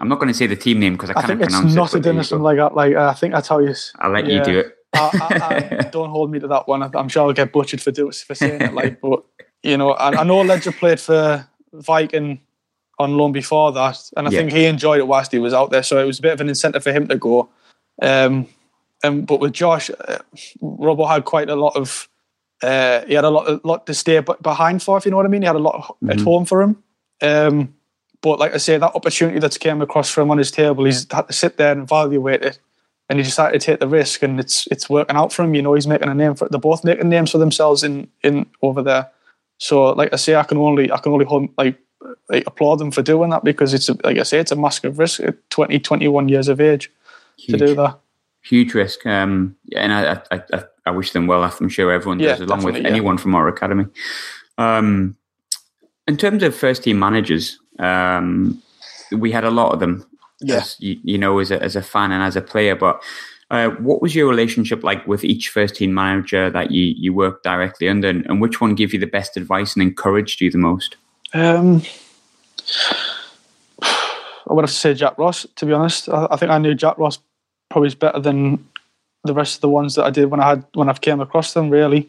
I'm 0.00 0.08
not 0.08 0.16
going 0.16 0.28
to 0.28 0.34
say 0.34 0.46
the 0.46 0.56
team 0.56 0.78
name 0.78 0.94
because 0.94 1.10
I 1.10 1.12
I 1.12 1.14
can't 1.14 1.26
think 1.26 1.40
it's 1.42 1.54
pronounce 1.54 1.72
it. 1.72 1.76
not 1.76 1.92
a 1.92 1.96
but 1.96 2.02
there 2.02 2.12
dinner 2.12 2.22
something 2.22 2.42
like 2.42 2.56
that. 2.58 2.74
Like 2.74 2.94
uh, 2.94 3.08
I 3.08 3.14
think 3.14 3.34
that's 3.34 3.48
how 3.48 3.58
you. 3.58 3.74
I'll 3.98 4.10
let 4.10 4.26
yeah. 4.26 4.38
you 4.38 4.44
do 4.44 4.58
it. 4.60 4.74
I, 4.94 4.98
I, 4.98 5.78
I, 5.78 5.82
don't 5.92 6.10
hold 6.10 6.30
me 6.30 6.38
to 6.38 6.48
that 6.48 6.68
one. 6.68 6.82
I'm 6.82 7.08
sure 7.08 7.24
I'll 7.24 7.32
get 7.32 7.52
butchered 7.52 7.82
for 7.82 7.90
doing 7.90 8.12
for 8.12 8.34
saying 8.34 8.60
it. 8.60 8.74
Like, 8.74 9.00
but 9.00 9.24
you 9.62 9.76
know, 9.76 9.90
I, 9.90 10.20
I 10.20 10.24
know 10.24 10.40
Ledger 10.40 10.72
played 10.72 11.00
for 11.00 11.46
Viking 11.72 12.40
on 12.98 13.16
loan 13.16 13.32
before 13.32 13.72
that, 13.72 13.98
and 14.16 14.28
I 14.28 14.30
yeah. 14.30 14.38
think 14.40 14.52
he 14.52 14.64
enjoyed 14.66 15.00
it 15.00 15.06
whilst 15.06 15.32
he 15.32 15.38
was 15.38 15.54
out 15.54 15.70
there. 15.70 15.82
So 15.82 16.00
it 16.00 16.06
was 16.06 16.18
a 16.18 16.22
bit 16.22 16.32
of 16.32 16.40
an 16.40 16.48
incentive 16.48 16.82
for 16.82 16.92
him 16.92 17.08
to 17.08 17.16
go. 17.16 17.48
Um, 18.00 18.46
and 19.02 19.26
but 19.26 19.40
with 19.40 19.52
Josh, 19.52 19.90
uh, 19.90 20.18
Robbo 20.62 21.08
had 21.08 21.24
quite 21.24 21.50
a 21.50 21.56
lot 21.56 21.76
of. 21.76 22.08
Uh, 22.60 23.04
he 23.06 23.14
had 23.14 23.24
a 23.24 23.30
lot, 23.30 23.48
a 23.48 23.60
lot 23.62 23.86
to 23.86 23.94
stay 23.94 24.20
behind 24.42 24.82
for, 24.82 24.98
if 24.98 25.04
you 25.04 25.12
know 25.12 25.16
what 25.16 25.26
I 25.26 25.28
mean. 25.28 25.42
He 25.42 25.46
had 25.46 25.54
a 25.54 25.60
lot 25.60 25.80
mm-hmm. 25.80 26.10
at 26.10 26.20
home 26.20 26.44
for 26.44 26.60
him. 26.60 26.82
Um, 27.22 27.74
but 28.20 28.38
like 28.38 28.54
I 28.54 28.58
say, 28.58 28.78
that 28.78 28.94
opportunity 28.94 29.38
that's 29.38 29.58
came 29.58 29.80
across 29.80 30.10
from 30.10 30.24
him 30.24 30.30
on 30.32 30.38
his 30.38 30.50
table, 30.50 30.84
he's 30.84 31.06
had 31.10 31.28
to 31.28 31.32
sit 31.32 31.56
there 31.56 31.72
and 31.72 31.82
evaluate 31.82 32.42
it, 32.42 32.58
and 33.08 33.18
he 33.18 33.22
decided 33.22 33.60
to 33.60 33.66
take 33.66 33.80
the 33.80 33.88
risk, 33.88 34.22
and 34.22 34.40
it's 34.40 34.66
it's 34.68 34.90
working 34.90 35.16
out 35.16 35.32
for 35.32 35.44
him. 35.44 35.54
You 35.54 35.62
know, 35.62 35.74
he's 35.74 35.86
making 35.86 36.08
a 36.08 36.14
name 36.14 36.34
for. 36.34 36.48
They're 36.48 36.60
both 36.60 36.84
making 36.84 37.08
names 37.08 37.30
for 37.30 37.38
themselves 37.38 37.82
in 37.82 38.08
in 38.22 38.46
over 38.62 38.82
there. 38.82 39.10
So, 39.58 39.90
like 39.92 40.12
I 40.12 40.16
say, 40.16 40.36
I 40.36 40.44
can 40.44 40.58
only 40.58 40.90
I 40.90 40.98
can 40.98 41.12
only 41.12 41.24
hold, 41.24 41.48
like 41.56 41.78
like, 42.28 42.44
applaud 42.46 42.76
them 42.76 42.90
for 42.90 43.02
doing 43.02 43.30
that 43.30 43.44
because 43.44 43.74
it's 43.74 43.88
a, 43.88 43.96
like 44.04 44.18
I 44.18 44.22
say, 44.22 44.38
it's 44.38 44.52
a 44.52 44.56
massive 44.56 44.98
risk 44.98 45.20
at 45.20 45.50
20, 45.50 45.78
21 45.78 46.28
years 46.28 46.48
of 46.48 46.60
age 46.60 46.90
Huge. 47.36 47.58
to 47.58 47.66
do 47.66 47.74
that. 47.74 47.98
Huge 48.42 48.74
risk. 48.74 49.04
Um, 49.06 49.56
and 49.74 49.92
I, 49.92 50.22
I, 50.30 50.42
I, 50.52 50.64
I, 50.86 50.90
wish 50.90 51.12
them 51.12 51.26
well. 51.26 51.42
I'm 51.42 51.68
sure 51.68 51.90
everyone 51.92 52.18
does, 52.18 52.38
yeah, 52.38 52.46
along 52.46 52.62
with 52.62 52.76
anyone 52.76 53.16
yeah. 53.16 53.22
from 53.22 53.34
our 53.34 53.48
academy. 53.48 53.86
Um, 54.56 55.16
in 56.06 56.16
terms 56.16 56.42
of 56.42 56.54
first 56.54 56.84
team 56.84 56.98
managers, 56.98 57.58
um, 57.78 58.62
we 59.12 59.32
had 59.32 59.44
a 59.44 59.50
lot 59.50 59.72
of 59.72 59.80
them. 59.80 60.06
Yeah. 60.40 60.62
You, 60.78 61.00
you, 61.02 61.18
know, 61.18 61.38
as 61.38 61.50
a, 61.50 61.60
as 61.62 61.74
a 61.74 61.82
fan 61.82 62.12
and 62.12 62.22
as 62.22 62.36
a 62.36 62.40
player, 62.40 62.76
but 62.76 63.02
uh, 63.50 63.70
what 63.70 64.02
was 64.02 64.14
your 64.14 64.28
relationship 64.28 64.84
like 64.84 65.06
with 65.06 65.24
each 65.24 65.48
first 65.48 65.76
team 65.76 65.94
manager 65.94 66.50
that 66.50 66.70
you, 66.70 66.94
you 66.96 67.14
worked 67.14 67.44
directly 67.44 67.88
under, 67.88 68.08
and, 68.08 68.26
and 68.26 68.40
which 68.40 68.60
one 68.60 68.74
gave 68.74 68.92
you 68.92 68.98
the 68.98 69.06
best 69.06 69.36
advice 69.36 69.74
and 69.74 69.82
encouraged 69.82 70.40
you 70.40 70.50
the 70.50 70.58
most? 70.58 70.96
Um, 71.32 71.82
I 73.82 74.54
would 74.54 74.62
have 74.62 74.70
to 74.70 74.76
say 74.76 74.94
Jack 74.94 75.18
Ross. 75.18 75.46
To 75.56 75.66
be 75.66 75.72
honest, 75.72 76.08
I, 76.08 76.28
I 76.30 76.36
think 76.36 76.50
I 76.50 76.58
knew 76.58 76.74
Jack 76.74 76.98
Ross 76.98 77.18
probably 77.70 77.94
better 77.94 78.20
than 78.20 78.66
the 79.24 79.34
rest 79.34 79.56
of 79.56 79.60
the 79.62 79.68
ones 79.68 79.94
that 79.94 80.04
I 80.04 80.10
did 80.10 80.26
when 80.26 80.40
I 80.40 80.48
had 80.48 80.64
when 80.74 80.88
I 80.88 80.92
came 80.94 81.20
across 81.20 81.54
them. 81.54 81.70
Really, 81.70 82.08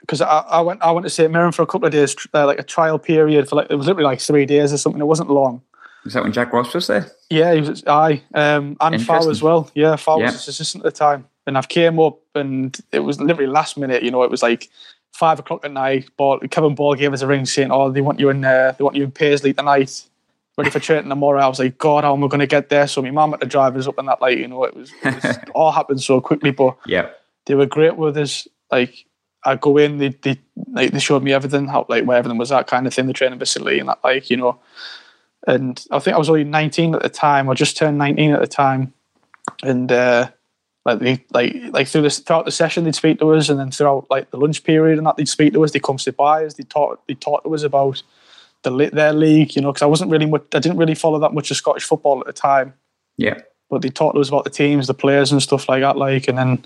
because 0.00 0.20
I, 0.20 0.40
I, 0.40 0.60
went 0.60 0.82
I 0.82 0.90
went 0.90 1.04
to 1.04 1.10
St 1.10 1.32
Mirren 1.32 1.52
for 1.52 1.62
a 1.62 1.66
couple 1.66 1.86
of 1.86 1.92
days, 1.92 2.14
uh, 2.34 2.46
like 2.46 2.58
a 2.58 2.62
trial 2.62 2.98
period 2.98 3.48
for 3.48 3.56
like 3.56 3.68
it 3.70 3.74
was 3.76 3.86
literally 3.86 4.04
like 4.04 4.20
three 4.20 4.46
days 4.46 4.72
or 4.72 4.78
something. 4.78 5.00
It 5.00 5.06
wasn't 5.06 5.30
long. 5.30 5.62
Was 6.04 6.14
that 6.14 6.22
when 6.22 6.32
Jack 6.32 6.52
Ross 6.52 6.72
was 6.72 6.86
there? 6.86 7.10
Yeah, 7.30 7.52
he 7.54 7.60
was. 7.60 7.82
I 7.84 8.22
um, 8.34 8.76
and 8.80 9.04
Fow 9.04 9.28
as 9.28 9.42
well. 9.42 9.70
Yeah, 9.74 9.96
Fow 9.96 10.18
yeah. 10.18 10.26
was 10.26 10.34
his 10.34 10.48
assistant 10.48 10.86
at 10.86 10.94
the 10.94 10.98
time, 10.98 11.26
and 11.46 11.58
I've 11.58 11.68
came 11.68 11.98
up 11.98 12.20
and 12.36 12.78
it 12.92 13.00
was 13.00 13.20
literally 13.20 13.50
last 13.50 13.76
minute. 13.76 14.04
You 14.04 14.12
know, 14.12 14.22
it 14.22 14.30
was 14.30 14.42
like 14.42 14.70
five 15.12 15.40
o'clock 15.40 15.64
at 15.64 15.72
night. 15.72 16.08
Ball, 16.16 16.38
Kevin 16.50 16.76
Ball 16.76 16.94
gave 16.94 17.12
us 17.12 17.22
a 17.22 17.26
ring 17.26 17.44
saying, 17.44 17.72
"Oh, 17.72 17.90
they 17.90 18.02
want 18.02 18.20
you 18.20 18.28
in. 18.28 18.44
Uh, 18.44 18.72
they 18.78 18.84
want 18.84 18.94
you 18.94 19.02
in 19.02 19.10
Paisley 19.10 19.52
tonight, 19.52 20.04
ready 20.56 20.70
for 20.70 20.78
training 20.78 21.08
tomorrow." 21.08 21.40
I 21.40 21.48
was 21.48 21.58
like, 21.58 21.76
"God, 21.78 22.04
how 22.04 22.14
am 22.14 22.22
I 22.22 22.28
going 22.28 22.38
to 22.38 22.46
get 22.46 22.68
there?" 22.68 22.86
So 22.86 23.02
my 23.02 23.10
mum 23.10 23.32
had 23.32 23.40
to 23.40 23.46
drive 23.46 23.76
us 23.76 23.88
up 23.88 23.98
in 23.98 24.06
that 24.06 24.22
light. 24.22 24.38
You 24.38 24.46
know, 24.46 24.62
it 24.62 24.76
was, 24.76 24.92
it 25.02 25.24
was 25.24 25.38
all 25.56 25.72
happened 25.72 26.02
so 26.02 26.20
quickly, 26.20 26.52
but 26.52 26.76
yeah, 26.86 27.08
they 27.46 27.56
were 27.56 27.66
great 27.66 27.96
with 27.96 28.16
us. 28.16 28.46
Like 28.70 29.06
I 29.46 29.56
go 29.56 29.78
in, 29.78 29.98
they 29.98 30.08
they 30.08 30.38
like 30.72 30.92
they 30.92 30.98
showed 30.98 31.22
me 31.22 31.32
everything, 31.32 31.66
how 31.68 31.86
like 31.88 32.04
where 32.04 32.18
everything 32.18 32.38
was 32.38 32.50
that 32.50 32.66
kind 32.66 32.86
of 32.86 32.94
thing, 32.94 33.06
the 33.06 33.12
training 33.12 33.38
facility 33.38 33.78
and 33.78 33.88
that, 33.88 34.00
like 34.04 34.30
you 34.30 34.36
know. 34.36 34.58
And 35.46 35.82
I 35.90 36.00
think 36.00 36.16
I 36.16 36.18
was 36.18 36.28
only 36.28 36.44
19 36.44 36.94
at 36.96 37.02
the 37.02 37.08
time, 37.08 37.48
or 37.48 37.54
just 37.54 37.76
turned 37.76 37.98
19 37.98 38.32
at 38.32 38.40
the 38.40 38.46
time, 38.46 38.92
and. 39.62 39.90
uh 39.90 40.28
like 40.86 41.00
they 41.00 41.24
like 41.32 41.56
like 41.72 41.88
through 41.88 42.02
this 42.02 42.20
throughout 42.20 42.44
the 42.44 42.50
session 42.52 42.84
they'd 42.84 42.94
speak 42.94 43.18
to 43.18 43.34
us 43.34 43.48
and 43.48 43.58
then 43.58 43.70
throughout 43.70 44.06
like 44.08 44.30
the 44.30 44.36
lunch 44.38 44.62
period 44.62 44.96
and 44.96 45.06
that 45.06 45.16
they'd 45.16 45.28
speak 45.28 45.52
to 45.52 45.62
us 45.64 45.72
they'd 45.72 45.82
come 45.82 45.98
sit 45.98 46.16
by 46.16 46.44
us 46.46 46.54
they 46.54 46.62
talk 46.62 47.04
they 47.08 47.14
talk 47.14 47.42
to 47.42 47.52
us 47.52 47.64
about 47.64 48.02
the 48.62 48.90
their 48.92 49.12
league 49.12 49.56
you 49.56 49.62
know 49.62 49.72
because 49.72 49.82
I 49.82 49.86
wasn't 49.86 50.12
really 50.12 50.26
much 50.26 50.44
I 50.54 50.60
didn't 50.60 50.78
really 50.78 50.94
follow 50.94 51.18
that 51.18 51.34
much 51.34 51.50
of 51.50 51.56
Scottish 51.56 51.84
football 51.84 52.20
at 52.20 52.26
the 52.26 52.32
time 52.32 52.72
yeah 53.16 53.40
but 53.68 53.82
they 53.82 53.88
talked 53.88 54.14
to 54.14 54.20
us 54.20 54.28
about 54.28 54.44
the 54.44 54.50
teams 54.50 54.86
the 54.86 54.94
players 54.94 55.32
and 55.32 55.42
stuff 55.42 55.68
like 55.68 55.82
that 55.82 55.98
like 55.98 56.28
and 56.28 56.38
then 56.38 56.64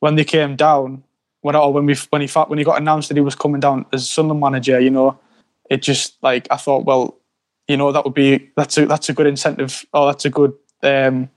when 0.00 0.16
they 0.16 0.24
came 0.24 0.56
down 0.56 1.02
when 1.44 1.56
oh, 1.56 1.70
when 1.70 1.86
we 1.86 1.94
when 2.10 2.22
he 2.22 2.28
when 2.28 2.58
he 2.58 2.64
got 2.64 2.80
announced 2.80 3.08
that 3.08 3.16
he 3.16 3.20
was 3.20 3.34
coming 3.34 3.60
down 3.60 3.86
as 3.92 4.08
Sunderland 4.08 4.40
manager 4.40 4.80
you 4.80 4.90
know 4.90 5.18
it 5.70 5.82
just 5.82 6.16
like 6.22 6.46
I 6.50 6.56
thought 6.56 6.84
well 6.84 7.16
you 7.68 7.76
know 7.76 7.92
that 7.92 8.04
would 8.04 8.14
be 8.14 8.50
that's 8.56 8.78
a 8.78 8.86
that's 8.86 9.08
a 9.08 9.12
good 9.12 9.26
incentive 9.26 9.84
oh 9.92 10.06
that's 10.06 10.24
a 10.24 10.30
good 10.30 10.52
um 10.82 11.28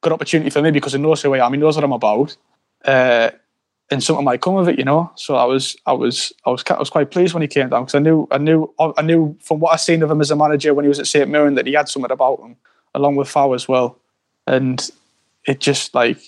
good 0.00 0.12
opportunity 0.12 0.50
for 0.50 0.62
me 0.62 0.70
because 0.70 0.92
he 0.92 0.98
knows 0.98 1.22
who 1.22 1.34
I 1.34 1.44
am. 1.44 1.52
He 1.52 1.58
knows 1.58 1.76
what 1.76 1.84
I'm 1.84 1.92
about, 1.92 2.36
uh, 2.84 3.30
and 3.90 4.02
something 4.02 4.24
might 4.24 4.40
come 4.40 4.56
of 4.56 4.68
it, 4.68 4.78
you 4.78 4.84
know. 4.84 5.10
So 5.16 5.34
I 5.34 5.44
was, 5.44 5.76
I 5.86 5.92
was, 5.92 6.32
I 6.46 6.50
was, 6.50 6.64
I 6.68 6.78
was 6.78 6.90
quite 6.90 7.10
pleased 7.10 7.34
when 7.34 7.42
he 7.42 7.48
came 7.48 7.68
down 7.68 7.84
because 7.84 7.94
I 7.94 7.98
knew, 7.98 8.26
I 8.30 8.38
knew, 8.38 8.72
I 8.78 9.02
knew 9.02 9.36
from 9.40 9.60
what 9.60 9.72
I 9.72 9.76
seen 9.76 10.02
of 10.02 10.10
him 10.10 10.20
as 10.20 10.30
a 10.30 10.36
manager 10.36 10.72
when 10.74 10.84
he 10.84 10.88
was 10.88 11.00
at 11.00 11.06
St 11.06 11.28
Mirren 11.28 11.54
that 11.54 11.66
he 11.66 11.74
had 11.74 11.88
something 11.88 12.10
about 12.10 12.40
him, 12.40 12.56
along 12.94 13.16
with 13.16 13.28
Fow 13.28 13.52
as 13.52 13.68
well, 13.68 13.98
and 14.46 14.90
it 15.46 15.60
just 15.60 15.94
like 15.94 16.18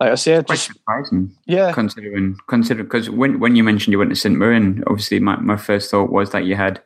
like 0.00 0.12
I 0.12 0.14
said, 0.14 0.46
quite 0.46 0.58
surprising. 0.58 1.34
Yeah, 1.46 1.72
considering 1.72 2.36
considering 2.46 2.86
because 2.86 3.10
when 3.10 3.40
when 3.40 3.56
you 3.56 3.64
mentioned 3.64 3.92
you 3.92 3.98
went 3.98 4.10
to 4.10 4.16
St 4.16 4.36
Mirren, 4.36 4.84
obviously 4.86 5.18
my, 5.18 5.36
my 5.36 5.56
first 5.56 5.90
thought 5.90 6.10
was 6.12 6.30
that 6.30 6.44
you 6.44 6.54
had 6.54 6.80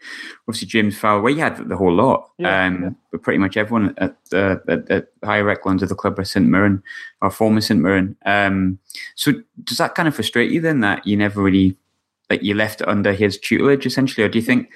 obviously 0.48 0.68
James 0.68 0.98
Fowler. 0.98 1.20
Well, 1.20 1.34
you 1.34 1.40
had 1.40 1.68
the 1.68 1.76
whole 1.76 1.92
lot, 1.92 2.30
yeah, 2.38 2.64
um, 2.64 2.82
yeah. 2.82 2.90
but 3.10 3.22
pretty 3.22 3.38
much 3.38 3.58
everyone 3.58 3.94
at 3.98 4.16
the 4.30 4.62
at, 4.66 4.90
at 4.90 5.08
higher 5.22 5.48
echelons 5.50 5.82
of 5.82 5.90
the 5.90 5.94
club 5.94 6.18
are 6.18 6.24
St 6.24 6.46
Mirren 6.46 6.82
or 7.20 7.30
former 7.30 7.60
St 7.60 7.80
Mirren. 7.80 8.16
Um, 8.24 8.78
so 9.14 9.32
does 9.64 9.76
that 9.76 9.94
kind 9.94 10.08
of 10.08 10.14
frustrate 10.14 10.50
you 10.50 10.62
then 10.62 10.80
that 10.80 11.06
you 11.06 11.16
never 11.18 11.42
really 11.42 11.76
like 12.30 12.42
you 12.42 12.54
left 12.54 12.80
under 12.82 13.12
his 13.12 13.38
tutelage 13.38 13.84
essentially, 13.84 14.24
or 14.24 14.30
do 14.30 14.38
you 14.38 14.44
think 14.44 14.70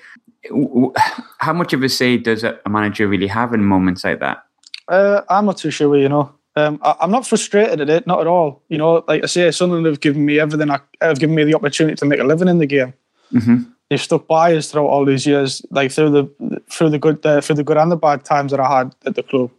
how 1.38 1.54
much 1.54 1.72
of 1.72 1.82
a 1.82 1.88
say 1.88 2.18
does 2.18 2.44
a 2.44 2.60
manager 2.68 3.08
really 3.08 3.28
have 3.28 3.54
in 3.54 3.64
moments 3.64 4.04
like 4.04 4.20
that? 4.20 4.44
Uh, 4.88 5.22
I'm 5.30 5.46
not 5.46 5.56
too 5.56 5.70
sure. 5.70 5.96
You 5.96 6.10
know, 6.10 6.35
um, 6.56 6.80
I, 6.82 6.96
am 7.00 7.10
not 7.10 7.26
frustrated 7.26 7.82
at 7.82 7.90
it, 7.90 8.06
not 8.06 8.20
at 8.20 8.26
all. 8.26 8.62
You 8.68 8.78
know, 8.78 9.04
like 9.06 9.22
I 9.22 9.26
say, 9.26 9.50
Sunderland 9.50 9.86
have 9.86 10.00
given 10.00 10.24
me 10.24 10.40
everything. 10.40 10.70
I, 10.70 10.80
have 11.02 11.20
given 11.20 11.36
me 11.36 11.44
the 11.44 11.54
opportunity 11.54 11.96
to 11.96 12.04
make 12.06 12.18
a 12.18 12.24
living 12.24 12.48
in 12.48 12.58
the 12.58 12.66
game. 12.66 12.94
Mm-hmm. 13.32 13.70
They've 13.90 14.00
stuck 14.00 14.26
by 14.26 14.56
us 14.56 14.70
throughout 14.70 14.88
all 14.88 15.04
these 15.04 15.26
years, 15.26 15.64
like 15.70 15.92
through 15.92 16.10
the 16.10 16.62
through 16.70 16.90
the 16.90 16.98
good 16.98 17.24
uh, 17.24 17.40
through 17.40 17.56
the 17.56 17.64
good 17.64 17.76
and 17.76 17.92
the 17.92 17.96
bad 17.96 18.24
times 18.24 18.50
that 18.50 18.60
I 18.60 18.78
had 18.78 18.94
at 19.04 19.14
the 19.14 19.22
club. 19.22 19.50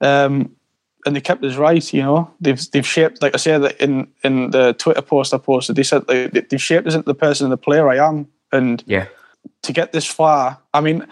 Um, 0.00 0.54
and 1.04 1.16
they 1.16 1.20
kept 1.20 1.42
us 1.42 1.56
right. 1.56 1.92
You 1.92 2.02
know, 2.02 2.30
they've 2.40 2.60
they've 2.70 2.86
shaped, 2.86 3.22
like 3.22 3.34
I 3.34 3.38
said 3.38 3.74
in 3.80 4.08
in 4.22 4.50
the 4.50 4.74
Twitter 4.74 5.02
post 5.02 5.34
I 5.34 5.38
posted, 5.38 5.76
they 5.76 5.82
said 5.82 6.06
they, 6.06 6.28
they've 6.28 6.62
shaped 6.62 6.86
us 6.86 6.94
into 6.94 7.06
the 7.06 7.14
person 7.14 7.46
and 7.46 7.52
the 7.52 7.56
player 7.56 7.88
I 7.88 8.06
am. 8.06 8.28
And 8.52 8.84
yeah, 8.86 9.06
to 9.62 9.72
get 9.72 9.92
this 9.92 10.06
far, 10.06 10.58
I 10.74 10.80
mean, 10.80 11.06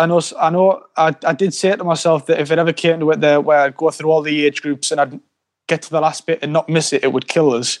I 0.00 0.06
know, 0.06 0.20
I 0.38 0.48
know, 0.48 0.82
I, 0.96 1.14
I 1.26 1.34
did 1.34 1.52
say 1.52 1.76
to 1.76 1.84
myself 1.84 2.24
that 2.26 2.40
if 2.40 2.50
it 2.50 2.58
ever 2.58 2.72
came 2.72 3.00
to 3.00 3.10
it 3.10 3.20
there 3.20 3.38
where 3.38 3.60
I'd 3.60 3.76
go 3.76 3.90
through 3.90 4.10
all 4.10 4.22
the 4.22 4.46
age 4.46 4.62
groups 4.62 4.90
and 4.90 4.98
I'd 4.98 5.20
get 5.68 5.82
to 5.82 5.90
the 5.90 6.00
last 6.00 6.26
bit 6.26 6.38
and 6.40 6.54
not 6.54 6.70
miss 6.70 6.94
it, 6.94 7.04
it 7.04 7.12
would 7.12 7.28
kill 7.28 7.52
us 7.52 7.80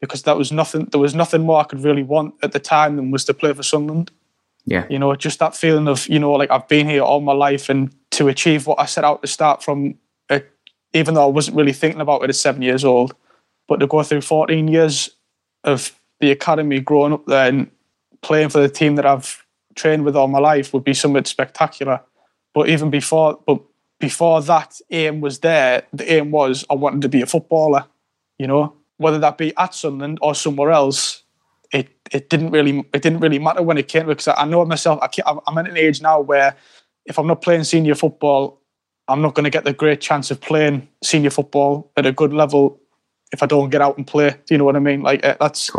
because 0.00 0.22
that 0.22 0.36
was 0.36 0.52
nothing. 0.52 0.84
There 0.86 1.00
was 1.00 1.14
nothing 1.14 1.42
more 1.42 1.60
I 1.60 1.64
could 1.64 1.82
really 1.82 2.04
want 2.04 2.34
at 2.42 2.52
the 2.52 2.60
time 2.60 2.94
than 2.94 3.10
was 3.10 3.24
to 3.24 3.34
play 3.34 3.52
for 3.52 3.64
Sunderland. 3.64 4.12
Yeah, 4.64 4.86
you 4.88 4.98
know, 4.98 5.14
just 5.16 5.38
that 5.40 5.56
feeling 5.56 5.88
of 5.88 6.08
you 6.08 6.18
know, 6.18 6.32
like 6.32 6.50
I've 6.50 6.68
been 6.68 6.88
here 6.88 7.02
all 7.02 7.20
my 7.20 7.32
life 7.32 7.68
and 7.68 7.94
to 8.12 8.28
achieve 8.28 8.66
what 8.66 8.78
I 8.78 8.86
set 8.86 9.04
out 9.04 9.22
to 9.22 9.28
start 9.28 9.62
from, 9.62 9.96
uh, 10.30 10.40
even 10.92 11.14
though 11.14 11.24
I 11.24 11.30
wasn't 11.30 11.56
really 11.56 11.72
thinking 11.72 12.00
about 12.00 12.22
it 12.22 12.30
at 12.30 12.36
seven 12.36 12.62
years 12.62 12.84
old, 12.84 13.14
but 13.68 13.80
to 13.80 13.86
go 13.86 14.02
through 14.02 14.22
14 14.22 14.68
years 14.68 15.10
of 15.64 15.98
the 16.20 16.30
academy, 16.30 16.80
growing 16.80 17.12
up 17.12 17.26
there 17.26 17.48
and 17.48 17.70
playing 18.22 18.48
for 18.50 18.60
the 18.60 18.68
team 18.68 18.96
that 18.96 19.06
I've 19.06 19.45
trained 19.76 20.04
with 20.04 20.16
all 20.16 20.28
my 20.28 20.38
life 20.38 20.72
would 20.72 20.84
be 20.84 20.94
something 20.94 21.24
spectacular. 21.24 22.00
But 22.54 22.68
even 22.68 22.90
before, 22.90 23.38
but 23.46 23.60
before 24.00 24.42
that 24.42 24.80
aim 24.90 25.20
was 25.20 25.40
there, 25.40 25.84
the 25.92 26.10
aim 26.12 26.30
was 26.30 26.64
I 26.70 26.74
wanted 26.74 27.02
to 27.02 27.08
be 27.08 27.22
a 27.22 27.26
footballer. 27.26 27.84
You 28.38 28.46
know, 28.46 28.74
whether 28.96 29.18
that 29.18 29.38
be 29.38 29.56
at 29.56 29.74
Sunderland 29.74 30.18
or 30.20 30.34
somewhere 30.34 30.70
else, 30.70 31.22
it 31.72 31.88
it 32.12 32.28
didn't 32.28 32.50
really 32.50 32.78
it 32.92 33.02
didn't 33.02 33.20
really 33.20 33.38
matter 33.38 33.62
when 33.62 33.78
it 33.78 33.88
came 33.88 34.06
because 34.06 34.28
I 34.28 34.44
know 34.44 34.64
myself. 34.64 34.98
I 35.02 35.08
I'm 35.46 35.58
at 35.58 35.68
an 35.68 35.76
age 35.76 36.00
now 36.02 36.20
where 36.20 36.56
if 37.04 37.18
I'm 37.18 37.26
not 37.26 37.42
playing 37.42 37.64
senior 37.64 37.94
football, 37.94 38.60
I'm 39.08 39.22
not 39.22 39.34
going 39.34 39.44
to 39.44 39.50
get 39.50 39.64
the 39.64 39.72
great 39.72 40.00
chance 40.00 40.30
of 40.30 40.40
playing 40.40 40.88
senior 41.02 41.30
football 41.30 41.92
at 41.96 42.06
a 42.06 42.12
good 42.12 42.32
level 42.32 42.80
if 43.32 43.42
I 43.42 43.46
don't 43.46 43.70
get 43.70 43.80
out 43.80 43.96
and 43.96 44.06
play. 44.06 44.30
Do 44.30 44.54
you 44.54 44.58
know 44.58 44.64
what 44.64 44.76
I 44.76 44.80
mean? 44.80 45.02
Like 45.02 45.24
uh, 45.24 45.36
that's 45.40 45.70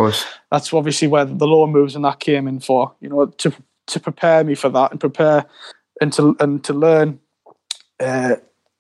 that's 0.52 0.74
obviously 0.74 1.08
where 1.08 1.26
the 1.26 1.48
lower 1.48 1.68
moves 1.68 1.96
and 1.96 2.06
that 2.06 2.20
came 2.20 2.48
in 2.48 2.60
for. 2.60 2.94
You 3.00 3.10
know, 3.10 3.26
to 3.26 3.54
to 3.88 4.00
prepare 4.00 4.44
me 4.44 4.56
for 4.56 4.70
that 4.70 4.92
and 4.92 5.00
prepare 5.00 5.46
and 6.02 6.14
to 6.14 6.36
and 6.40 6.64
to 6.64 6.74
learn 6.74 7.20
uh, 8.00 8.36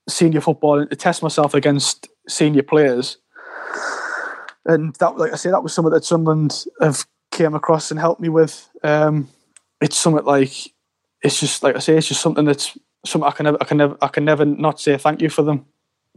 senior 0.07 0.41
football 0.41 0.79
and 0.79 0.89
to 0.89 0.95
test 0.95 1.23
myself 1.23 1.53
against 1.53 2.07
senior 2.27 2.63
players. 2.63 3.17
And 4.65 4.93
that, 4.97 5.17
like 5.17 5.31
I 5.31 5.37
say, 5.37 5.49
that 5.49 5.63
was 5.63 5.73
something 5.73 5.93
that 5.93 6.03
Sunderland 6.03 6.65
have 6.81 7.05
came 7.31 7.53
across 7.55 7.89
and 7.89 7.99
helped 7.99 8.19
me 8.19 8.29
with. 8.29 8.69
Um, 8.83 9.29
it's 9.81 9.97
something 9.97 10.25
like 10.25 10.51
it's 11.21 11.39
just 11.39 11.63
like 11.63 11.75
I 11.75 11.79
say, 11.79 11.97
it's 11.97 12.07
just 12.07 12.21
something 12.21 12.45
that's 12.45 12.77
something 13.05 13.27
I 13.27 13.31
can 13.31 13.45
never, 13.45 13.57
I 13.61 13.65
can 13.65 13.77
never, 13.77 13.97
I 14.01 14.07
can 14.09 14.25
never 14.25 14.45
not 14.45 14.79
say 14.79 14.97
thank 14.97 15.21
you 15.21 15.29
for 15.29 15.41
them 15.41 15.65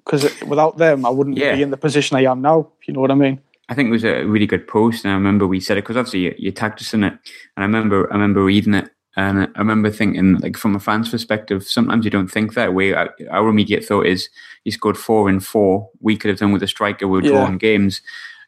because 0.04 0.24
without 0.42 0.78
them, 0.78 1.06
I 1.06 1.10
wouldn't 1.10 1.36
Yeah. 1.36 1.54
be 1.54 1.62
in 1.62 1.70
the 1.70 1.76
position 1.76 2.16
I 2.16 2.24
am 2.30 2.42
now. 2.42 2.68
You 2.86 2.94
know 2.94 3.00
what 3.00 3.10
I 3.10 3.14
mean? 3.14 3.40
I 3.70 3.74
think 3.74 3.88
it 3.88 3.92
was 3.92 4.04
a 4.04 4.24
really 4.24 4.46
good 4.46 4.66
post, 4.66 5.04
and 5.04 5.12
I 5.12 5.14
remember 5.14 5.46
we 5.46 5.60
said 5.60 5.78
it 5.78 5.82
because 5.82 5.96
obviously 5.96 6.20
you, 6.20 6.34
you 6.38 6.50
tagged 6.50 6.80
us 6.80 6.92
in 6.92 7.04
it, 7.04 7.12
and 7.12 7.20
I 7.58 7.62
remember 7.62 8.10
I 8.10 8.14
remember 8.14 8.44
reading 8.44 8.74
it, 8.74 8.90
and 9.16 9.42
I 9.54 9.58
remember 9.58 9.90
thinking 9.90 10.34
like 10.38 10.56
from 10.56 10.74
a 10.74 10.80
fan's 10.80 11.08
perspective, 11.08 11.62
sometimes 11.64 12.04
you 12.04 12.10
don't 12.10 12.28
think 12.30 12.54
that 12.54 12.74
way. 12.74 12.92
Our 12.92 13.14
our 13.30 13.48
immediate 13.48 13.84
thought 13.84 14.06
is 14.06 14.28
he 14.64 14.70
scored 14.72 14.98
four 14.98 15.28
in 15.30 15.40
four. 15.40 15.88
We 16.00 16.16
could 16.16 16.30
have 16.30 16.38
done 16.40 16.52
with 16.52 16.62
a 16.64 16.68
striker. 16.68 17.06
We're 17.08 17.22
Yeah. 17.22 17.30
drawing 17.30 17.58
games. 17.58 18.02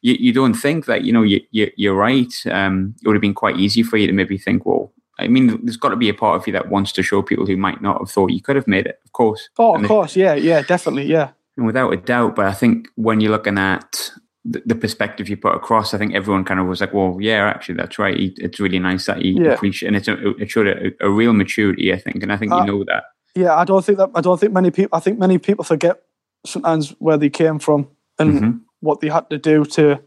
You, 0.05 0.15
you 0.19 0.33
don't 0.33 0.55
think 0.55 0.87
that 0.87 1.05
you 1.05 1.13
know 1.13 1.23
you, 1.23 1.41
you 1.53 1.71
you're 1.77 1.95
right. 1.95 2.35
Um, 2.51 2.95
it 3.01 3.07
would 3.07 3.15
have 3.15 3.23
been 3.23 3.33
quite 3.35 3.57
easy 3.59 3.85
for 3.85 3.97
you 3.99 4.09
to 4.09 4.13
maybe 4.13 4.37
think, 4.37 4.67
well, 4.67 4.93
I 5.21 5.29
mean, 5.29 5.65
there's 5.65 5.77
got 5.77 5.91
to 5.91 5.97
be 5.97 6.09
a 6.09 6.15
part 6.15 6.35
of 6.41 6.47
you 6.49 6.53
that 6.55 6.69
wants 6.69 6.91
to 6.93 7.03
show 7.05 7.23
people 7.23 7.47
who 7.47 7.57
might 7.57 7.81
not 7.81 8.01
have 8.01 8.11
thought 8.11 8.33
you 8.33 8.41
could 8.43 8.57
have 8.57 8.67
made 8.67 8.87
it. 8.87 8.99
Of 9.05 9.13
course, 9.13 9.49
Oh, 9.59 9.75
And 9.77 9.77
of 9.77 9.83
the- 9.83 9.89
course, 9.95 10.17
yeah, 10.17 10.35
yeah, 10.35 10.63
definitely, 10.63 11.05
yeah. 11.07 11.29
and 11.57 11.65
without 11.67 11.93
a 11.93 11.97
doubt, 11.97 12.35
but 12.35 12.47
I 12.47 12.53
think 12.53 12.89
when 12.97 13.21
you're 13.21 13.31
looking 13.31 13.59
at 13.59 14.11
the, 14.45 14.63
the 14.67 14.75
perspective 14.75 15.29
you 15.29 15.37
put 15.37 15.55
across, 15.55 15.95
I 15.95 15.99
think 15.99 16.15
everyone 16.15 16.45
kind 16.45 16.59
of 16.59 16.67
was 16.67 16.81
like, 16.81 16.93
"Well, 16.93 17.17
yeah, 17.21 17.47
actually, 17.49 17.77
that's 17.77 17.99
right. 17.99 18.17
He, 18.19 18.35
it's 18.39 18.59
really 18.59 18.79
nice 18.81 19.07
that 19.07 19.19
he 19.23 19.31
Yeah. 19.33 19.53
appreciate, 19.53 19.87
and 19.89 19.97
it's 19.97 20.09
a, 20.09 20.31
it 20.41 20.51
showed 20.51 20.67
a, 20.67 20.91
a 21.01 21.09
real 21.11 21.33
maturity, 21.33 21.93
I 21.93 21.99
think, 21.99 22.23
and 22.23 22.33
I 22.33 22.37
think 22.37 22.53
Uh, 22.53 22.57
you 22.59 22.67
know 22.67 22.85
that. 22.85 23.05
Yeah, 23.35 23.55
I 23.57 23.65
don't 23.65 23.85
think 23.85 23.99
that 23.99 24.11
I 24.15 24.21
don't 24.21 24.39
think 24.41 24.53
many 24.53 24.71
people 24.71 24.97
I 24.97 25.01
think 25.01 25.19
many 25.19 25.39
people 25.39 25.65
forget 25.65 26.03
sometimes 26.45 26.91
where 26.99 27.17
they 27.17 27.31
came 27.31 27.59
from 27.61 27.87
and 28.19 28.35
Mhm. 28.35 28.61
what 28.81 29.01
they 29.01 29.09
had 29.09 29.31
to 29.31 29.39
do 29.39 29.65
to 29.65 30.01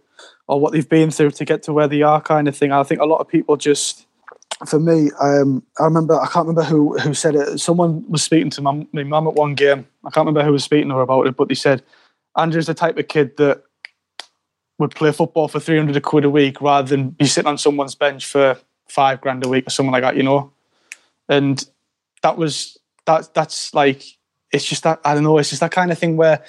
or 0.48 0.60
what 0.60 0.74
they've 0.74 0.88
been 0.90 1.10
through 1.12 1.32
to 1.32 1.46
get 1.46 1.64
to 1.64 1.74
where 1.74 1.88
they 1.88 2.02
are 2.04 2.22
kind 2.22 2.48
of 2.48 2.56
thing. 2.56 2.72
I 2.72 2.84
think 2.84 3.02
a 3.02 3.06
lot 3.06 3.20
of 3.22 3.28
people 3.28 3.56
just 3.58 4.06
for 4.68 4.80
me, 4.80 5.10
um, 5.20 5.64
I 5.80 5.86
remember 5.86 6.20
I 6.20 6.28
can't 6.28 6.46
remember 6.48 6.64
who 6.64 6.98
who 7.00 7.14
said 7.14 7.36
it. 7.36 7.60
Someone 7.60 8.04
was 8.10 8.22
speaking 8.22 8.50
to 8.52 8.62
my, 8.62 8.86
my 8.92 9.04
mum 9.04 9.28
at 9.28 9.34
one 9.34 9.56
game. 9.56 9.88
I 10.06 10.10
can't 10.12 10.28
remember 10.28 10.44
who 10.46 10.52
was 10.52 10.64
speaking 10.64 10.90
to 10.90 10.96
her 10.96 11.02
about 11.02 11.26
it, 11.28 11.36
but 11.38 11.48
they 11.48 11.56
said 11.56 11.82
Andrew's 12.38 12.68
the 12.68 12.74
type 12.74 12.98
of 12.98 13.08
kid 13.08 13.38
that 13.38 13.64
would 14.78 14.94
play 14.96 15.12
football 15.12 15.48
for 15.48 15.60
three 15.60 15.78
hundred 15.78 16.02
quid 16.04 16.26
a 16.26 16.30
week 16.30 16.62
rather 16.62 16.88
than 16.88 17.10
be 17.10 17.26
sitting 17.26 17.48
on 17.48 17.58
someone's 17.58 17.96
bench 17.96 18.26
for 18.26 18.58
five 18.88 19.22
grand 19.22 19.46
a 19.46 19.50
week 19.50 19.68
or 19.68 19.70
something 19.70 19.92
like 19.92 20.04
that, 20.04 20.18
you 20.18 20.24
know. 20.24 20.52
And 21.30 21.66
that 22.22 22.38
was 22.38 22.78
that 23.06 23.34
that's 23.34 23.74
like 23.74 24.04
it's 24.52 24.66
just 24.66 24.84
that 24.84 25.00
I 25.06 25.14
don't 25.14 25.24
know, 25.24 25.38
it's 25.38 25.50
just 25.50 25.62
that 25.62 25.72
kind 25.72 25.92
of 25.92 25.98
thing 25.98 26.18
where 26.18 26.44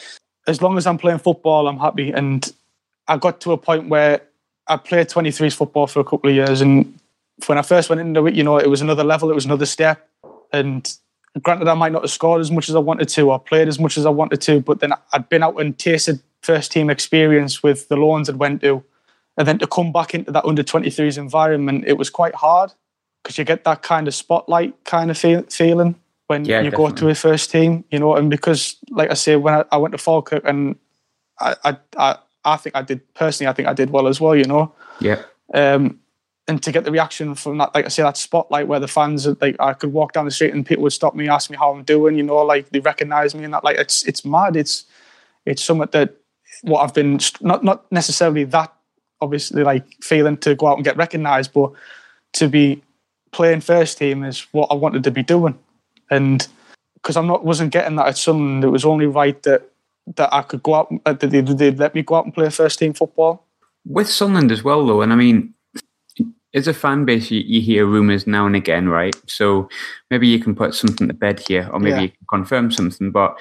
as 0.46 0.62
long 0.62 0.76
as 0.78 0.86
I'm 0.86 0.98
playing 0.98 1.18
football, 1.18 1.66
I'm 1.66 1.78
happy. 1.78 2.12
And 2.12 2.50
I 3.08 3.16
got 3.16 3.40
to 3.42 3.52
a 3.52 3.56
point 3.56 3.88
where 3.88 4.22
I 4.68 4.76
played 4.76 5.08
23s 5.08 5.54
football 5.54 5.86
for 5.86 6.00
a 6.00 6.04
couple 6.04 6.30
of 6.30 6.36
years, 6.36 6.60
and 6.60 6.98
when 7.46 7.58
I 7.58 7.62
first 7.62 7.88
went 7.88 8.00
into 8.00 8.26
it, 8.26 8.34
you 8.34 8.42
know, 8.42 8.58
it 8.58 8.68
was 8.68 8.80
another 8.80 9.04
level, 9.04 9.30
it 9.30 9.34
was 9.34 9.44
another 9.44 9.66
step. 9.66 10.08
And 10.52 10.92
granted, 11.42 11.68
I 11.68 11.74
might 11.74 11.92
not 11.92 12.02
have 12.02 12.10
scored 12.10 12.40
as 12.40 12.50
much 12.50 12.68
as 12.68 12.74
I 12.74 12.78
wanted 12.78 13.08
to, 13.10 13.30
or 13.30 13.38
played 13.38 13.68
as 13.68 13.78
much 13.78 13.98
as 13.98 14.06
I 14.06 14.10
wanted 14.10 14.40
to, 14.42 14.60
but 14.60 14.80
then 14.80 14.92
I'd 15.12 15.28
been 15.28 15.42
out 15.42 15.60
and 15.60 15.78
tasted 15.78 16.20
first 16.46 16.72
team 16.72 16.90
experience 16.90 17.62
with 17.62 17.88
the 17.88 17.96
loans 17.96 18.28
I'd 18.28 18.36
went 18.36 18.60
to, 18.62 18.82
and 19.36 19.46
then 19.46 19.58
to 19.58 19.66
come 19.66 19.92
back 19.92 20.14
into 20.14 20.30
that 20.32 20.44
under 20.44 20.62
23s 20.62 21.18
environment, 21.18 21.84
it 21.86 21.98
was 21.98 22.10
quite 22.10 22.34
hard 22.34 22.72
because 23.22 23.38
you 23.38 23.44
get 23.44 23.64
that 23.64 23.82
kind 23.82 24.06
of 24.08 24.14
spotlight 24.14 24.72
kind 24.84 25.10
of 25.10 25.18
feel, 25.18 25.42
feeling 25.50 25.96
when 26.28 26.44
Yeah, 26.44 26.62
you 26.62 26.70
go 26.70 26.90
to 26.90 27.08
a 27.08 27.14
first 27.14 27.50
team, 27.50 27.84
you 27.90 27.98
know, 27.98 28.16
and 28.16 28.30
because, 28.30 28.76
like 28.90 29.10
I 29.10 29.14
say, 29.14 29.36
when 29.36 29.54
I, 29.54 29.64
I 29.72 29.76
went 29.76 29.92
to 29.92 29.98
Falkirk 29.98 30.44
and 30.44 30.76
I, 31.40 31.54
I, 31.64 31.76
I, 31.96 32.16
I 32.44 32.56
think 32.56 32.76
I 32.76 32.82
did 32.82 33.00
personally, 33.14 33.50
I 33.50 33.52
think 33.52 33.68
I 33.68 33.74
did 33.74 33.90
well 33.90 34.06
as 34.06 34.20
well, 34.20 34.34
you 34.34 34.44
know. 34.44 34.72
Yeah, 35.00 35.22
Um, 35.52 36.00
and 36.48 36.62
to 36.62 36.72
get 36.72 36.84
the 36.84 36.92
reaction 36.92 37.34
from 37.34 37.58
that, 37.58 37.74
like 37.74 37.86
I 37.86 37.88
say, 37.88 38.02
that 38.02 38.16
spotlight 38.16 38.68
where 38.68 38.80
the 38.80 38.88
fans, 38.88 39.26
are, 39.26 39.36
like 39.40 39.56
I 39.58 39.72
could 39.72 39.92
walk 39.92 40.12
down 40.12 40.24
the 40.24 40.30
street 40.30 40.54
and 40.54 40.64
people 40.64 40.82
would 40.84 40.92
stop 40.92 41.14
me, 41.14 41.28
ask 41.28 41.50
me 41.50 41.56
how 41.56 41.72
I'm 41.72 41.82
doing, 41.82 42.16
you 42.16 42.22
know, 42.22 42.38
like 42.38 42.70
they 42.70 42.80
recognise 42.80 43.34
me 43.34 43.44
and 43.44 43.52
that, 43.52 43.64
like 43.64 43.76
it's 43.76 44.04
it's 44.04 44.24
mad. 44.24 44.54
It's 44.56 44.84
it's 45.44 45.64
something 45.64 45.88
that 45.92 46.14
what 46.62 46.80
I've 46.82 46.94
been 46.94 47.18
not 47.40 47.62
not 47.64 47.90
necessarily 47.92 48.44
that 48.44 48.72
obviously 49.20 49.62
like 49.62 49.84
feeling 50.02 50.36
to 50.38 50.54
go 50.54 50.66
out 50.66 50.76
and 50.76 50.84
get 50.84 50.96
recognised, 50.96 51.52
but 51.52 51.72
to 52.34 52.48
be 52.48 52.82
playing 53.32 53.60
first 53.60 53.98
team 53.98 54.24
is 54.24 54.46
what 54.52 54.70
I 54.70 54.74
wanted 54.74 55.04
to 55.04 55.10
be 55.10 55.22
doing, 55.22 55.58
and 56.10 56.46
because 56.94 57.16
I'm 57.16 57.26
not 57.26 57.44
wasn't 57.44 57.72
getting 57.72 57.96
that 57.96 58.08
at 58.08 58.18
Sunderland, 58.18 58.64
it 58.64 58.68
was 58.68 58.84
only 58.84 59.06
right 59.06 59.40
that 59.44 59.62
that 60.16 60.32
I 60.32 60.42
could 60.42 60.62
go 60.62 60.74
out 60.74 60.92
uh, 61.04 61.12
that 61.14 61.28
they 61.30 61.40
they'd 61.40 61.78
let 61.78 61.94
me 61.94 62.02
go 62.02 62.16
out 62.16 62.24
and 62.24 62.34
play 62.34 62.48
first 62.50 62.78
team 62.78 62.92
football. 62.94 63.44
with 63.86 64.08
Sunderland 64.08 64.52
as 64.52 64.62
well, 64.64 64.86
though, 64.86 65.02
and 65.02 65.12
I 65.12 65.16
mean, 65.16 65.54
as 66.54 66.66
a 66.68 66.74
fan 66.74 67.04
base, 67.04 67.30
you, 67.30 67.40
you 67.40 67.60
hear 67.60 67.86
rumours 67.86 68.26
now 68.26 68.46
and 68.46 68.56
again, 68.56 68.88
right? 68.88 69.14
So 69.26 69.68
maybe 70.10 70.26
you 70.28 70.38
can 70.40 70.54
put 70.54 70.74
something 70.74 71.08
to 71.08 71.14
bed 71.14 71.40
here, 71.46 71.68
or 71.72 71.78
maybe 71.78 71.96
Yeah. 71.96 72.02
you 72.02 72.08
can 72.08 72.26
confirm 72.30 72.70
something. 72.70 73.10
But 73.10 73.36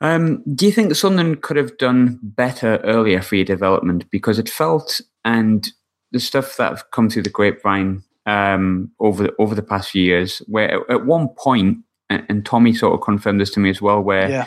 um, 0.00 0.42
do 0.54 0.66
you 0.66 0.72
think 0.72 0.94
Sunderland 0.94 1.42
could 1.42 1.56
have 1.56 1.76
done 1.78 2.18
better 2.22 2.76
earlier 2.84 3.20
for 3.22 3.36
your 3.36 3.44
development? 3.44 4.08
Because 4.10 4.38
it 4.38 4.48
felt, 4.48 5.00
and 5.24 5.68
the 6.12 6.20
stuff 6.20 6.56
that 6.56 6.70
have 6.70 6.90
come 6.90 7.10
through 7.10 7.22
the 7.24 7.30
grapevine 7.30 8.02
um, 8.26 8.90
over 9.00 9.24
the, 9.24 9.34
over 9.38 9.54
the 9.54 9.62
past 9.62 9.90
few 9.90 10.02
years, 10.02 10.38
where 10.46 10.80
at, 10.90 11.04
one 11.06 11.28
point, 11.28 11.78
and, 12.10 12.24
and 12.28 12.46
Tommy 12.46 12.74
sort 12.74 12.94
of 12.94 13.00
confirmed 13.00 13.40
this 13.40 13.50
to 13.50 13.60
me 13.60 13.70
as 13.70 13.82
well, 13.82 14.00
where 14.00 14.30
Yeah. 14.30 14.44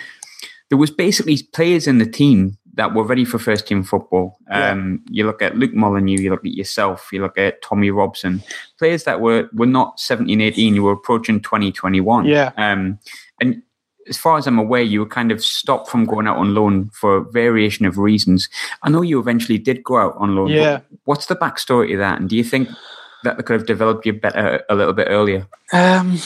there 0.69 0.77
was 0.77 0.89
basically 0.91 1.37
players 1.53 1.85
in 1.87 1.97
the 1.97 2.05
team 2.05 2.57
that 2.75 2.93
were 2.95 3.03
ready 3.03 3.25
for 3.25 3.37
first 3.37 3.67
team 3.67 3.83
football. 3.83 4.37
Yeah. 4.49 4.71
Um, 4.71 5.03
You 5.09 5.25
look 5.25 5.41
at 5.41 5.57
Luke 5.57 5.73
Molyneux, 5.73 6.21
you 6.21 6.29
look 6.29 6.45
at 6.45 6.53
yourself, 6.53 7.09
you 7.11 7.21
look 7.21 7.37
at 7.37 7.61
Tommy 7.61 7.91
Robson, 7.91 8.41
players 8.79 9.03
that 9.03 9.19
were 9.19 9.49
were 9.51 9.65
not 9.65 9.99
17, 9.99 10.39
18, 10.39 10.75
you 10.75 10.83
were 10.83 10.93
approaching 10.93 11.41
2021. 11.41 12.25
Yeah. 12.25 12.51
Um, 12.55 12.97
and 13.41 13.61
as 14.07 14.17
far 14.17 14.37
as 14.37 14.47
I'm 14.47 14.59
aware, 14.59 14.81
you 14.81 14.99
were 14.99 15.05
kind 15.05 15.31
of 15.31 15.43
stopped 15.43 15.89
from 15.89 16.05
going 16.05 16.27
out 16.27 16.37
on 16.37 16.53
loan 16.53 16.89
for 16.89 17.17
a 17.17 17.23
variation 17.31 17.85
of 17.85 17.97
reasons. 17.97 18.49
I 18.83 18.89
know 18.89 19.01
you 19.01 19.19
eventually 19.19 19.57
did 19.57 19.83
go 19.83 19.97
out 19.97 20.15
on 20.17 20.35
loan. 20.35 20.47
Yeah. 20.47 20.81
What's 21.05 21.27
the 21.27 21.35
backstory 21.35 21.89
to 21.89 21.97
that? 21.97 22.19
And 22.19 22.29
do 22.29 22.35
you 22.35 22.43
think 22.43 22.69
that 23.23 23.37
they 23.37 23.43
could 23.43 23.53
have 23.53 23.67
developed 23.67 24.05
you 24.05 24.13
better 24.13 24.63
a 24.69 24.75
little 24.75 24.93
bit 24.93 25.07
earlier? 25.09 25.47
Um, 25.71 26.17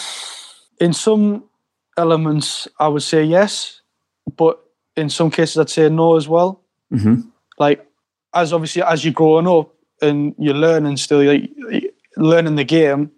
in 0.79 0.93
some 0.93 1.43
elements, 1.97 2.67
I 2.79 2.88
would 2.88 3.03
say 3.03 3.23
yes, 3.23 3.81
but 4.38 4.59
in 4.95 5.09
some 5.09 5.29
cases, 5.29 5.57
I'd 5.57 5.69
say 5.69 5.89
no 5.89 6.15
as 6.15 6.27
well. 6.27 6.61
Mm-hmm. 6.93 7.21
Like, 7.57 7.85
as 8.33 8.53
obviously 8.53 8.83
as 8.83 9.03
you're 9.03 9.13
growing 9.13 9.47
up 9.47 9.73
and 10.01 10.35
you're 10.38 10.53
learning 10.53 10.97
still, 10.97 11.23
like, 11.23 11.49
learning 12.17 12.55
the 12.55 12.63
game, 12.63 13.11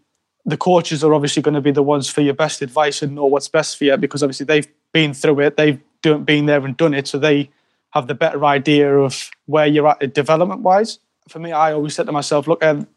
the 0.48 0.58
coaches 0.58 1.04
are 1.04 1.14
obviously 1.14 1.42
going 1.42 1.54
to 1.54 1.62
be 1.62 1.72
the 1.72 1.84
ones 1.84 2.10
for 2.10 2.22
your 2.22 2.34
best 2.34 2.62
advice 2.62 3.02
and 3.02 3.14
know 3.14 3.26
what's 3.26 3.50
best 3.50 3.78
for 3.78 3.84
you 3.84 3.98
because 3.98 4.24
obviously 4.24 4.46
they've 4.46 4.68
been 4.94 5.14
through 5.14 5.42
it, 5.42 5.58
they've 5.58 5.82
been 6.02 6.46
there 6.46 6.66
and 6.66 6.78
done 6.78 6.94
it, 6.94 7.06
so 7.06 7.20
they 7.20 7.50
have 7.92 8.08
the 8.08 8.16
better 8.16 8.44
idea 8.46 8.98
of 8.98 9.30
where 9.46 9.68
you're 9.68 9.88
at 9.88 10.14
development 10.14 10.62
wise. 10.62 11.00
For 11.28 11.40
me, 11.40 11.52
I 11.52 11.74
always 11.74 11.96
said 11.96 12.06
to 12.06 12.14
myself, 12.14 12.48
look, 12.48 12.64
um, 12.64 12.88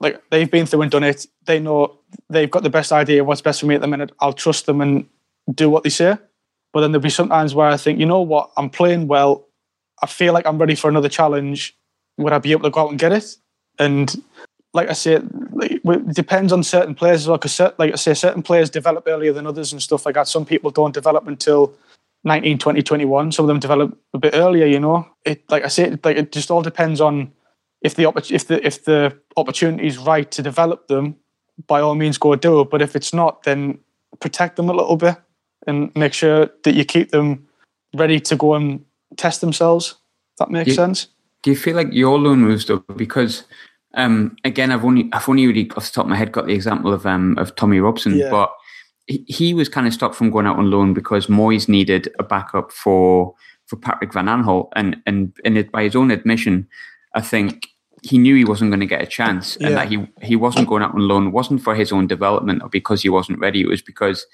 like 0.00 0.22
they've 0.30 0.50
been 0.50 0.64
through 0.64 0.82
and 0.82 0.90
done 0.90 1.04
it. 1.04 1.26
They 1.44 1.60
know 1.60 1.98
they've 2.30 2.50
got 2.50 2.62
the 2.62 2.70
best 2.70 2.90
idea 2.90 3.20
of 3.20 3.26
what's 3.26 3.42
best 3.42 3.60
for 3.60 3.66
me 3.66 3.74
at 3.74 3.82
the 3.82 3.86
minute. 3.86 4.10
I'll 4.20 4.32
trust 4.32 4.64
them 4.64 4.80
and 4.80 5.06
do 5.52 5.68
what 5.68 5.82
they 5.82 5.90
say. 5.90 6.16
But 6.72 6.80
then 6.80 6.92
there'll 6.92 7.02
be 7.02 7.10
sometimes 7.10 7.54
where 7.54 7.68
I 7.68 7.76
think, 7.76 8.00
you 8.00 8.06
know 8.06 8.22
what, 8.22 8.50
I'm 8.56 8.70
playing 8.70 9.08
well. 9.08 9.46
I 10.02 10.06
feel 10.06 10.32
like 10.32 10.46
I'm 10.46 10.58
ready 10.58 10.74
for 10.74 10.88
another 10.88 11.10
challenge. 11.10 11.76
Would 12.16 12.32
I 12.32 12.38
be 12.38 12.52
able 12.52 12.64
to 12.64 12.70
go 12.70 12.80
out 12.80 12.90
and 12.90 12.98
get 12.98 13.12
it? 13.12 13.36
And 13.78 14.22
like 14.74 14.90
I 14.90 14.92
said, 14.92 15.30
like, 15.52 15.70
it 15.84 16.14
depends 16.14 16.52
on 16.52 16.62
certain 16.64 16.94
players 16.94 17.22
as 17.22 17.28
well. 17.28 17.38
Because 17.38 17.58
like 17.78 17.92
I 17.92 17.96
say, 17.96 18.12
certain 18.12 18.42
players 18.42 18.68
develop 18.68 19.04
earlier 19.06 19.32
than 19.32 19.46
others 19.46 19.72
and 19.72 19.80
stuff 19.80 20.04
like 20.04 20.16
that. 20.16 20.28
Some 20.28 20.44
people 20.44 20.70
don't 20.70 20.92
develop 20.92 21.26
until 21.28 21.72
19, 22.24 22.58
20, 22.58 22.82
21. 22.82 23.32
Some 23.32 23.44
of 23.44 23.48
them 23.48 23.60
develop 23.60 23.96
a 24.12 24.18
bit 24.18 24.34
earlier. 24.34 24.66
You 24.66 24.80
know, 24.80 25.06
it 25.24 25.48
like 25.48 25.64
I 25.64 25.68
say, 25.68 25.84
it, 25.84 26.04
like 26.04 26.16
it 26.16 26.32
just 26.32 26.50
all 26.50 26.60
depends 26.62 27.00
on 27.00 27.32
if 27.82 27.94
the 27.94 28.12
if 28.30 28.48
the 28.48 28.66
if 28.66 28.84
the 28.84 29.16
opportunity 29.36 29.86
is 29.86 29.96
right 29.96 30.30
to 30.32 30.42
develop 30.42 30.88
them. 30.88 31.16
By 31.68 31.80
all 31.80 31.94
means, 31.94 32.18
go 32.18 32.34
do 32.34 32.62
it. 32.62 32.70
But 32.70 32.82
if 32.82 32.96
it's 32.96 33.14
not, 33.14 33.44
then 33.44 33.78
protect 34.18 34.56
them 34.56 34.68
a 34.68 34.72
little 34.72 34.96
bit 34.96 35.16
and 35.68 35.94
make 35.94 36.12
sure 36.12 36.50
that 36.64 36.74
you 36.74 36.84
keep 36.84 37.10
them 37.10 37.46
ready 37.94 38.18
to 38.18 38.34
go 38.34 38.54
and 38.54 38.84
test 39.16 39.40
themselves. 39.40 39.94
If 40.32 40.38
that 40.38 40.50
makes 40.50 40.70
Yeah. 40.70 40.74
sense. 40.74 41.06
Do 41.42 41.50
you 41.50 41.56
feel 41.56 41.76
like 41.76 41.92
your 41.92 42.18
loan 42.18 42.40
moves 42.40 42.64
though? 42.66 42.82
Because 42.96 43.44
um, 43.96 44.36
again, 44.44 44.70
I've 44.72 44.84
only 44.84 45.08
I've 45.12 45.28
only 45.28 45.46
really 45.46 45.70
off 45.76 45.86
the 45.86 45.92
top 45.92 46.04
of 46.06 46.10
my 46.10 46.16
head 46.16 46.32
got 46.32 46.46
the 46.46 46.52
example 46.54 46.92
of 46.92 47.06
um, 47.06 47.36
of 47.38 47.54
Tommy 47.56 47.80
Robson, 47.80 48.16
Yeah. 48.16 48.30
but 48.30 48.52
he, 49.06 49.24
he 49.28 49.54
was 49.54 49.68
kind 49.68 49.86
of 49.86 49.92
stopped 49.94 50.14
from 50.14 50.30
going 50.30 50.46
out 50.46 50.56
on 50.58 50.70
loan 50.70 50.94
because 50.94 51.26
Moyes 51.26 51.68
needed 51.68 52.08
a 52.18 52.22
backup 52.24 52.72
for 52.72 53.34
for 53.66 53.76
Patrick 53.76 54.12
Van 54.12 54.26
Aanholt, 54.26 54.68
and 54.76 54.96
and 55.06 55.32
and 55.44 55.58
it, 55.58 55.70
by 55.72 55.82
his 55.84 55.96
own 55.96 56.10
admission, 56.10 56.66
I 57.14 57.20
think 57.20 57.68
he 58.02 58.18
knew 58.18 58.34
he 58.36 58.44
wasn't 58.44 58.70
going 58.70 58.80
to 58.80 58.86
get 58.86 59.00
a 59.02 59.06
chance, 59.06 59.56
and 59.56 59.70
Yeah. 59.70 59.74
that 59.76 59.88
he 59.88 60.06
he 60.22 60.36
wasn't 60.36 60.68
going 60.68 60.82
out 60.82 60.94
on 60.94 61.08
loan 61.08 61.32
wasn't 61.32 61.62
for 61.62 61.74
his 61.74 61.92
own 61.92 62.06
development 62.06 62.62
or 62.62 62.68
because 62.68 63.02
he 63.02 63.08
wasn't 63.08 63.38
ready. 63.38 63.60
It 63.62 63.68
was 63.68 63.82
because 63.82 64.26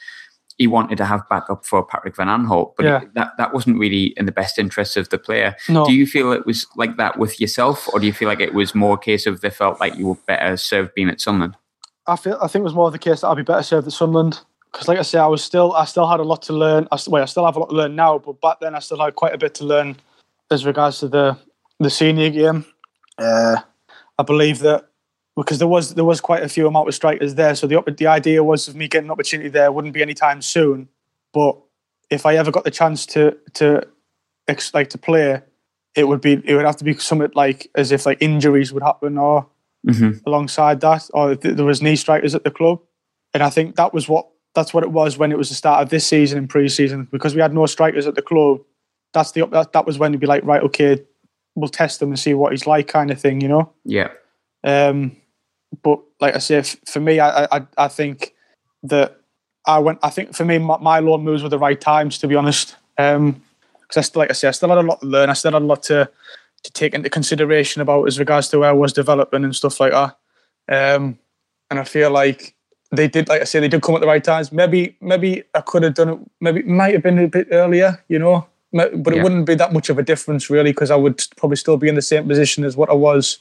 he 0.60 0.66
wanted 0.66 0.98
to 0.98 1.06
have 1.06 1.26
backup 1.30 1.64
for 1.64 1.82
Patrick 1.82 2.14
Van 2.14 2.26
Aanholt, 2.28 2.74
but 2.76 2.84
Yeah. 2.84 3.00
that 3.14 3.30
that 3.38 3.54
wasn't 3.54 3.78
really 3.78 4.12
in 4.18 4.26
the 4.26 4.32
best 4.40 4.58
interests 4.58 4.94
of 4.98 5.08
the 5.08 5.16
player. 5.16 5.56
No. 5.70 5.86
Do 5.86 5.92
you 5.94 6.06
feel 6.06 6.32
it 6.32 6.44
was 6.44 6.66
like 6.76 6.98
that 6.98 7.18
with 7.18 7.40
yourself, 7.40 7.88
or 7.92 7.98
do 7.98 8.06
you 8.06 8.12
feel 8.12 8.28
like 8.28 8.40
it 8.40 8.52
was 8.52 8.74
more 8.74 8.96
a 8.96 8.98
case 8.98 9.26
of 9.26 9.40
they 9.40 9.48
felt 9.48 9.80
like 9.80 9.96
you 9.96 10.06
were 10.08 10.18
better 10.26 10.58
served 10.58 10.92
being 10.94 11.08
at 11.08 11.18
Sunderland? 11.18 11.56
I 12.06 12.16
feel 12.16 12.36
I 12.42 12.46
think 12.46 12.60
it 12.60 12.70
was 12.70 12.74
more 12.74 12.88
of 12.88 12.92
the 12.92 12.98
case 12.98 13.22
that 13.22 13.28
I'd 13.28 13.36
be 13.38 13.42
better 13.42 13.62
served 13.62 13.86
at 13.86 13.94
Sunderland 13.94 14.38
because 14.70 14.86
like 14.86 14.98
I 14.98 15.02
say, 15.02 15.18
I 15.18 15.26
was 15.26 15.42
still 15.42 15.72
I 15.72 15.86
still 15.86 16.06
had 16.06 16.20
a 16.20 16.24
lot 16.32 16.42
to 16.42 16.52
learn. 16.52 16.86
I, 16.92 16.98
well, 17.08 17.22
I 17.22 17.26
still 17.26 17.46
have 17.46 17.56
a 17.56 17.60
lot 17.60 17.70
to 17.70 17.76
learn 17.76 17.96
now, 17.96 18.18
but 18.18 18.38
back 18.42 18.60
then 18.60 18.74
I 18.74 18.80
still 18.80 19.00
had 19.00 19.14
quite 19.16 19.32
a 19.32 19.38
bit 19.38 19.54
to 19.54 19.64
learn 19.64 19.96
as 20.50 20.66
regards 20.66 20.98
to 21.00 21.08
the 21.08 21.38
the 21.78 21.88
senior 21.88 22.28
game. 22.28 22.66
Uh, 23.16 23.56
I 24.18 24.22
believe 24.24 24.58
that 24.58 24.89
because 25.42 25.58
there 25.58 25.68
was 25.68 25.94
there 25.94 26.04
was 26.04 26.20
quite 26.20 26.42
a 26.42 26.48
few 26.48 26.66
amount 26.66 26.88
of 26.88 26.94
strikers 26.94 27.34
there, 27.34 27.54
so 27.54 27.66
the 27.66 27.82
the 27.96 28.06
idea 28.06 28.42
was 28.44 28.68
of 28.68 28.76
me 28.76 28.88
getting 28.88 29.06
an 29.08 29.10
opportunity 29.12 29.48
there 29.48 29.72
wouldn't 29.72 29.94
be 29.94 30.02
anytime 30.02 30.42
soon. 30.42 30.88
But 31.32 31.56
if 32.10 32.26
I 32.26 32.36
ever 32.36 32.50
got 32.50 32.64
the 32.64 32.70
chance 32.70 33.06
to 33.06 33.36
to 33.54 33.86
like 34.74 34.90
to 34.90 34.98
play, 34.98 35.42
it 35.94 36.04
would 36.08 36.20
be 36.20 36.42
it 36.44 36.54
would 36.54 36.64
have 36.66 36.76
to 36.76 36.84
be 36.84 36.94
something 36.94 37.30
like 37.34 37.70
as 37.74 37.92
if 37.92 38.06
like 38.06 38.18
injuries 38.20 38.72
would 38.72 38.82
happen 38.82 39.18
or 39.18 39.46
Mm-hmm. 39.88 40.18
alongside 40.26 40.82
that, 40.82 41.08
or 41.14 41.34
th- 41.34 41.56
there 41.56 41.64
was 41.64 41.80
knee 41.80 41.96
strikers 41.96 42.34
at 42.34 42.44
the 42.44 42.50
club, 42.50 42.80
and 43.32 43.42
I 43.42 43.48
think 43.48 43.76
that 43.76 43.94
was 43.94 44.10
what 44.10 44.28
that's 44.54 44.74
what 44.74 44.84
it 44.84 44.90
was 44.92 45.16
when 45.16 45.32
it 45.32 45.38
was 45.38 45.48
the 45.48 45.54
start 45.54 45.82
of 45.82 45.88
this 45.88 46.06
season 46.06 46.36
and 46.36 46.50
pre-season 46.50 47.08
because 47.10 47.34
we 47.34 47.40
had 47.40 47.54
no 47.54 47.64
strikers 47.64 48.06
at 48.06 48.14
the 48.14 48.20
club. 48.20 48.60
That's 49.14 49.32
the 49.32 49.46
that, 49.46 49.72
that 49.72 49.86
was 49.86 49.98
when 49.98 50.12
you'd 50.12 50.20
be 50.20 50.26
like, 50.26 50.44
right, 50.44 50.62
okay, 50.64 51.02
we'll 51.54 51.70
test 51.70 52.02
him 52.02 52.08
and 52.10 52.18
see 52.18 52.34
what 52.34 52.52
he's 52.52 52.66
like, 52.66 52.88
kind 52.88 53.10
of 53.10 53.18
thing, 53.18 53.40
you 53.40 53.48
know. 53.48 53.72
Yeah. 53.86 54.08
Um, 54.62 55.16
but 55.82 56.00
like 56.20 56.34
I 56.34 56.38
say, 56.38 56.56
f- 56.56 56.76
for 56.86 57.00
me, 57.00 57.20
I, 57.20 57.44
I 57.44 57.66
I 57.78 57.88
think 57.88 58.34
that 58.82 59.20
I 59.66 59.78
went. 59.78 59.98
I 60.02 60.10
think 60.10 60.34
for 60.34 60.44
me, 60.44 60.58
my, 60.58 60.78
my 60.78 60.98
loan 61.00 61.22
moves 61.24 61.42
were 61.42 61.48
the 61.48 61.58
right 61.58 61.80
times, 61.80 62.18
to 62.18 62.26
be 62.28 62.34
honest. 62.34 62.76
Um, 62.98 63.42
because 63.82 63.96
I 63.96 64.00
still, 64.02 64.20
like 64.20 64.30
I 64.30 64.34
say, 64.34 64.48
I 64.48 64.52
still 64.52 64.68
had 64.68 64.78
a 64.78 64.82
lot 64.82 65.00
to 65.00 65.06
learn. 65.06 65.30
I 65.30 65.32
still 65.34 65.52
had 65.52 65.62
a 65.62 65.64
lot 65.64 65.82
to 65.84 66.08
to 66.62 66.72
take 66.72 66.92
into 66.94 67.08
consideration 67.08 67.80
about 67.82 68.06
as 68.06 68.18
regards 68.18 68.48
to 68.48 68.58
where 68.58 68.68
I 68.68 68.72
was 68.72 68.92
developing 68.92 69.44
and 69.44 69.56
stuff 69.56 69.80
like 69.80 69.92
that. 69.92 70.16
Um, 70.68 71.18
and 71.70 71.78
I 71.80 71.84
feel 71.84 72.10
like 72.10 72.54
they 72.92 73.08
did, 73.08 73.28
like 73.28 73.40
I 73.40 73.44
say, 73.44 73.60
they 73.60 73.68
did 73.68 73.80
come 73.82 73.94
at 73.94 74.00
the 74.02 74.06
right 74.06 74.22
times. 74.22 74.52
Maybe, 74.52 74.96
maybe 75.00 75.42
I 75.54 75.62
could 75.62 75.84
have 75.84 75.94
done 75.94 76.08
it. 76.10 76.18
Maybe 76.40 76.60
it 76.60 76.66
might 76.66 76.92
have 76.92 77.02
been 77.02 77.18
a 77.18 77.28
bit 77.28 77.48
earlier, 77.50 78.04
you 78.08 78.18
know. 78.18 78.46
But 78.72 78.92
it 78.92 79.16
Yeah. 79.16 79.22
wouldn't 79.22 79.46
be 79.46 79.54
that 79.54 79.72
much 79.72 79.88
of 79.88 79.98
a 79.98 80.02
difference, 80.02 80.50
really, 80.50 80.70
because 80.72 80.90
I 80.90 80.96
would 80.96 81.24
probably 81.36 81.56
still 81.56 81.76
be 81.78 81.88
in 81.88 81.94
the 81.94 82.02
same 82.02 82.28
position 82.28 82.62
as 82.64 82.76
what 82.76 82.90
I 82.90 82.94
was 82.94 83.38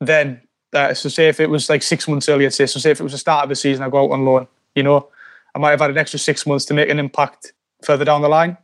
then. 0.00 0.40
Uh, 0.72 0.92
so 0.94 1.08
say 1.08 1.28
if 1.28 1.40
it 1.40 1.48
was 1.50 1.70
like 1.70 1.82
six 1.82 2.06
months 2.08 2.28
earlier, 2.28 2.50
say 2.50 2.66
so 2.66 2.78
say 2.78 2.90
if 2.90 3.00
it 3.00 3.02
was 3.02 3.12
the 3.12 3.18
start 3.18 3.42
of 3.44 3.48
the 3.48 3.56
season, 3.56 3.82
I 3.84 3.88
go 3.88 4.04
out 4.04 4.12
on 4.12 4.24
loan. 4.24 4.46
You 4.74 4.82
know, 4.82 5.08
I 5.54 5.58
might 5.58 5.70
have 5.70 5.80
had 5.80 5.90
an 5.90 5.98
extra 5.98 6.18
six 6.18 6.46
months 6.46 6.64
to 6.66 6.74
make 6.74 6.90
an 6.90 6.98
impact 6.98 7.52
further 7.82 8.04
down 8.04 8.22
the 8.22 8.28
line. 8.28 8.56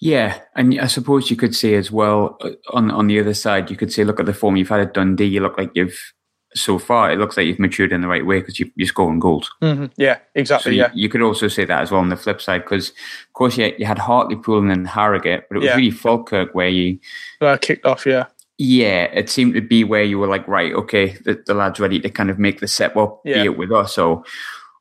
Yeah, 0.00 0.40
and 0.56 0.80
I 0.80 0.86
suppose 0.86 1.30
you 1.30 1.36
could 1.36 1.54
say 1.54 1.74
as 1.74 1.92
well 1.92 2.38
uh, 2.40 2.50
on 2.72 2.90
on 2.90 3.06
the 3.06 3.20
other 3.20 3.34
side, 3.34 3.70
you 3.70 3.76
could 3.76 3.92
say, 3.92 4.04
look 4.04 4.18
at 4.20 4.26
the 4.26 4.32
form 4.34 4.56
you've 4.56 4.68
had 4.70 4.80
at 4.80 4.94
Dundee. 4.94 5.26
You 5.26 5.40
look 5.42 5.58
like 5.58 5.70
you've 5.74 5.98
so 6.56 6.78
far. 6.80 7.12
It 7.12 7.18
looks 7.18 7.36
like 7.36 7.46
you've 7.46 7.60
matured 7.60 7.92
in 7.92 8.00
the 8.00 8.08
right 8.08 8.26
way 8.26 8.40
because 8.40 8.58
you, 8.58 8.68
you're 8.74 8.88
scoring 8.88 9.20
goals. 9.20 9.48
Yeah, 9.96 10.16
So 10.16 10.20
exactly. 10.34 10.72
you, 10.74 10.80
yeah, 10.80 10.90
you 10.94 11.08
could 11.08 11.22
also 11.22 11.46
say 11.46 11.64
that 11.64 11.80
as 11.82 11.92
well 11.92 12.00
on 12.00 12.08
the 12.08 12.16
flip 12.16 12.40
side, 12.40 12.62
because 12.64 12.88
of 12.88 13.32
course 13.34 13.56
you, 13.56 13.72
you 13.78 13.86
had 13.86 13.98
Hartlepool 13.98 14.58
and 14.58 14.68
then 14.68 14.84
Harrogate, 14.84 15.44
but 15.48 15.54
it 15.56 15.58
was 15.60 15.66
Yeah. 15.66 15.76
really 15.76 15.92
Falkirk 15.92 16.52
where 16.52 16.68
you, 16.68 16.98
uh, 17.40 17.56
kicked 17.58 17.86
off. 17.86 18.04
Yeah, 18.04 18.24
yeah, 18.62 19.04
it 19.14 19.30
seemed 19.30 19.54
to 19.54 19.62
be 19.62 19.84
where 19.84 20.02
you 20.02 20.18
were 20.18 20.26
like, 20.28 20.46
right, 20.46 20.74
okay, 20.74 21.16
the, 21.24 21.42
the 21.46 21.54
lad's 21.54 21.80
ready 21.80 21.98
to 21.98 22.10
kind 22.10 22.28
of 22.28 22.38
make 22.38 22.60
the 22.60 22.68
step 22.68 22.94
up, 22.94 23.22
Yeah. 23.24 23.36
be 23.42 23.44
it 23.46 23.56
with 23.56 23.72
us 23.72 23.96
or 23.96 24.22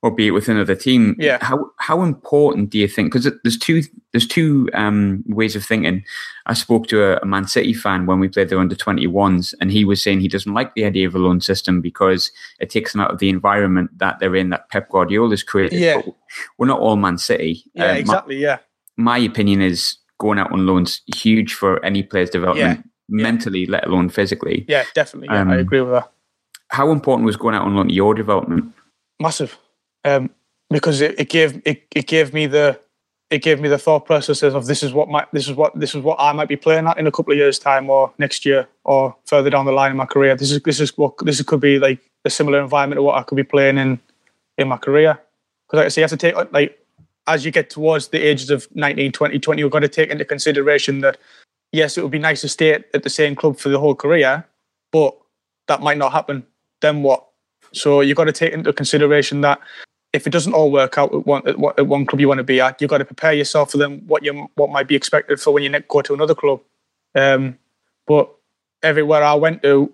or 0.01 0.11
be 0.11 0.27
it 0.27 0.31
with 0.31 0.47
another 0.49 0.75
team. 0.75 1.15
Yeah. 1.19 1.37
How 1.41 1.71
how 1.77 2.01
important 2.03 2.69
do 2.69 2.77
you 2.77 2.87
think? 2.89 3.11
Because 3.11 3.29
there's 3.43 3.57
two 3.57 3.83
there's 4.11 4.27
two 4.27 4.69
um, 4.73 5.23
ways 5.27 5.55
of 5.55 5.63
thinking. 5.65 6.03
I 6.45 6.53
spoke 6.55 6.87
to 6.87 7.03
a, 7.03 7.17
a 7.21 7.25
Man 7.25 7.47
City 7.47 7.73
fan 7.73 8.05
when 8.05 8.19
we 8.19 8.27
played 8.27 8.49
their 8.49 8.59
under 8.59 8.75
21s, 8.75 9.53
and 9.61 9.71
he 9.71 9.83
was 9.85 10.01
saying 10.03 10.19
he 10.19 10.27
doesn't 10.29 10.53
like 10.53 10.73
the 10.73 10.83
idea 10.85 11.07
of 11.07 11.15
a 11.15 11.19
loan 11.19 11.39
system 11.41 11.79
because 11.81 12.31
it 12.59 12.69
takes 12.69 12.91
them 12.93 13.01
out 13.01 13.11
of 13.11 13.19
the 13.19 13.29
environment 13.29 13.91
that 13.99 14.19
they're 14.19 14.35
in, 14.37 14.49
that 14.51 14.69
Pep 14.69 14.89
Guardiola's 14.89 15.43
created. 15.43 15.79
Yeah. 15.79 16.01
But 16.05 16.15
we're 16.57 16.67
not 16.67 16.79
all 16.79 16.95
Man 16.97 17.17
City. 17.17 17.63
yeah, 17.73 17.83
Um, 17.85 17.91
my- 17.91 17.97
exactly. 17.99 18.37
Yeah, 18.37 18.57
my 18.97 19.17
opinion 19.17 19.61
is 19.61 19.95
going 20.17 20.39
out 20.39 20.51
on 20.51 20.65
loans 20.65 21.01
huge 21.15 21.53
for 21.53 21.83
any 21.85 22.03
player's 22.03 22.29
development 22.29 22.85
mentally, 23.09 23.65
let 23.65 23.85
alone 23.87 24.09
physically. 24.09 24.65
yeah, 24.67 24.83
definitely. 24.93 25.27
Yeah, 25.29 25.39
I 25.39 25.41
Um, 25.41 25.59
agree 25.59 25.81
with 25.81 25.91
that. 25.91 26.11
How 26.69 26.91
important 26.91 27.25
was 27.25 27.35
going 27.35 27.55
out 27.55 27.63
on 27.63 27.75
loan 27.75 27.87
to 27.87 27.93
your 27.93 28.13
development? 28.13 28.73
massive 29.21 29.57
um, 30.05 30.29
because 30.69 31.01
it, 31.01 31.19
it 31.19 31.27
gave 31.29 31.61
it, 31.65 31.83
it 31.93 32.07
gave 32.07 32.33
me 32.33 32.47
the 32.47 32.79
it 33.29 33.39
gave 33.43 33.59
me 33.59 33.67
the 33.67 33.77
thought 33.77 34.05
processes 34.05 34.55
of 34.55 34.65
this 34.65 34.81
is 34.81 34.93
what 34.93 35.09
my 35.09 35.25
this 35.33 35.47
is 35.49 35.53
what 35.55 35.77
this 35.79 35.93
is 35.93 36.01
what 36.01 36.15
I 36.19 36.31
might 36.31 36.47
be 36.47 36.55
playing 36.55 36.87
at 36.87 36.97
in 36.97 37.05
a 37.05 37.11
couple 37.11 37.33
of 37.33 37.37
years 37.37 37.59
time 37.59 37.89
or 37.89 38.13
next 38.17 38.45
year 38.45 38.67
or 38.85 39.15
further 39.25 39.49
down 39.49 39.65
the 39.65 39.71
line 39.73 39.91
in 39.91 39.97
my 39.97 40.05
career. 40.05 40.35
This 40.35 40.51
is 40.51 40.61
this 40.61 40.79
is 40.79 40.97
what 40.97 41.13
this 41.25 41.41
could 41.43 41.59
be 41.59 41.79
like 41.79 41.99
a 42.25 42.29
similar 42.29 42.61
environment 42.61 42.97
to 42.97 43.03
what 43.03 43.15
I 43.17 43.23
could 43.23 43.35
be 43.35 43.43
playing 43.43 43.77
in 43.77 43.99
in 44.57 44.67
my 44.69 44.77
career. 44.77 45.19
Because 45.67 45.77
like 45.77 45.85
I 45.85 45.89
say, 45.89 46.01
you 46.01 46.03
have 46.03 46.11
to 46.11 46.17
take 46.17 46.53
like 46.53 46.79
as 47.27 47.43
you 47.45 47.51
get 47.51 47.69
towards 47.69 48.07
the 48.07 48.19
ages 48.25 48.49
of 48.49 48.67
19, 48.73 49.11
20, 49.11 49.37
20, 49.37 49.59
you've 49.61 49.71
got 49.71 49.79
to 49.81 49.87
take 49.87 50.09
into 50.09 50.25
consideration 50.25 51.01
that 51.01 51.17
yes, 51.71 51.97
it 51.97 52.01
would 52.01 52.11
be 52.11 52.19
nice 52.19 52.41
to 52.41 52.49
stay 52.49 52.73
at, 52.73 52.85
at 52.93 53.03
the 53.03 53.09
same 53.09 53.35
club 53.35 53.57
for 53.57 53.69
the 53.69 53.79
whole 53.79 53.95
career, 53.95 54.45
but 54.91 55.15
that 55.67 55.81
might 55.81 55.97
not 55.97 56.11
happen. 56.11 56.45
Then 56.81 57.03
what? 57.03 57.25
So 57.73 58.01
you've 58.01 58.17
got 58.17 58.25
to 58.25 58.31
take 58.31 58.53
into 58.53 58.73
consideration 58.73 59.41
that 59.41 59.59
if 60.11 60.25
it 60.25 60.31
doesn't 60.31 60.53
all 60.53 60.71
work 60.71 60.97
out 60.97 61.13
at 61.13 61.25
one, 61.25 61.47
at 61.47 61.59
one- 61.59 62.05
club 62.05 62.19
you 62.19 62.27
want 62.27 62.39
to 62.39 62.43
be 62.43 62.59
at, 62.59 62.81
you've 62.81 62.89
got 62.89 62.97
to 62.97 63.05
prepare 63.05 63.33
yourself 63.33 63.71
for 63.71 63.77
them 63.77 64.01
what 64.07 64.23
you 64.23 64.49
what 64.55 64.71
might 64.71 64.87
be 64.87 64.95
expected 64.95 65.39
for 65.39 65.51
when 65.51 65.63
you 65.63 65.69
ne- 65.69 65.83
go 65.87 66.01
to 66.01 66.13
another 66.13 66.33
club. 66.33 66.61
Um, 67.13 67.57
but 68.07 68.33
everywhere 68.81 69.23
I 69.23 69.35
went 69.35 69.61
to, 69.63 69.93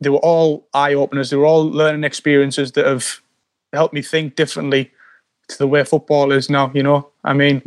they 0.00 0.10
were 0.10 0.18
all 0.18 0.66
eye 0.74 0.92
openers. 0.92 1.30
They 1.30 1.36
were 1.36 1.46
all 1.46 1.64
learning 1.64 2.04
experiences 2.04 2.72
that 2.72 2.84
have 2.84 3.20
helped 3.72 3.94
me 3.94 4.02
think 4.02 4.36
differently 4.36 4.92
to 5.48 5.58
the 5.58 5.66
way 5.66 5.82
football 5.84 6.30
is 6.32 6.50
now. 6.50 6.70
You 6.74 6.82
know, 6.82 7.08
I 7.24 7.32
mean, 7.32 7.62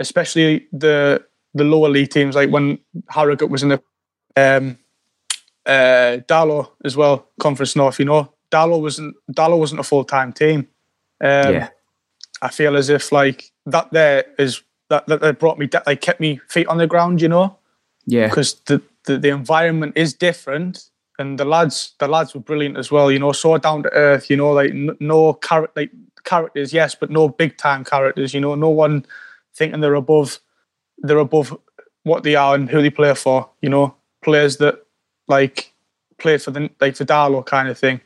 especially 0.00 0.66
the 0.72 1.22
the 1.54 1.64
lower 1.64 1.88
league 1.88 2.10
teams, 2.10 2.34
like 2.34 2.50
when 2.50 2.78
Harrogate 3.08 3.50
was 3.50 3.62
in 3.62 3.68
the 3.70 3.82
um, 4.36 4.78
uh, 5.66 6.18
Darlo 6.28 6.70
as 6.84 6.96
well, 6.96 7.28
Conference 7.40 7.76
North. 7.76 7.98
You 7.98 8.04
know, 8.06 8.32
Darlo 8.50 8.80
wasn't 8.80 9.16
Darlo 9.32 9.58
wasn't 9.58 9.80
a 9.80 9.84
full 9.84 10.04
time 10.04 10.32
team. 10.32 10.68
Um, 11.20 11.54
yeah. 11.54 11.68
I 12.42 12.48
feel 12.48 12.76
as 12.76 12.88
if 12.90 13.12
like 13.12 13.50
that 13.66 13.90
there 13.92 14.24
is 14.38 14.62
that 14.90 15.06
that, 15.06 15.20
that 15.20 15.38
brought 15.38 15.58
me 15.58 15.66
da- 15.66 15.82
like 15.86 16.00
kept 16.00 16.20
me 16.20 16.40
feet 16.48 16.66
on 16.66 16.78
the 16.78 16.86
ground. 16.86 17.22
You 17.22 17.28
know, 17.28 17.58
Yeah. 18.06 18.28
because 18.28 18.54
the, 18.66 18.82
the 19.06 19.18
the 19.18 19.28
environment 19.30 19.92
is 19.96 20.14
different. 20.14 20.90
And 21.16 21.38
the 21.38 21.44
lads, 21.44 21.94
the 22.00 22.08
lads 22.08 22.34
were 22.34 22.40
brilliant 22.40 22.76
as 22.76 22.90
well. 22.90 23.08
You 23.08 23.20
know, 23.20 23.30
so 23.30 23.56
down 23.58 23.84
to 23.84 23.92
earth. 23.92 24.28
You 24.28 24.36
know, 24.36 24.50
like 24.50 24.70
n- 24.70 24.96
no 24.98 25.38
char- 25.44 25.70
like 25.76 25.92
characters, 26.24 26.72
yes, 26.72 26.96
but 26.96 27.08
no 27.08 27.28
big 27.28 27.56
time 27.56 27.84
characters. 27.84 28.34
You 28.34 28.40
know, 28.40 28.56
no 28.56 28.68
one 28.70 29.06
thinking 29.54 29.80
they're 29.80 29.94
above, 29.94 30.40
they're 30.98 31.18
above 31.18 31.56
what 32.04 32.22
they 32.22 32.34
are 32.34 32.54
and 32.54 32.68
who 32.70 32.82
they 32.82 32.90
play 32.90 33.14
for. 33.14 33.48
You 33.62 33.70
know, 33.70 33.94
players 34.22 34.56
that 34.58 34.84
like 35.28 35.72
play 36.18 36.38
for 36.38 36.50
the 36.50 36.70
like 36.80 36.96
for 36.96 37.04
Darlo 37.04 37.44
kind 37.44 37.68
of 37.68 37.78
thing. 37.78 38.00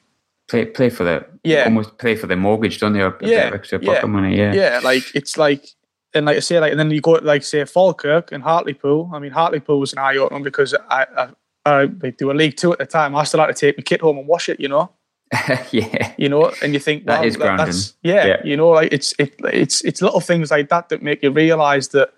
Play 0.48 0.64
play 0.66 0.88
for 0.90 1.04
the 1.04 1.26
Yeah. 1.44 1.64
almost 1.64 1.98
play 1.98 2.16
for 2.16 2.26
their 2.26 2.36
mortgage, 2.36 2.80
don't 2.80 2.92
they? 2.94 3.02
Or 3.02 3.16
Yeah, 3.20 3.50
extra 3.52 3.78
yeah, 3.82 3.94
pocket 3.94 4.06
money. 4.08 4.36
Yeah. 4.36 4.52
yeah, 4.54 4.80
like 4.82 5.04
it's 5.14 5.36
like, 5.36 5.66
and 6.14 6.24
like 6.26 6.36
I 6.38 6.40
say, 6.40 6.58
like, 6.58 6.70
and 6.70 6.80
then 6.80 6.90
you 6.90 7.00
go 7.02 7.18
to, 7.18 7.24
like 7.24 7.42
say 7.42 7.64
Falkirk 7.66 8.32
and 8.32 8.42
Hartlepool. 8.42 9.10
I 9.12 9.18
mean, 9.18 9.32
Hartlepool 9.32 9.78
was 9.78 9.92
an 9.92 9.98
eye 9.98 10.16
opener 10.16 10.42
because 10.42 10.74
I, 10.88 11.06
I, 11.16 11.28
I 11.66 11.86
they 11.86 12.12
do 12.12 12.30
a 12.30 12.32
League 12.32 12.56
Two 12.56 12.72
at 12.72 12.78
the 12.78 12.86
time. 12.86 13.14
I 13.14 13.24
still 13.24 13.40
had 13.40 13.48
to 13.48 13.54
take 13.54 13.76
my 13.76 13.82
kit 13.82 14.00
home 14.00 14.16
and 14.18 14.26
wash 14.26 14.48
it, 14.48 14.58
you 14.58 14.68
know, 14.68 14.90
yeah. 15.70 16.14
you 16.16 16.28
know, 16.30 16.50
and 16.62 16.72
you 16.72 16.80
think 16.80 17.04
That 17.04 17.20
well, 17.20 17.28
is 17.28 17.36
grounding. 17.36 17.66
That's, 17.66 17.94
yeah, 18.02 18.24
Yeah. 18.26 18.40
you 18.44 18.56
know, 18.56 18.70
like 18.70 18.90
it's 18.92 19.12
it, 19.18 19.34
it's 19.52 19.82
it's 19.82 20.00
little 20.00 20.20
things 20.20 20.50
like 20.50 20.70
that 20.70 20.88
that 20.88 21.02
make 21.02 21.22
you 21.22 21.30
realise 21.30 21.88
that 21.88 22.14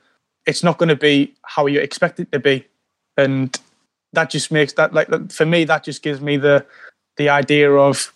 it's 0.47 0.63
not 0.63 0.79
going 0.79 0.89
to 0.89 0.97
be 0.97 1.35
how 1.43 1.67
you 1.67 1.81
expect 1.81 2.21
it 2.21 2.33
to 2.33 2.39
be, 2.39 2.67
and 3.17 3.59
that 4.13 4.31
just 4.31 4.51
makes 4.51 4.73
that 4.75 4.93
like 4.93 5.31
for 5.31 5.47
me 5.47 5.65
that 5.65 5.85
just 5.85 6.03
gives 6.03 6.21
me 6.21 6.37
the 6.37 6.65
the 7.17 7.29
idea 7.29 7.71
of 7.73 8.13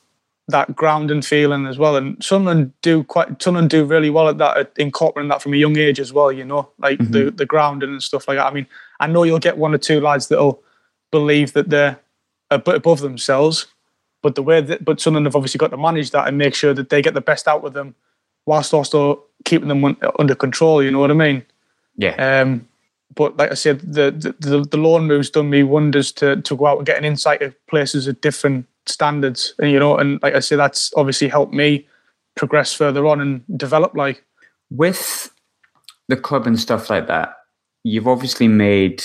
that 0.49 0.77
grounding 0.77 1.23
feeling 1.23 1.67
as 1.67 1.79
well. 1.79 1.97
And 1.97 2.23
Sunderland 2.23 2.73
do 2.83 3.05
quite 3.05 3.43
Sunderland 3.43 3.71
do 3.71 3.85
really 3.85 4.11
well 4.11 4.29
at 4.29 4.39
that, 4.39 4.57
at 4.57 4.73
incorporating 4.77 5.29
that 5.31 5.43
from 5.43 5.55
a 5.55 5.59
young 5.59 5.79
age 5.79 5.99
as 6.01 6.13
well. 6.13 6.31
You 6.31 6.45
know, 6.45 6.69
like 6.79 6.99
the 6.99 7.05
mm-hmm. 7.05 7.37
the 7.37 7.47
grounding 7.47 7.91
and 7.91 8.03
stuff 8.03 8.29
like 8.29 8.37
that. 8.37 8.47
I 8.47 8.53
mean, 8.53 8.67
I 9.01 9.07
know 9.07 9.23
you'll 9.23 9.39
get 9.39 9.59
one 9.59 9.75
or 9.75 9.79
two 9.79 10.01
lads 10.01 10.29
that'll 10.29 10.63
believe 11.11 11.53
that 11.55 11.71
they're 11.71 11.99
a 12.51 12.59
bit 12.59 12.75
above 12.75 13.01
themselves, 13.01 13.67
but 14.23 14.35
the 14.35 14.43
way 14.43 14.61
that 14.61 14.85
but 14.85 15.01
Sunderland 15.01 15.27
have 15.27 15.37
obviously 15.37 15.59
got 15.59 15.71
to 15.71 15.77
manage 15.77 16.11
that 16.11 16.29
and 16.29 16.37
make 16.37 16.55
sure 16.55 16.75
that 16.75 16.91
they 16.91 17.01
get 17.01 17.15
the 17.15 17.21
best 17.21 17.49
out 17.49 17.65
of 17.65 17.73
them, 17.73 17.95
whilst 18.45 18.75
also 18.75 19.25
keeping 19.45 19.69
them 19.69 19.85
un- 19.85 19.97
under 20.19 20.35
control. 20.35 20.83
You 20.83 20.91
know 20.91 20.99
what 20.99 21.11
I 21.11 21.15
mean? 21.15 21.45
Yeah. 21.97 22.41
Um, 22.41 22.69
but 23.15 23.37
like 23.37 23.51
I 23.51 23.55
said, 23.55 23.81
the, 23.81 24.11
the 24.41 24.67
the 24.69 25.01
moves 25.01 25.31
done 25.31 25.51
me 25.51 25.63
wonders 25.63 26.11
to 26.13 26.41
to 26.43 26.57
go 26.57 26.67
out 26.67 26.79
and 26.79 26.87
get 26.87 26.99
an 26.99 27.05
insight 27.05 27.43
of 27.43 27.55
places 27.67 28.09
at 28.09 28.21
different 28.21 28.67
standards, 28.87 29.55
and 29.59 29.71
you 29.71 29.79
know, 29.79 29.97
and 29.97 30.21
like 30.23 30.35
I 30.35 30.41
say, 30.41 30.57
that's 30.57 30.93
obviously 30.97 31.29
helped 31.29 31.55
me 31.55 31.87
progress 32.35 32.73
further 32.73 33.07
on 33.07 33.21
and 33.21 33.43
develop. 33.57 33.95
Like, 33.95 34.25
with 34.71 35.31
the 36.09 36.17
club 36.17 36.47
and 36.47 36.59
stuff 36.59 36.91
like 36.91 37.07
that, 37.07 37.37
you've 37.85 38.09
obviously 38.09 38.49
made 38.49 39.03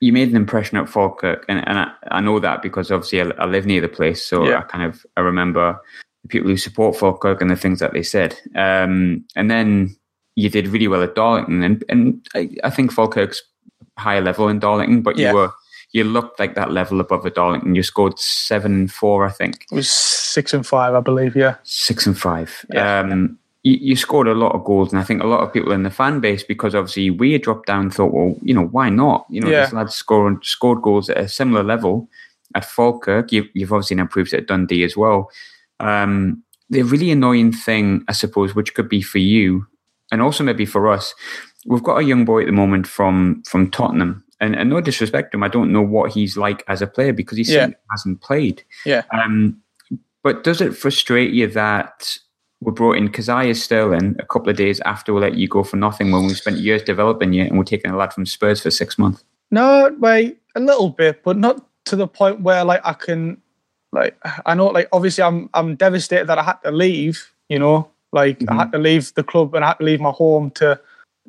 you 0.00 0.12
made 0.12 0.28
an 0.28 0.36
impression 0.36 0.76
at 0.78 0.88
Falkirk, 0.88 1.46
and, 1.48 1.66
and 1.66 1.78
I, 1.78 1.92
I 2.10 2.20
know 2.20 2.40
that 2.40 2.60
because 2.60 2.90
obviously 2.90 3.22
I, 3.22 3.30
I 3.38 3.46
live 3.46 3.66
near 3.66 3.80
the 3.80 3.88
place, 3.88 4.22
so 4.22 4.46
Yeah. 4.46 4.58
I 4.58 4.62
kind 4.62 4.84
of 4.84 5.06
I 5.16 5.20
remember 5.20 5.80
the 6.22 6.28
people 6.28 6.50
who 6.50 6.56
support 6.56 6.96
Falkirk 6.96 7.40
and 7.40 7.50
the 7.50 7.56
things 7.56 7.80
that 7.80 7.92
they 7.92 8.02
said. 8.02 8.38
Um, 8.54 9.24
and 9.36 9.50
then 9.50 9.96
you 10.36 10.48
did 10.48 10.68
really 10.68 10.88
well 10.88 11.02
at 11.02 11.14
Darlington, 11.14 11.62
and 11.62 11.84
and 11.88 12.26
I, 12.34 12.50
I 12.64 12.70
think 12.70 12.92
Falkirk's 12.92 13.42
higher 13.98 14.20
level 14.22 14.48
in 14.48 14.58
Darlington, 14.58 15.02
but 15.02 15.16
you 15.18 15.24
Yeah. 15.26 15.32
were 15.32 15.52
you 15.92 16.04
looked 16.04 16.40
like 16.40 16.54
that 16.54 16.70
level 16.70 17.00
above 17.00 17.26
at 17.26 17.34
Darlington. 17.34 17.74
You 17.74 17.82
scored 17.82 18.18
seven 18.18 18.88
four, 18.88 19.26
I 19.26 19.30
think, 19.30 19.66
It 19.70 19.74
was 19.74 19.90
six 19.90 20.54
and 20.54 20.66
five, 20.66 20.94
I 20.94 21.00
believe. 21.00 21.36
Yeah, 21.36 21.56
six 21.64 22.06
and 22.06 22.18
five. 22.18 22.64
Yeah. 22.72 23.00
Um, 23.00 23.38
you, 23.62 23.74
you 23.80 23.94
scored 23.96 24.26
a 24.26 24.34
lot 24.34 24.54
of 24.54 24.64
goals, 24.64 24.90
and 24.90 24.98
I 25.00 25.04
think 25.04 25.22
a 25.22 25.26
lot 25.26 25.40
of 25.42 25.52
people 25.52 25.70
in 25.72 25.82
the 25.82 25.90
fan 25.90 26.18
base, 26.20 26.42
because 26.42 26.74
obviously 26.74 27.10
we 27.10 27.32
had 27.32 27.42
dropped 27.42 27.66
down, 27.66 27.90
thought, 27.90 28.12
well, 28.14 28.34
you 28.42 28.54
know, 28.54 28.64
why 28.66 28.88
not? 28.88 29.26
You 29.28 29.42
know, 29.42 29.50
Yeah. 29.50 29.64
this 29.64 29.72
lad's 29.74 29.94
scored 29.94 30.42
scored 30.44 30.80
goals 30.82 31.10
at 31.10 31.18
a 31.18 31.28
similar 31.28 31.62
level 31.62 32.08
at 32.54 32.64
Falkirk. 32.64 33.30
You've, 33.30 33.48
you've 33.52 33.72
obviously 33.72 33.96
now 33.96 34.06
proved 34.06 34.32
it 34.32 34.38
at 34.38 34.46
Dundee 34.48 34.84
as 34.84 34.96
well. 34.96 35.30
Um, 35.78 36.42
the 36.70 36.82
really 36.82 37.10
annoying 37.10 37.52
thing, 37.52 38.02
I 38.08 38.12
suppose, 38.12 38.54
which 38.54 38.72
could 38.74 38.88
be 38.88 39.02
for 39.02 39.18
you, 39.18 39.66
and 40.12 40.22
also 40.22 40.44
maybe 40.44 40.64
for 40.66 40.88
us, 40.88 41.12
we've 41.66 41.82
got 41.82 41.96
a 41.98 42.04
young 42.04 42.24
boy 42.24 42.42
at 42.42 42.46
the 42.46 42.52
moment 42.52 42.86
from 42.86 43.42
from 43.48 43.70
Tottenham. 43.70 44.22
And, 44.40 44.56
and 44.56 44.70
no 44.70 44.80
disrespect 44.80 45.30
to 45.32 45.36
him, 45.36 45.44
I 45.44 45.48
don't 45.48 45.72
know 45.72 45.82
what 45.82 46.12
he's 46.12 46.36
like 46.36 46.64
as 46.66 46.82
a 46.82 46.86
player 46.88 47.12
because 47.12 47.38
he 47.38 47.44
Yeah. 47.44 47.70
hasn't 47.92 48.20
played. 48.22 48.62
yeah. 48.84 49.02
Um, 49.12 49.60
but 50.24 50.42
does 50.44 50.60
it 50.60 50.76
frustrate 50.76 51.32
you 51.32 51.46
that 51.48 52.16
we 52.60 52.72
brought 52.72 52.96
in 52.96 53.08
Kazaiah 53.08 53.54
Sterling 53.56 54.16
a 54.18 54.26
couple 54.26 54.50
of 54.50 54.56
days 54.56 54.80
after 54.80 55.12
we 55.14 55.20
let 55.20 55.34
you 55.34 55.46
go 55.48 55.62
for 55.62 55.76
nothing 55.76 56.10
when 56.10 56.26
we 56.26 56.34
spent 56.34 56.56
years 56.58 56.82
developing 56.82 57.32
you 57.32 57.44
and 57.44 57.56
we're 57.56 57.64
taking 57.64 57.90
a 57.92 57.96
lad 57.96 58.12
from 58.12 58.26
Spurs 58.26 58.60
for 58.62 58.70
six 58.72 58.98
months? 58.98 59.22
No, 59.52 59.94
like 60.00 60.38
a 60.56 60.60
little 60.60 60.88
bit, 60.90 61.22
but 61.22 61.36
not 61.36 61.64
to 61.86 61.94
the 61.96 62.08
point 62.08 62.40
where 62.42 62.64
like 62.64 62.80
I 62.84 62.94
can, 62.94 63.40
like 63.92 64.16
I 64.46 64.54
know, 64.54 64.66
like 64.68 64.88
obviously 64.92 65.22
I'm 65.22 65.50
I'm 65.54 65.76
devastated 65.76 66.26
that 66.26 66.38
I 66.38 66.42
had 66.42 66.58
to 66.64 66.72
leave. 66.72 67.32
You 67.48 67.58
know, 67.60 67.90
like 68.12 68.42
I 68.48 68.54
had 68.54 68.72
to 68.72 68.78
leave 68.78 69.12
the 69.14 69.22
club 69.22 69.54
and 69.54 69.64
I 69.64 69.68
had 69.68 69.78
to 69.78 69.84
leave 69.84 70.00
my 70.00 70.10
home 70.10 70.50
to 70.52 70.78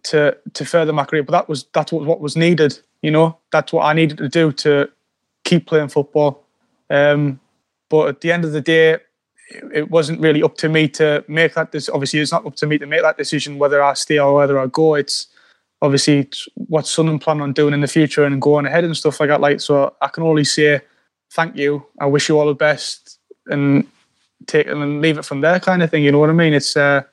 to 0.04 0.38
to 0.54 0.66
further 0.66 0.94
my 0.94 1.06
career. 1.06 1.24
But 1.24 1.32
that 1.32 1.50
was 1.50 1.66
that's 1.74 1.92
what 1.92 2.06
what 2.06 2.20
was 2.20 2.36
needed. 2.36 2.78
You 3.02 3.12
know, 3.12 3.38
that's 3.52 3.74
what 3.74 3.84
I 3.84 3.94
needed 3.94 4.18
to 4.20 4.30
do 4.30 4.52
to 4.52 4.90
keep 5.44 5.68
playing 5.68 5.90
football. 5.90 6.44
Um, 6.90 7.40
but 7.90 8.08
at 8.08 8.22
the 8.22 8.32
end 8.32 8.46
of 8.46 8.52
the 8.52 8.62
day, 8.62 8.92
it- 8.94 9.02
it 9.74 9.92
wasn't 9.92 10.20
really 10.22 10.42
up 10.42 10.56
to 10.58 10.70
me 10.70 10.88
to 10.88 11.24
make 11.28 11.54
that. 11.54 11.72
This 11.72 11.90
obviously 11.90 12.20
it's 12.20 12.32
not 12.32 12.46
up 12.46 12.56
to 12.56 12.66
me 12.66 12.78
to 12.78 12.86
make 12.86 13.02
that 13.02 13.18
decision 13.18 13.60
whether 13.60 13.84
I 13.84 13.94
stay 13.94 14.18
or 14.18 14.34
whether 14.36 14.58
I 14.58 14.68
go. 14.68 14.96
It's 14.96 15.28
obviously 15.82 16.20
it's 16.20 16.48
what 16.56 16.88
Sunderland 16.88 17.22
plan 17.22 17.42
on 17.42 17.54
doing 17.54 17.74
in 17.74 17.82
the 17.82 17.88
future 17.88 18.24
and 18.24 18.42
going 18.42 18.66
ahead 18.66 18.84
and 18.86 18.96
stuff 18.96 19.20
like 19.20 19.30
that. 19.30 19.42
Like 19.42 19.60
so, 19.60 19.94
I 20.02 20.08
can 20.08 20.24
only 20.24 20.46
say 20.46 20.82
thank 21.34 21.56
you. 21.58 21.86
I 22.00 22.06
wish 22.06 22.30
you 22.30 22.40
all 22.40 22.48
the 22.48 22.56
best 22.56 23.20
and 23.48 23.86
take 24.48 24.68
it 24.68 24.74
and 24.74 25.02
leave 25.02 25.18
it 25.18 25.26
from 25.26 25.42
there, 25.42 25.60
kind 25.60 25.84
of 25.84 25.92
thing. 25.92 26.04
You 26.04 26.12
know 26.12 26.20
what 26.20 26.30
I 26.30 26.34
mean? 26.34 26.54
It's 26.54 26.76
uh, 26.76 27.04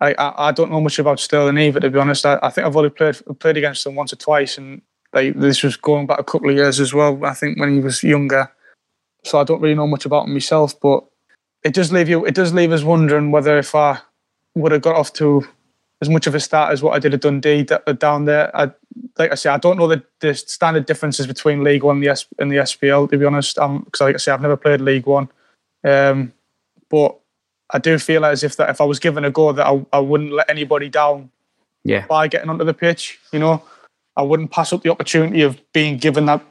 I, 0.00 0.14
I 0.18 0.52
don't 0.52 0.70
know 0.70 0.80
much 0.80 0.98
about 0.98 1.20
Sterling 1.20 1.58
either, 1.58 1.80
to 1.80 1.90
be 1.90 1.98
honest. 1.98 2.26
I, 2.26 2.38
I 2.42 2.50
think 2.50 2.66
I've 2.66 2.76
only 2.76 2.90
played 2.90 3.16
played 3.38 3.56
against 3.56 3.86
him 3.86 3.94
once 3.94 4.12
or 4.12 4.16
twice, 4.16 4.58
and 4.58 4.82
like 5.12 5.34
this 5.34 5.62
was 5.62 5.76
going 5.76 6.06
back 6.06 6.18
a 6.18 6.24
couple 6.24 6.50
of 6.50 6.56
years 6.56 6.80
as 6.80 6.92
well. 6.92 7.24
I 7.24 7.34
think 7.34 7.58
when 7.58 7.74
he 7.74 7.80
was 7.80 8.02
younger, 8.02 8.52
so 9.22 9.40
I 9.40 9.44
don't 9.44 9.60
really 9.60 9.74
know 9.74 9.86
much 9.86 10.04
about 10.04 10.26
him 10.26 10.34
myself. 10.34 10.78
But 10.80 11.04
it 11.62 11.74
does 11.74 11.92
leave 11.92 12.08
you. 12.08 12.24
It 12.24 12.34
does 12.34 12.52
leave 12.52 12.72
us 12.72 12.82
wondering 12.82 13.30
whether 13.30 13.58
if 13.58 13.74
I 13.74 13.98
would 14.54 14.72
have 14.72 14.82
got 14.82 14.96
off 14.96 15.12
to 15.14 15.46
as 16.00 16.08
much 16.10 16.26
of 16.26 16.34
a 16.34 16.40
start 16.40 16.72
as 16.72 16.82
what 16.82 16.94
I 16.94 16.98
did 16.98 17.14
at 17.14 17.22
Dundee 17.22 17.62
d- 17.62 17.76
down 17.98 18.26
there. 18.26 18.54
I, 18.54 18.70
like 19.18 19.32
I 19.32 19.34
say, 19.36 19.50
I 19.50 19.56
don't 19.56 19.78
know 19.78 19.88
the, 19.88 20.02
the 20.20 20.34
standard 20.34 20.86
differences 20.86 21.26
between 21.26 21.64
League 21.64 21.82
One 21.82 21.96
and 21.96 22.04
the, 22.04 22.08
S, 22.08 22.26
and 22.38 22.50
the 22.50 22.56
SPL, 22.56 23.10
to 23.10 23.16
be 23.16 23.24
honest. 23.24 23.56
Because, 23.56 24.00
like 24.00 24.14
I 24.14 24.18
say, 24.18 24.32
I've 24.32 24.42
never 24.42 24.56
played 24.56 24.80
League 24.80 25.06
One. 25.06 25.28
Um, 25.82 26.32
but 26.90 27.18
I 27.70 27.78
do 27.78 27.98
feel 27.98 28.24
as 28.24 28.44
if 28.44 28.56
that 28.56 28.70
if 28.70 28.80
I 28.80 28.84
was 28.84 28.98
given 28.98 29.24
a 29.24 29.30
go, 29.30 29.52
that 29.52 29.66
I, 29.66 29.84
I 29.92 29.98
wouldn't 29.98 30.32
let 30.32 30.48
anybody 30.50 30.88
down 30.88 31.30
Yeah. 31.84 32.06
by 32.06 32.28
getting 32.28 32.50
onto 32.50 32.64
the 32.64 32.74
pitch. 32.74 33.18
You 33.32 33.38
know, 33.38 33.62
I 34.16 34.22
wouldn't 34.22 34.50
pass 34.50 34.72
up 34.72 34.82
the 34.82 34.90
opportunity 34.90 35.42
of 35.42 35.60
being 35.72 35.96
given 35.98 36.26
that 36.26 36.42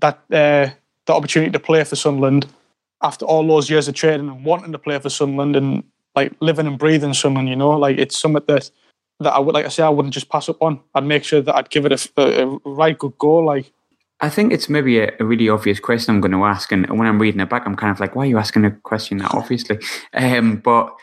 that 0.00 0.16
uh, 0.30 0.70
the 1.06 1.12
opportunity 1.14 1.50
to 1.52 1.58
play 1.58 1.82
for 1.84 1.96
Sunderland 1.96 2.46
after 3.02 3.24
all 3.24 3.46
those 3.46 3.70
years 3.70 3.88
of 3.88 3.94
training 3.94 4.28
and 4.28 4.44
wanting 4.44 4.72
to 4.72 4.78
play 4.78 4.98
for 4.98 5.08
Sunderland 5.10 5.56
and 5.56 5.82
like 6.14 6.32
living 6.40 6.66
and 6.66 6.78
breathing 6.78 7.14
Sunderland. 7.14 7.48
You 7.48 7.56
know, 7.56 7.70
like 7.70 7.98
it's 7.98 8.18
something 8.18 8.42
that 8.46 8.70
that 9.20 9.32
I 9.32 9.38
would 9.40 9.54
like 9.54 9.66
I 9.66 9.68
say 9.68 9.82
I 9.82 9.88
wouldn't 9.88 10.14
just 10.14 10.28
pass 10.28 10.48
up 10.48 10.62
on. 10.62 10.80
I'd 10.94 11.04
make 11.04 11.24
sure 11.24 11.40
that 11.40 11.54
I'd 11.56 11.70
give 11.70 11.86
it 11.86 11.92
a, 11.92 12.10
a, 12.20 12.46
a 12.46 12.58
right 12.64 12.96
good 12.96 13.16
go. 13.18 13.36
Like 13.38 13.72
I 14.20 14.28
think 14.28 14.52
it's 14.52 14.68
maybe 14.68 14.98
a, 14.98 15.12
a 15.20 15.24
really 15.24 15.48
obvious 15.48 15.78
question 15.78 16.14
I'm 16.14 16.20
going 16.20 16.32
to 16.32 16.44
ask, 16.44 16.72
and 16.72 16.88
when 16.88 17.06
I'm 17.06 17.20
reading 17.20 17.40
it 17.40 17.48
back, 17.48 17.66
I'm 17.66 17.76
kind 17.76 17.92
of 17.92 18.00
like, 18.00 18.16
"Why 18.16 18.24
are 18.24 18.26
you 18.26 18.38
asking 18.38 18.64
a 18.64 18.70
question 18.70 19.18
that 19.18 19.30
obviously?" 19.34 19.78
Um, 20.14 20.56
but 20.56 20.94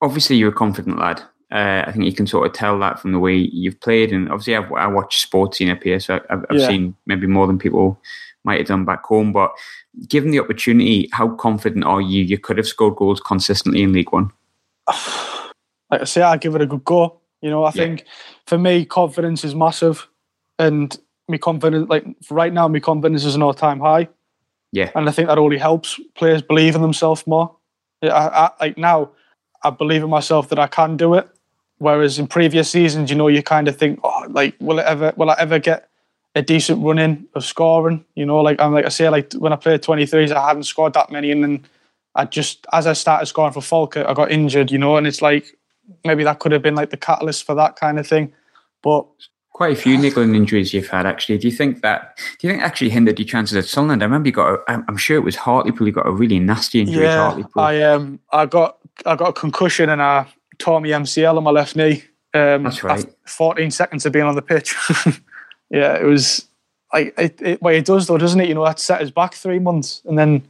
obviously, 0.00 0.36
you're 0.36 0.50
a 0.50 0.54
confident 0.54 0.98
lad. 0.98 1.22
Uh, 1.50 1.84
I 1.86 1.92
think 1.92 2.06
you 2.06 2.14
can 2.14 2.26
sort 2.26 2.46
of 2.46 2.54
tell 2.54 2.78
that 2.78 2.98
from 2.98 3.12
the 3.12 3.18
way 3.18 3.36
you've 3.36 3.78
played, 3.80 4.10
and 4.12 4.30
obviously, 4.30 4.56
I've, 4.56 4.72
I 4.72 4.86
watch 4.86 5.20
sports 5.20 5.58
scene 5.58 5.68
up 5.68 5.82
here, 5.82 6.00
so 6.00 6.18
I've, 6.30 6.46
I've 6.48 6.58
Yeah. 6.58 6.66
seen 6.66 6.96
maybe 7.06 7.26
more 7.26 7.46
than 7.46 7.58
people 7.58 8.00
might 8.44 8.58
have 8.58 8.68
done 8.68 8.86
back 8.86 9.04
home. 9.04 9.32
But 9.32 9.52
given 10.08 10.30
the 10.30 10.40
opportunity, 10.40 11.08
how 11.12 11.28
confident 11.28 11.84
are 11.84 12.00
you 12.00 12.24
you 12.24 12.38
could 12.38 12.56
have 12.56 12.66
scored 12.66 12.96
goals 12.96 13.20
consistently 13.20 13.82
in 13.82 13.92
League 13.92 14.12
One? 14.12 14.30
like 14.88 16.00
I 16.00 16.04
say, 16.04 16.22
I 16.22 16.38
give 16.38 16.54
it 16.54 16.62
a 16.62 16.66
good 16.66 16.84
go. 16.84 17.20
You 17.42 17.50
know, 17.50 17.64
I 17.64 17.70
think 17.70 18.06
for 18.46 18.56
me, 18.56 18.86
confidence 18.86 19.44
is 19.44 19.54
massive, 19.54 20.08
and 20.58 20.98
me 21.28 21.38
confidence, 21.38 21.88
like 21.88 22.04
right 22.30 22.52
now, 22.52 22.68
my 22.68 22.80
confidence 22.80 23.24
is 23.24 23.34
an 23.34 23.42
all-time 23.42 23.80
high, 23.80 24.08
Yeah, 24.72 24.90
and 24.94 25.08
I 25.08 25.12
think 25.12 25.28
that 25.28 25.38
only 25.38 25.58
helps 25.58 26.00
players 26.14 26.42
believe 26.42 26.74
in 26.74 26.82
themselves 26.82 27.26
more. 27.26 27.56
Yeah, 28.02 28.14
I, 28.14 28.44
I, 28.46 28.50
like 28.60 28.78
now, 28.78 29.10
I 29.62 29.70
believe 29.70 30.02
in 30.02 30.10
myself 30.10 30.48
that 30.48 30.58
I 30.58 30.66
can 30.66 30.96
do 30.96 31.14
it. 31.14 31.28
Whereas 31.78 32.18
in 32.18 32.28
previous 32.28 32.70
seasons, 32.70 33.10
you 33.10 33.16
know, 33.16 33.26
you 33.26 33.42
kind 33.42 33.66
of 33.66 33.76
think, 33.76 33.98
oh, 34.04 34.26
like, 34.28 34.54
will 34.60 34.78
it 34.78 34.86
ever, 34.86 35.12
will 35.16 35.30
I 35.30 35.36
ever 35.38 35.58
get 35.58 35.88
a 36.34 36.42
decent 36.42 36.82
run 36.84 36.98
in 36.98 37.26
of 37.34 37.44
scoring? 37.44 38.04
You 38.14 38.24
know, 38.24 38.38
like 38.38 38.60
I'm 38.60 38.72
like 38.72 38.86
I 38.86 38.88
say, 38.88 39.08
like 39.08 39.32
when 39.34 39.52
I 39.52 39.56
played 39.56 39.82
23s, 39.82 40.32
I 40.32 40.46
hadn't 40.46 40.64
scored 40.64 40.94
that 40.94 41.10
many, 41.10 41.30
and 41.30 41.42
then 41.42 41.64
I 42.14 42.24
just 42.24 42.66
as 42.72 42.86
I 42.86 42.92
started 42.92 43.26
scoring 43.26 43.52
for 43.52 43.60
Falkirk, 43.60 44.06
I 44.06 44.14
got 44.14 44.30
injured. 44.30 44.70
You 44.70 44.78
know, 44.78 44.96
and 44.96 45.06
it's 45.06 45.22
like 45.22 45.58
maybe 46.04 46.24
that 46.24 46.38
could 46.38 46.52
have 46.52 46.62
been 46.62 46.74
like 46.74 46.90
the 46.90 46.96
catalyst 46.96 47.44
for 47.44 47.54
that 47.56 47.76
kind 47.76 47.98
of 47.98 48.06
thing. 48.06 48.32
But 48.82 49.06
quite 49.52 49.72
a 49.72 49.80
few 49.80 49.98
niggling 49.98 50.34
injuries 50.34 50.72
you've 50.72 50.88
had. 50.88 51.06
Actually, 51.06 51.38
do 51.38 51.48
you 51.48 51.54
think 51.54 51.82
that? 51.82 52.18
Do 52.38 52.46
you 52.46 52.52
think 52.52 52.62
actually 52.62 52.90
hindered 52.90 53.18
your 53.18 53.26
chances 53.26 53.56
at 53.56 53.64
Sunderland? 53.64 54.02
I 54.02 54.06
remember 54.06 54.28
you 54.28 54.32
got. 54.32 54.60
A, 54.68 54.84
I'm 54.88 54.96
sure 54.96 55.16
it 55.16 55.24
was 55.24 55.36
Hartlepool. 55.36 55.86
You 55.86 55.92
got 55.92 56.06
a 56.06 56.12
really 56.12 56.38
nasty 56.38 56.80
injury 56.80 57.04
yeah, 57.04 57.28
Hartlepool. 57.28 57.62
I 57.62 57.80
um 57.82 58.18
I 58.30 58.46
got 58.46 58.78
I 59.06 59.16
got 59.16 59.28
a 59.28 59.32
concussion 59.32 59.88
and 59.88 60.02
I 60.02 60.26
tore 60.58 60.80
my 60.80 60.88
MCL 60.88 61.36
on 61.36 61.44
my 61.44 61.50
left 61.50 61.76
knee. 61.76 62.04
Um, 62.34 62.62
That's 62.62 62.82
right. 62.82 63.04
14 63.26 63.70
seconds 63.70 64.06
of 64.06 64.12
being 64.12 64.24
on 64.24 64.34
the 64.34 64.42
pitch. 64.42 64.74
yeah, 65.70 65.96
it 65.96 66.04
was 66.04 66.46
like 66.92 67.14
it, 67.18 67.42
it. 67.42 67.62
Well, 67.62 67.74
it 67.74 67.84
does 67.84 68.06
though, 68.06 68.18
doesn't 68.18 68.40
it? 68.40 68.48
You 68.48 68.54
know, 68.54 68.64
that 68.64 68.78
set 68.78 69.02
us 69.02 69.10
back 69.10 69.34
three 69.34 69.58
months, 69.58 70.02
and 70.06 70.18
then 70.18 70.46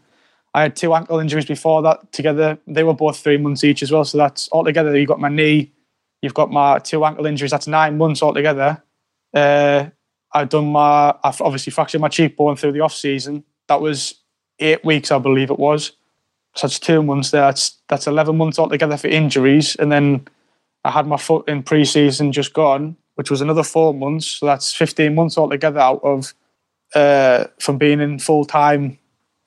I 0.55 0.63
had 0.63 0.77
two 0.77 0.95
ankle 0.95 1.19
injuries 1.19 1.47
before 1.47 1.83
that. 1.83 2.13
Together, 2.13 2.59
they 2.67 2.85
were 2.85 2.95
both 2.95 3.19
three 3.19 3.39
months 3.39 3.65
each 3.65 3.83
as 3.83 3.91
well. 3.91 4.05
So 4.05 4.19
that's 4.19 4.49
altogether. 4.53 4.97
you've 4.97 5.09
got 5.09 5.21
my 5.21 5.29
knee, 5.29 5.73
you've 6.21 6.35
got 6.35 6.51
my 6.51 6.79
two 6.79 7.05
ankle 7.05 7.27
injuries. 7.27 7.51
That's 7.51 7.67
nine 7.67 7.99
months 7.99 8.23
altogether. 8.23 8.83
Uh, 9.35 9.87
I've 10.33 10.49
done 10.49 10.73
my. 10.73 11.15
I've 11.23 11.41
obviously 11.41 11.73
fractured 11.73 12.01
my 12.01 12.09
cheekbone 12.09 12.57
through 12.57 12.73
the 12.73 12.81
off 12.81 12.95
season. 12.95 13.45
That 13.69 13.81
was 13.81 14.15
eight 14.59 14.85
weeks, 14.85 15.11
I 15.11 15.19
believe 15.19 15.51
it 15.51 15.59
was. 15.59 15.93
So 16.55 16.67
that's 16.67 16.79
two 16.79 17.03
months 17.03 17.31
there. 17.31 17.43
That's 17.43 17.79
that's 17.89 18.07
eleven 18.07 18.37
months 18.37 18.59
altogether 18.59 18.97
for 18.97 19.09
injuries, 19.09 19.77
and 19.77 19.91
then 19.91 20.29
I 20.85 20.91
had 20.91 21.07
my 21.07 21.17
foot 21.17 21.49
in 21.49 21.63
pre-season 21.63 22.33
just 22.33 22.53
gone, 22.53 22.97
which 23.15 23.31
was 23.31 23.41
another 23.41 23.63
four 23.63 23.95
months. 23.95 24.27
So 24.27 24.47
that's 24.47 24.73
fifteen 24.73 25.15
months 25.15 25.39
altogether 25.39 25.81
out 25.81 26.01
of 26.03 26.35
uh, 26.95 27.45
from 27.59 27.79
being 27.79 28.01
in 28.01 28.19
full 28.19 28.45
time 28.45 28.99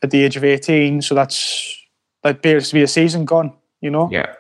at 0.02 0.12
the 0.12 0.24
age 0.24 0.36
of 0.36 0.44
eighteen. 0.44 1.02
So 1.02 1.14
that's 1.14 1.78
that 2.24 2.38
appears 2.38 2.70
to 2.70 2.74
be 2.74 2.82
a 2.82 2.88
season 2.88 3.26
gone. 3.26 3.54
You 3.82 3.92
know, 3.92 4.10
yeah. 4.12 4.34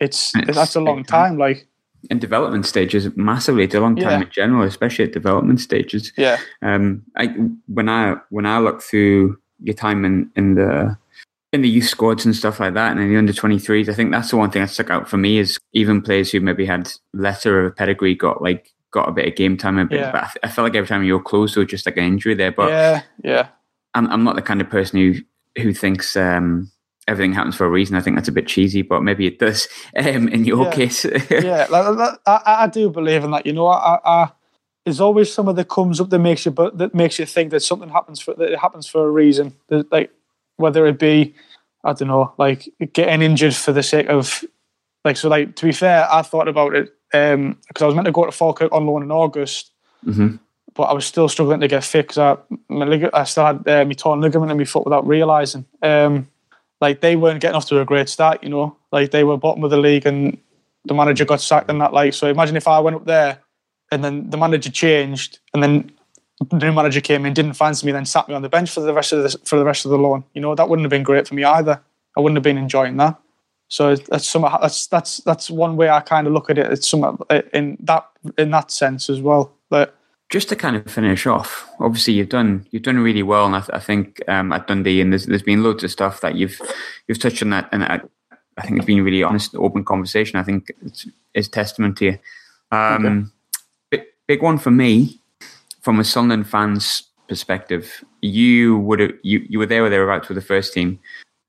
it's, 0.00 0.32
It's 0.34 0.56
that's 0.56 0.74
a 0.74 0.80
long 0.80 1.04
time. 1.04 1.30
time. 1.30 1.38
Like 1.38 1.68
in 2.10 2.18
development 2.18 2.66
stages 2.66 3.08
massively. 3.16 3.64
It's 3.64 3.74
a 3.74 3.80
long 3.80 3.96
time 3.96 4.20
Yeah. 4.20 4.26
in 4.26 4.30
general, 4.30 4.62
especially 4.64 5.04
at 5.06 5.12
development 5.12 5.60
stages. 5.60 6.12
yeah, 6.16 6.38
Um, 6.62 7.02
I 7.16 7.26
when 7.66 7.88
I 7.88 8.16
when 8.30 8.46
I 8.46 8.58
look 8.58 8.82
through 8.82 9.38
your 9.62 9.74
time 9.74 10.04
in 10.04 10.30
in 10.36 10.54
the 10.54 10.96
in 11.52 11.62
the 11.62 11.68
youth 11.68 11.88
squads 11.88 12.24
and 12.26 12.36
stuff 12.36 12.60
like 12.60 12.74
that, 12.74 12.92
and 12.92 13.00
in 13.00 13.08
the 13.10 13.16
under 13.16 13.32
twenty 13.32 13.58
threes, 13.58 13.88
I 13.88 13.94
think 13.94 14.12
that's 14.12 14.30
the 14.30 14.36
one 14.36 14.50
thing 14.50 14.62
that 14.62 14.68
stuck 14.70 14.90
out 14.90 15.08
for 15.08 15.16
me 15.16 15.38
is 15.38 15.58
even 15.72 16.02
players 16.02 16.30
who 16.30 16.40
maybe 16.40 16.66
had 16.66 16.92
lesser 17.14 17.60
of 17.66 17.72
a 17.72 17.74
pedigree 17.74 18.14
got 18.14 18.42
like 18.42 18.72
got 18.90 19.08
a 19.08 19.12
bit 19.12 19.26
of 19.28 19.34
game 19.36 19.56
time. 19.56 19.78
A 19.78 19.84
bit, 19.84 20.00
Yeah. 20.00 20.12
but 20.12 20.22
I, 20.22 20.26
th- 20.26 20.38
I 20.44 20.48
felt 20.48 20.64
like 20.66 20.76
every 20.76 20.88
time 20.88 21.04
you 21.04 21.14
were 21.14 21.22
close, 21.22 21.54
there 21.54 21.62
was 21.62 21.70
just 21.70 21.86
like 21.86 21.96
an 21.96 22.04
injury 22.04 22.34
there. 22.34 22.52
But 22.52 22.70
yeah, 22.70 23.02
yeah. 23.24 23.48
I'm 23.94 24.06
I'm 24.08 24.24
not 24.24 24.36
the 24.36 24.42
kind 24.42 24.60
of 24.60 24.68
person 24.70 24.98
who 25.00 25.62
who 25.62 25.72
thinks. 25.72 26.16
Um, 26.16 26.70
Everything 27.08 27.32
happens 27.32 27.56
for 27.56 27.64
a 27.64 27.70
reason. 27.70 27.96
I 27.96 28.00
think 28.00 28.16
that's 28.16 28.28
a 28.28 28.32
bit 28.32 28.46
cheesy, 28.46 28.82
but 28.82 29.02
maybe 29.02 29.26
it 29.26 29.38
does. 29.38 29.66
Um, 29.96 30.28
in 30.28 30.44
your 30.44 30.66
Yeah. 30.66 30.72
case, 30.72 31.04
yeah, 31.30 31.66
I, 32.26 32.40
I 32.44 32.66
do 32.68 32.90
believe 32.90 33.24
in 33.24 33.30
that. 33.32 33.46
You 33.46 33.54
know, 33.54 33.66
I, 33.66 33.98
I, 34.04 34.30
there's 34.84 35.00
always 35.00 35.32
something 35.32 35.56
that 35.56 35.68
comes 35.68 36.00
up 36.00 36.10
that 36.10 36.18
makes 36.18 36.44
you, 36.44 36.52
but 36.52 36.78
that 36.78 36.94
makes 36.94 37.18
you 37.18 37.26
think 37.26 37.50
that 37.50 37.60
something 37.60 37.88
happens 37.88 38.20
for 38.20 38.34
that 38.34 38.52
it 38.52 38.58
happens 38.58 38.86
for 38.86 39.06
a 39.06 39.10
reason. 39.10 39.54
Like 39.90 40.10
whether 40.56 40.86
it 40.86 40.98
be, 40.98 41.34
I 41.84 41.94
don't 41.94 42.08
know, 42.08 42.32
like 42.38 42.68
getting 42.92 43.22
injured 43.22 43.54
for 43.54 43.72
the 43.72 43.82
sake 43.82 44.08
of 44.08 44.44
like 45.04 45.16
so. 45.16 45.28
Like 45.28 45.56
to 45.56 45.66
be 45.66 45.72
fair, 45.72 46.06
I 46.10 46.22
thought 46.22 46.48
about 46.48 46.74
it 46.74 46.92
because 47.10 47.34
um, 47.34 47.58
I 47.80 47.84
was 47.86 47.94
meant 47.94 48.06
to 48.06 48.12
go 48.12 48.26
to 48.26 48.32
Falkirk 48.32 48.72
on 48.72 48.86
loan 48.86 49.02
in 49.02 49.10
August, 49.10 49.72
mm-hmm. 50.06 50.36
but 50.74 50.84
I 50.84 50.92
was 50.92 51.06
still 51.06 51.28
struggling 51.28 51.60
to 51.60 51.68
get 51.68 51.84
fit 51.84 52.08
because 52.08 52.18
I, 52.18 53.08
I 53.12 53.24
still 53.24 53.46
had 53.46 53.66
uh, 53.66 53.84
my 53.84 53.94
torn 53.94 54.20
ligament 54.20 54.52
in 54.52 54.58
my 54.58 54.64
foot 54.64 54.84
without 54.84 55.06
realizing. 55.06 55.64
Um, 55.82 56.28
like 56.80 57.00
they 57.00 57.16
weren't 57.16 57.40
getting 57.40 57.56
off 57.56 57.66
to 57.66 57.80
a 57.80 57.84
great 57.84 58.08
start, 58.08 58.42
you 58.42 58.48
know. 58.48 58.76
Like 58.92 59.10
they 59.10 59.24
were 59.24 59.36
bottom 59.36 59.64
of 59.64 59.70
the 59.70 59.76
league 59.76 60.06
and 60.06 60.38
the 60.84 60.94
manager 60.94 61.24
got 61.24 61.40
sacked 61.40 61.70
and 61.70 61.80
that. 61.80 61.92
Like 61.92 62.14
so, 62.14 62.28
imagine 62.28 62.56
if 62.56 62.68
I 62.68 62.78
went 62.80 62.96
up 62.96 63.04
there 63.04 63.40
and 63.90 64.04
then 64.04 64.30
the 64.30 64.36
manager 64.36 64.70
changed 64.70 65.38
and 65.52 65.62
then 65.62 65.90
the 66.50 66.56
new 66.56 66.72
manager 66.72 67.00
came 67.00 67.26
in, 67.26 67.32
didn't 67.34 67.54
fancy 67.54 67.84
me, 67.84 67.92
then 67.92 68.04
sat 68.04 68.28
me 68.28 68.34
on 68.34 68.42
the 68.42 68.48
bench 68.48 68.70
for 68.70 68.80
the 68.80 68.94
rest 68.94 69.12
of 69.12 69.22
the 69.22 69.38
for 69.44 69.58
the 69.58 69.64
rest 69.64 69.84
of 69.84 69.90
the 69.90 69.98
loan. 69.98 70.24
You 70.34 70.40
know 70.40 70.54
that 70.54 70.68
wouldn't 70.68 70.84
have 70.84 70.90
been 70.90 71.02
great 71.02 71.26
for 71.26 71.34
me 71.34 71.44
either. 71.44 71.80
I 72.16 72.20
wouldn't 72.20 72.36
have 72.36 72.44
been 72.44 72.58
enjoying 72.58 72.96
that. 72.98 73.20
So 73.68 73.96
that's 73.96 74.28
some 74.28 74.42
that's 74.42 74.86
that's 74.86 75.18
that's 75.18 75.50
one 75.50 75.76
way 75.76 75.90
I 75.90 76.00
kind 76.00 76.26
of 76.26 76.32
look 76.32 76.48
at 76.48 76.58
it. 76.58 76.70
It's 76.72 76.88
some 76.88 77.18
in 77.52 77.76
that 77.80 78.08
in 78.38 78.50
that 78.50 78.70
sense 78.70 79.10
as 79.10 79.20
well. 79.20 79.52
But 79.68 79.97
just 80.30 80.48
to 80.50 80.56
kind 80.56 80.76
of 80.76 80.90
finish 80.90 81.26
off, 81.26 81.68
obviously 81.80 82.14
you've 82.14 82.28
done 82.28 82.66
you've 82.70 82.82
done 82.82 82.98
really 82.98 83.22
well, 83.22 83.46
and 83.46 83.56
I, 83.56 83.60
th- 83.60 83.70
I 83.72 83.80
think 83.80 84.22
um, 84.28 84.52
at 84.52 84.66
Dundee, 84.66 85.00
and 85.00 85.12
there's 85.12 85.26
there's 85.26 85.42
been 85.42 85.62
loads 85.62 85.84
of 85.84 85.90
stuff 85.90 86.20
that 86.20 86.34
you've 86.34 86.60
you've 87.06 87.18
touched 87.18 87.42
on 87.42 87.50
that, 87.50 87.68
and 87.72 87.84
I, 87.84 88.00
I 88.56 88.62
think 88.62 88.76
it's 88.76 88.86
been 88.86 89.00
a 89.00 89.02
really 89.02 89.22
honest, 89.22 89.54
open 89.54 89.84
conversation. 89.84 90.38
I 90.38 90.42
think 90.42 90.70
it's, 90.84 91.06
it's 91.34 91.48
testament 91.48 91.96
to 91.98 92.04
you. 92.04 92.18
Um, 92.70 93.06
okay. 93.06 93.24
big, 93.90 94.02
big 94.26 94.42
one 94.42 94.58
for 94.58 94.70
me 94.70 95.20
from 95.80 96.00
a 96.00 96.04
Sunderland 96.04 96.48
fan's 96.48 97.02
perspective, 97.28 98.04
you 98.20 98.78
would 98.78 99.00
have 99.00 99.12
you, 99.22 99.46
you 99.48 99.58
were 99.58 99.66
there 99.66 99.84
or 99.84 99.90
thereabouts 99.90 100.28
with 100.28 100.36
the 100.36 100.42
first 100.42 100.74
team 100.74 100.98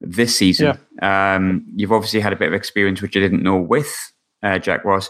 this 0.01 0.36
season. 0.36 0.77
Yeah. 1.01 1.36
Um, 1.36 1.65
you've 1.75 1.91
obviously 1.91 2.19
had 2.19 2.34
a 2.34 2.36
bit 2.36 2.47
of 2.47 2.53
experience 2.53 3.01
which 3.01 3.15
you 3.15 3.21
didn't 3.21 3.43
know 3.43 3.57
with 3.57 4.13
uh, 4.43 4.59
Jack 4.59 4.86
Ross. 4.86 5.09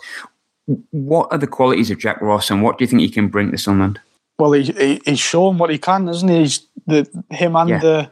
What 0.91 1.31
are 1.31 1.37
the 1.37 1.47
qualities 1.47 1.89
of 1.89 1.99
Jack 1.99 2.21
Ross, 2.21 2.51
and 2.51 2.61
what 2.61 2.77
do 2.77 2.83
you 2.83 2.87
think 2.87 3.01
he 3.01 3.09
can 3.09 3.27
bring 3.27 3.51
to 3.51 3.57
Sunderland? 3.57 3.99
Well, 4.37 4.51
he, 4.53 4.63
he 4.63 5.01
he's 5.05 5.19
shown 5.19 5.57
what 5.57 5.69
he 5.69 5.77
can, 5.77 6.07
hasn't 6.07 6.31
he? 6.31 6.39
He's 6.39 6.67
the 6.85 7.07
him 7.29 7.55
and 7.55 7.69
yeah. 7.69 7.79
the 7.79 8.11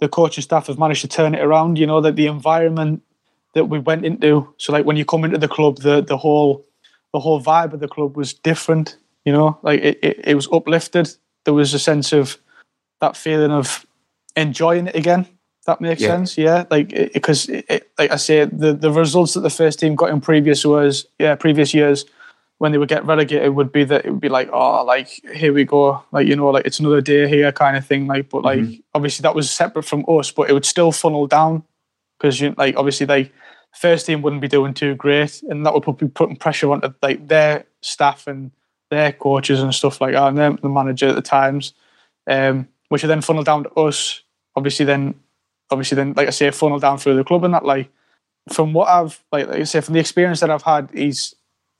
the 0.00 0.08
coaching 0.08 0.42
staff 0.42 0.68
have 0.68 0.78
managed 0.78 1.02
to 1.02 1.08
turn 1.08 1.34
it 1.34 1.42
around. 1.42 1.78
You 1.78 1.86
know 1.86 2.00
that 2.00 2.16
the 2.16 2.26
environment 2.26 3.02
that 3.54 3.66
we 3.66 3.78
went 3.78 4.04
into. 4.04 4.52
So, 4.56 4.72
like 4.72 4.86
when 4.86 4.96
you 4.96 5.04
come 5.04 5.24
into 5.24 5.38
the 5.38 5.48
club, 5.48 5.78
the 5.78 6.00
the 6.00 6.16
whole 6.16 6.64
the 7.12 7.20
whole 7.20 7.40
vibe 7.42 7.72
of 7.72 7.80
the 7.80 7.88
club 7.88 8.16
was 8.16 8.32
different. 8.32 8.96
You 9.24 9.32
know, 9.32 9.58
like 9.62 9.80
it, 9.80 9.98
it, 10.02 10.20
it 10.24 10.34
was 10.34 10.48
uplifted. 10.50 11.14
There 11.44 11.54
was 11.54 11.74
a 11.74 11.78
sense 11.78 12.12
of 12.12 12.38
that 13.00 13.16
feeling 13.16 13.50
of 13.50 13.86
enjoying 14.36 14.86
it 14.86 14.96
again. 14.96 15.26
That 15.68 15.80
makes 15.80 16.00
yeah. 16.00 16.08
sense, 16.08 16.36
yeah. 16.36 16.64
Like 16.70 16.88
because, 17.12 17.48
like 17.98 18.10
I 18.10 18.16
say, 18.16 18.44
the 18.46 18.72
the 18.72 18.90
results 18.90 19.34
that 19.34 19.40
the 19.40 19.50
first 19.50 19.78
team 19.78 19.94
got 19.94 20.10
in 20.10 20.20
previous 20.20 20.64
was 20.64 21.06
yeah 21.18 21.36
previous 21.36 21.72
years 21.72 22.04
when 22.58 22.72
they 22.72 22.78
would 22.78 22.88
get 22.88 23.04
relegated 23.04 23.54
would 23.54 23.70
be 23.70 23.84
that 23.84 24.04
it 24.04 24.10
would 24.10 24.20
be 24.20 24.28
like 24.28 24.50
oh 24.52 24.84
like 24.84 25.08
here 25.32 25.52
we 25.52 25.64
go 25.64 26.02
like 26.10 26.26
you 26.26 26.34
know 26.34 26.48
like 26.48 26.66
it's 26.66 26.80
another 26.80 27.00
day 27.00 27.28
here 27.28 27.52
kind 27.52 27.76
of 27.76 27.86
thing 27.86 28.08
like 28.08 28.28
but 28.30 28.42
like 28.42 28.58
mm-hmm. 28.58 28.80
obviously 28.94 29.22
that 29.22 29.34
was 29.34 29.48
separate 29.48 29.84
from 29.84 30.04
us 30.08 30.32
but 30.32 30.50
it 30.50 30.52
would 30.52 30.66
still 30.66 30.90
funnel 30.90 31.28
down 31.28 31.62
because 32.18 32.40
you 32.40 32.52
like 32.58 32.74
obviously 32.76 33.06
like 33.06 33.32
first 33.76 34.06
team 34.06 34.22
wouldn't 34.22 34.42
be 34.42 34.48
doing 34.48 34.74
too 34.74 34.96
great 34.96 35.40
and 35.44 35.64
that 35.64 35.72
would 35.72 35.84
put 35.84 35.98
be 35.98 36.08
putting 36.08 36.34
pressure 36.34 36.72
onto 36.72 36.92
like 37.00 37.28
their 37.28 37.64
staff 37.80 38.26
and 38.26 38.50
their 38.90 39.12
coaches 39.12 39.62
and 39.62 39.74
stuff 39.74 40.00
like 40.00 40.14
that, 40.14 40.28
and 40.28 40.38
then 40.38 40.58
the 40.62 40.68
manager 40.68 41.08
at 41.08 41.14
the 41.14 41.22
times, 41.22 41.74
um, 42.26 42.68
which 42.88 43.04
are 43.04 43.08
then 43.08 43.20
funneled 43.20 43.46
down 43.46 43.64
to 43.64 43.70
us. 43.74 44.22
Obviously, 44.56 44.86
then 44.86 45.14
obviously 45.70 45.96
then 45.96 46.14
like 46.16 46.28
I 46.28 46.30
say, 46.30 46.50
funnel 46.50 46.78
down 46.78 46.98
through 46.98 47.16
the 47.16 47.24
club 47.24 47.44
and 47.44 47.54
that. 47.54 47.64
Like 47.64 47.90
from 48.52 48.72
what 48.72 48.88
I've 48.88 49.22
like, 49.32 49.48
like 49.48 49.60
I 49.60 49.64
say, 49.64 49.80
from 49.80 49.94
the 49.94 50.00
experience 50.00 50.40
that 50.40 50.50
I've 50.50 50.62
had, 50.62 50.90
he's 50.92 51.34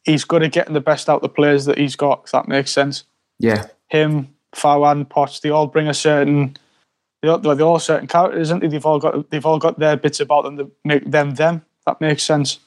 he's 0.04 0.24
good 0.24 0.42
at 0.42 0.52
getting 0.52 0.74
the 0.74 0.80
best 0.80 1.08
out 1.08 1.16
of 1.16 1.22
the 1.22 1.28
players 1.28 1.64
that 1.66 1.78
he's 1.78 1.96
got. 1.96 2.22
If 2.24 2.32
that 2.32 2.48
makes 2.48 2.70
sense. 2.70 3.04
Yeah. 3.38 3.66
Him, 3.88 4.34
Fowler, 4.54 5.04
Potts, 5.04 5.40
they 5.40 5.50
all 5.50 5.66
bring 5.66 5.88
a 5.88 5.94
certain. 5.94 6.56
They 7.22 7.28
all, 7.28 7.38
they're 7.38 7.60
all 7.62 7.80
certain 7.80 8.06
characters, 8.06 8.48
isn't 8.48 8.60
they? 8.60 8.68
They've 8.68 8.86
all 8.86 8.98
got 8.98 9.30
they've 9.30 9.46
all 9.46 9.58
got 9.58 9.78
their 9.78 9.96
bits 9.96 10.20
about 10.20 10.44
them 10.44 10.56
that 10.56 10.70
make 10.84 11.10
them 11.10 11.34
them. 11.34 11.64
That 11.86 12.00
makes 12.00 12.22
sense. 12.22 12.58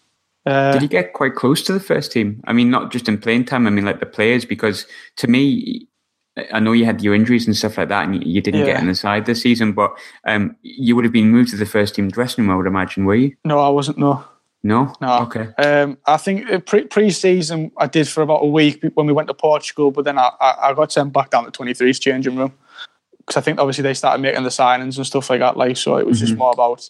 Uh, 0.46 0.72
Did 0.74 0.82
you 0.82 0.88
get 0.88 1.14
quite 1.14 1.36
close 1.36 1.62
to 1.64 1.74
the 1.74 1.80
first 1.80 2.12
team? 2.12 2.42
I 2.46 2.54
mean, 2.54 2.72
not 2.72 2.92
just 2.92 3.08
in 3.08 3.20
playing 3.20 3.46
time. 3.46 3.68
I 3.68 3.70
mean, 3.70 3.86
like 3.86 4.00
the 4.00 4.08
players, 4.08 4.44
because 4.44 4.88
to 5.18 5.28
me, 5.28 5.88
I 6.54 6.60
know 6.60 6.72
you 6.72 6.86
had 6.86 7.02
your 7.02 7.14
injuries 7.14 7.46
and 7.46 7.56
stuff 7.56 7.78
like 7.78 7.90
that, 7.90 8.06
and 8.06 8.26
you 8.26 8.42
didn't 8.42 8.62
yeah. 8.62 8.68
get 8.68 8.82
in 8.82 8.88
the 8.88 8.96
side 8.96 9.26
this 9.26 9.42
season. 9.42 9.74
But 9.74 9.92
um, 10.26 10.56
you 10.62 10.96
would 10.96 11.04
have 11.04 11.14
been 11.14 11.30
moved 11.30 11.50
to 11.52 11.58
the 11.58 11.66
first 11.66 11.96
team 11.96 12.10
dressing 12.10 12.46
room, 12.46 12.54
I 12.54 12.56
would 12.56 12.68
imagine, 12.68 13.06
were 13.06 13.16
you? 13.16 13.36
No, 13.44 13.60
I 13.60 13.70
wasn't. 13.70 13.98
No. 13.98 14.24
No. 14.64 14.94
No. 15.02 15.20
Okay. 15.24 15.50
Um, 15.58 15.98
I 16.06 16.18
think 16.18 16.50
uh, 16.50 16.60
pre 16.60 16.86
pre-season 16.86 17.72
I 17.78 17.88
did 17.88 18.08
for 18.08 18.22
about 18.22 18.44
a 18.44 18.48
week 18.48 18.84
when 18.94 19.08
we 19.08 19.14
went 19.14 19.28
to 19.28 19.34
Portugal, 19.34 19.92
but 19.92 20.06
then 20.06 20.18
I, 20.18 20.32
I, 20.40 20.56
I 20.70 20.74
got 20.74 20.92
sent 20.92 21.12
back 21.12 21.32
down 21.32 21.46
to 21.46 21.52
23's 21.52 22.00
changing 22.00 22.36
room 22.36 22.54
because 23.18 23.38
I 23.38 23.42
think 23.42 23.60
obviously 23.60 23.82
they 23.82 23.94
started 23.94 24.22
making 24.22 24.44
the 24.44 24.50
signings 24.50 24.98
and 24.98 25.06
stuff 25.06 25.30
like 25.30 25.40
that. 25.40 25.58
Like, 25.58 25.78
so 25.78 25.98
it 25.98 26.06
was 26.06 26.18
mm-hmm. 26.18 26.28
just 26.28 26.38
more 26.38 26.52
about 26.52 26.90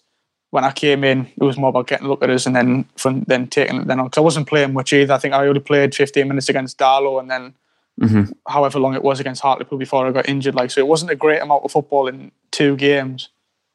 when 0.50 0.66
I 0.66 0.72
came 0.72 1.06
in, 1.06 1.28
it 1.28 1.44
was 1.44 1.58
more 1.58 1.70
about 1.70 1.88
getting 1.88 2.08
a 2.08 2.10
look 2.10 2.22
at 2.22 2.30
us 2.30 2.46
and 2.46 2.56
then 2.56 2.86
from 2.98 3.24
then 3.24 3.48
taking 3.48 3.82
it 3.82 3.88
then 3.88 4.00
on. 4.00 4.08
Because 4.08 4.18
I 4.18 4.22
wasn't 4.22 4.48
playing 4.48 4.74
much 4.74 4.92
either. 4.92 5.14
I 5.14 5.18
think 5.18 5.34
I 5.34 5.48
only 5.48 5.62
played 5.62 5.96
15 5.96 6.28
minutes 6.28 6.50
against 6.50 6.78
Darlo 6.78 7.20
and 7.22 7.32
then 7.32 7.54
mm-hmm. 8.02 8.32
however 8.47 8.80
long 8.80 8.95
it 8.95 9.04
was 9.04 9.20
against 9.20 9.41
Hartlepool 9.41 9.78
before 9.78 10.08
I 10.08 10.12
got 10.12 10.28
injured. 10.28 10.56
Like 10.56 10.72
so, 10.72 10.82
it 10.82 10.88
wasn't 10.88 11.12
a 11.12 11.16
great 11.16 11.41
amount 11.41 11.64
of 11.64 11.72
football 11.72 12.08
in 12.08 12.32
two 12.52 12.76
games, 12.76 13.30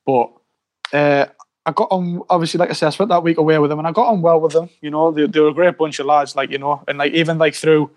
but 0.04 0.30
uh, 0.92 1.26
I 1.64 1.72
got 1.72 1.88
on. 1.90 2.22
Obviously, 2.30 2.58
like 2.58 2.70
I 2.70 2.74
said, 2.74 2.86
I 2.86 2.90
spent 2.90 3.10
that 3.10 3.22
week 3.22 3.38
away 3.38 3.58
with 3.58 3.70
them 3.70 3.78
and 3.78 3.88
I 3.88 3.92
got 3.92 4.08
on 4.08 4.22
well 4.22 4.40
with 4.40 4.52
them. 4.52 4.70
You 4.80 4.90
know, 4.90 5.10
they, 5.10 5.26
they 5.26 5.40
were 5.40 5.48
a 5.48 5.54
great 5.54 5.76
bunch 5.76 5.98
of 5.98 6.06
lads. 6.06 6.36
Like 6.36 6.50
you 6.50 6.58
know, 6.58 6.82
and 6.86 6.98
like 6.98 7.12
even 7.12 7.38
like 7.38 7.54
through 7.54 7.90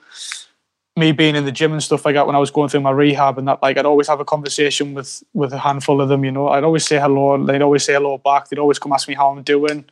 me 0.97 1.11
being 1.11 1.35
in 1.35 1.45
the 1.45 1.51
gym 1.51 1.71
and 1.71 1.81
stuff 1.81 2.03
like 2.03 2.15
that 2.15 2.27
when 2.27 2.35
I 2.35 2.39
was 2.39 2.51
going 2.51 2.69
through 2.69 2.81
my 2.81 2.91
rehab 2.91 3.37
and 3.37 3.47
that, 3.47 3.61
like 3.61 3.77
I'd 3.77 3.85
always 3.85 4.07
have 4.07 4.19
a 4.19 4.25
conversation 4.25 4.93
with 4.93 5.23
with 5.33 5.53
a 5.53 5.59
handful 5.59 6.01
of 6.01 6.09
them. 6.09 6.25
You 6.25 6.31
know, 6.31 6.49
I'd 6.49 6.63
always 6.63 6.85
say 6.85 6.99
hello, 6.99 7.35
and 7.35 7.47
they'd 7.47 7.61
always 7.61 7.83
say 7.83 7.93
hello 7.93 8.17
back. 8.17 8.49
They'd 8.49 8.59
always 8.59 8.79
come 8.79 8.91
ask 8.91 9.07
me 9.07 9.13
how 9.13 9.29
I'm 9.29 9.43
doing. 9.43 9.85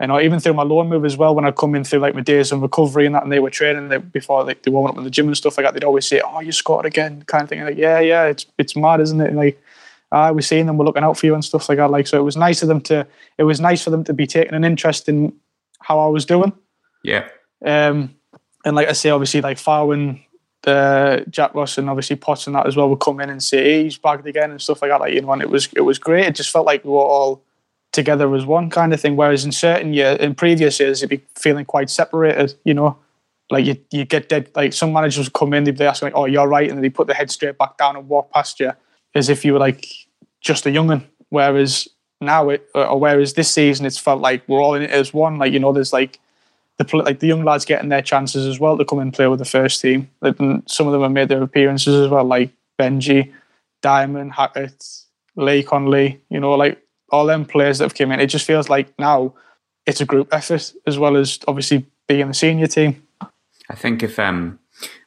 You 0.00 0.08
know, 0.08 0.20
even 0.20 0.40
through 0.40 0.54
my 0.54 0.64
loan 0.64 0.88
move 0.88 1.04
as 1.04 1.16
well, 1.16 1.34
when 1.34 1.44
I'd 1.44 1.56
come 1.56 1.74
in 1.74 1.84
through 1.84 2.00
like 2.00 2.14
my 2.14 2.20
days 2.20 2.50
of 2.50 2.60
recovery 2.60 3.06
and 3.06 3.14
that, 3.14 3.22
and 3.22 3.30
they 3.30 3.38
were 3.38 3.50
training 3.50 3.88
they, 3.88 3.98
before 3.98 4.44
they, 4.44 4.54
they 4.54 4.70
went 4.70 4.88
up 4.88 4.98
in 4.98 5.04
the 5.04 5.10
gym 5.10 5.28
and 5.28 5.36
stuff 5.36 5.56
like 5.56 5.64
that, 5.66 5.74
they'd 5.74 5.84
always 5.84 6.06
say, 6.06 6.20
"Oh, 6.20 6.40
you 6.40 6.50
scored 6.52 6.84
again," 6.84 7.22
kind 7.26 7.44
of 7.44 7.48
thing. 7.48 7.60
And 7.60 7.68
like, 7.68 7.78
yeah, 7.78 8.00
yeah, 8.00 8.24
it's 8.24 8.46
it's 8.58 8.74
mad, 8.76 9.00
isn't 9.00 9.20
it? 9.20 9.28
And 9.28 9.36
like, 9.36 9.62
ah, 10.10 10.32
we're 10.32 10.40
seeing 10.40 10.66
them, 10.66 10.78
we're 10.78 10.84
looking 10.84 11.04
out 11.04 11.16
for 11.16 11.26
you 11.26 11.34
and 11.34 11.44
stuff 11.44 11.68
like 11.68 11.78
that. 11.78 11.90
Like, 11.90 12.06
so 12.06 12.18
it 12.18 12.22
was 12.22 12.36
nice 12.36 12.62
of 12.62 12.68
them 12.68 12.80
to, 12.82 13.06
it 13.38 13.44
was 13.44 13.60
nice 13.60 13.82
for 13.82 13.90
them 13.90 14.04
to 14.04 14.12
be 14.12 14.26
taking 14.26 14.54
an 14.54 14.64
interest 14.64 15.08
in 15.08 15.32
how 15.80 15.98
I 15.98 16.08
was 16.08 16.24
doing. 16.24 16.52
Yeah. 17.02 17.28
Um, 17.64 18.14
and 18.64 18.74
like 18.74 18.88
I 18.88 18.92
say, 18.92 19.10
obviously, 19.10 19.42
like 19.42 19.58
Farwin 19.58 20.20
the 20.64 21.24
Jack 21.28 21.54
Ross 21.54 21.78
and 21.78 21.90
obviously 21.90 22.16
Potts 22.16 22.46
and 22.46 22.56
that 22.56 22.66
as 22.66 22.74
well 22.74 22.88
would 22.88 23.00
come 23.00 23.20
in 23.20 23.30
and 23.30 23.42
say 23.42 23.62
hey, 23.62 23.84
he's 23.84 23.98
bagged 23.98 24.26
again 24.26 24.50
and 24.50 24.60
stuff 24.60 24.82
like 24.82 24.90
that. 24.90 25.00
Like 25.00 25.14
you 25.14 25.20
know, 25.20 25.32
and 25.32 25.42
it 25.42 25.50
was 25.50 25.68
it 25.74 25.82
was 25.82 25.98
great. 25.98 26.26
It 26.26 26.34
just 26.34 26.50
felt 26.50 26.66
like 26.66 26.84
we 26.84 26.90
were 26.90 26.98
all 26.98 27.42
together 27.94 28.34
as 28.34 28.44
one 28.44 28.68
kind 28.68 28.92
of 28.92 29.00
thing. 29.00 29.16
Whereas 29.16 29.44
in 29.44 29.52
certain 29.52 29.94
years, 29.94 30.18
in 30.18 30.34
previous 30.34 30.80
years, 30.80 31.02
it'd 31.02 31.10
be 31.10 31.24
feeling 31.36 31.64
quite 31.64 31.88
separated. 31.88 32.54
You 32.64 32.74
know, 32.74 32.98
like 33.50 33.64
you 33.64 33.76
you 33.90 34.04
get 34.04 34.28
dead. 34.28 34.50
Like 34.54 34.72
some 34.72 34.92
managers 34.92 35.28
come 35.30 35.54
in, 35.54 35.64
they'd 35.64 35.78
be 35.78 35.84
like, 35.84 36.12
"Oh, 36.14 36.26
you're 36.26 36.48
right," 36.48 36.70
and 36.70 36.82
they 36.82 36.90
put 36.90 37.06
their 37.06 37.16
head 37.16 37.30
straight 37.30 37.56
back 37.56 37.78
down 37.78 37.96
and 37.96 38.08
walk 38.08 38.30
past 38.30 38.60
you 38.60 38.72
as 39.14 39.28
if 39.28 39.44
you 39.44 39.52
were 39.52 39.58
like 39.58 39.86
just 40.40 40.66
a 40.66 40.70
young'un. 40.70 41.06
Whereas 41.30 41.88
now 42.20 42.50
it, 42.50 42.68
uh, 42.74 42.84
or 42.84 43.00
whereas 43.00 43.34
this 43.34 43.50
season, 43.50 43.86
it's 43.86 43.98
felt 43.98 44.20
like 44.20 44.42
we're 44.48 44.62
all 44.62 44.74
in 44.74 44.82
it 44.82 44.90
as 44.90 45.14
one. 45.14 45.38
Like 45.38 45.52
you 45.52 45.60
know, 45.60 45.72
there's 45.72 45.92
like 45.92 46.18
the 46.78 46.96
like 46.96 47.20
the 47.20 47.28
young 47.28 47.44
lads 47.44 47.64
getting 47.64 47.88
their 47.88 48.02
chances 48.02 48.46
as 48.46 48.58
well 48.58 48.76
to 48.76 48.84
come 48.84 48.98
and 48.98 49.14
play 49.14 49.28
with 49.28 49.38
the 49.38 49.44
first 49.44 49.80
team. 49.80 50.10
some 50.66 50.86
of 50.86 50.92
them 50.92 51.02
have 51.02 51.12
made 51.12 51.28
their 51.28 51.42
appearances 51.42 51.94
as 51.94 52.10
well, 52.10 52.24
like 52.24 52.50
Benji, 52.78 53.32
Diamond, 53.82 54.32
Hackett, 54.32 54.84
Lee 55.36 55.62
Connelly. 55.62 56.20
You 56.28 56.40
know, 56.40 56.54
like 56.54 56.83
all 57.14 57.26
them 57.26 57.44
players 57.44 57.78
that 57.78 57.84
have 57.84 57.94
come 57.94 58.12
in. 58.12 58.20
It 58.20 58.26
just 58.26 58.46
feels 58.46 58.68
like 58.68 58.92
now 58.98 59.34
it's 59.86 60.00
a 60.00 60.04
group 60.04 60.28
effort 60.32 60.72
as 60.86 60.98
well 60.98 61.16
as 61.16 61.38
obviously 61.46 61.86
being 62.08 62.28
the 62.28 62.34
senior 62.34 62.66
team. 62.66 63.02
I 63.70 63.74
think 63.74 64.02
if 64.02 64.18
um, 64.18 64.58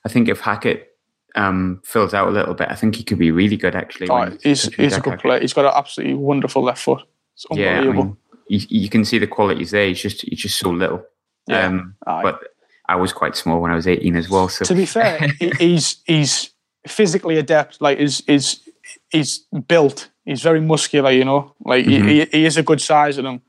I 0.06 0.10
think 0.10 0.30
if 0.30 0.40
Hackett 0.40 0.96
um 1.36 1.82
fills 1.84 2.14
out 2.14 2.28
a 2.28 2.32
little 2.32 2.54
bit, 2.54 2.70
I 2.70 2.76
think 2.76 2.96
he 2.96 3.04
could 3.04 3.20
be 3.20 3.32
really 3.32 3.58
good 3.58 3.76
actually. 3.76 4.10
Oh, 4.10 4.36
he's 4.42 4.64
he's 4.76 4.98
a 4.98 5.02
good 5.02 5.12
Hackett. 5.12 5.22
player. 5.22 5.40
He's 5.42 5.54
got 5.54 5.66
an 5.66 5.74
absolutely 5.76 6.16
wonderful 6.16 6.64
left 6.64 6.82
foot. 6.82 7.04
It's 7.36 7.46
unbelievable. 7.52 7.94
Yeah, 7.94 8.00
I 8.00 8.04
mean, 8.04 8.18
you, 8.48 8.60
you, 8.70 8.90
can 8.90 9.06
see 9.06 9.20
the 9.20 9.28
qualities 9.28 9.72
there. 9.72 9.88
He's 9.88 10.02
just 10.02 10.22
he's 10.22 10.40
just 10.40 10.58
so 10.58 10.70
little. 10.70 11.04
Yeah. 11.48 11.68
Um, 11.68 11.96
but 12.06 12.42
I 12.88 12.96
was 12.96 13.14
quite 13.14 13.36
small 13.36 13.62
when 13.62 13.72
I 13.72 13.76
was 13.76 13.88
18 13.88 14.16
as 14.16 14.30
well. 14.30 14.50
So 14.50 14.66
to 14.66 14.74
be 14.74 14.86
fair, 14.86 15.20
he's 15.60 15.98
he's 16.06 16.52
physically 16.88 17.38
adept. 17.38 17.82
Like 17.82 17.98
is 18.00 18.22
is 18.22 18.62
he's 19.10 19.40
built. 19.68 20.10
He's 20.28 20.42
very 20.42 20.60
muscular. 20.60 21.12
You 21.12 21.26
know, 21.26 21.54
like 21.64 21.86
mm-hmm. 21.86 22.08
he, 22.08 22.26
he 22.26 22.46
is 22.46 22.58
a 22.58 22.64
good 22.64 22.82
size 22.82 23.18
of 23.18 23.26
him. 23.26 23.42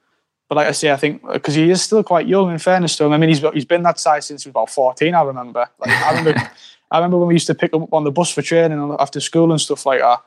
But 0.48 0.56
like 0.56 0.68
I 0.68 0.72
say, 0.72 0.92
I 0.92 0.96
think 0.96 1.22
because 1.30 1.54
he 1.54 1.70
is 1.70 1.82
still 1.82 2.02
quite 2.02 2.26
young. 2.26 2.50
In 2.50 2.58
fairness 2.58 2.96
to 2.96 3.04
him, 3.04 3.12
I 3.12 3.18
mean, 3.18 3.28
he's 3.28 3.40
he's 3.52 3.64
been 3.64 3.82
that 3.82 3.98
size 3.98 4.26
since 4.26 4.44
he 4.44 4.48
was 4.48 4.52
about 4.52 4.70
14. 4.70 5.14
I 5.14 5.22
remember. 5.22 5.66
Like 5.78 5.90
I 5.90 6.18
remember, 6.18 6.50
I 6.90 6.98
remember 6.98 7.18
when 7.18 7.28
we 7.28 7.34
used 7.34 7.48
to 7.48 7.54
pick 7.54 7.74
him 7.74 7.82
up 7.82 7.92
on 7.92 8.04
the 8.04 8.12
bus 8.12 8.30
for 8.30 8.42
training 8.42 8.96
after 8.98 9.20
school 9.20 9.50
and 9.50 9.60
stuff 9.60 9.84
like 9.84 10.00
that. 10.00 10.22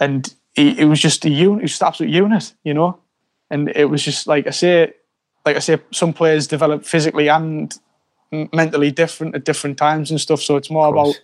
And 0.00 0.34
he, 0.54 0.78
it 0.78 0.86
was 0.86 1.00
just 1.00 1.24
a 1.24 1.30
unit. 1.30 1.62
Was 1.62 1.70
just 1.70 1.82
absolute 1.82 2.10
unit. 2.10 2.52
You 2.64 2.74
know. 2.74 2.98
and 3.50 3.70
it 3.74 3.86
was 3.86 4.02
just 4.02 4.26
like 4.26 4.46
I 4.46 4.50
say, 4.50 4.92
like 5.46 5.56
I 5.56 5.60
say, 5.60 5.78
some 5.92 6.12
players 6.12 6.46
develop 6.46 6.84
physically 6.84 7.28
and 7.28 7.72
mentally 8.52 8.90
different 8.90 9.34
at 9.34 9.44
different 9.44 9.78
times 9.78 10.10
and 10.10 10.20
stuff. 10.20 10.42
So 10.42 10.56
it's 10.56 10.70
more 10.70 10.88
about 10.88 11.20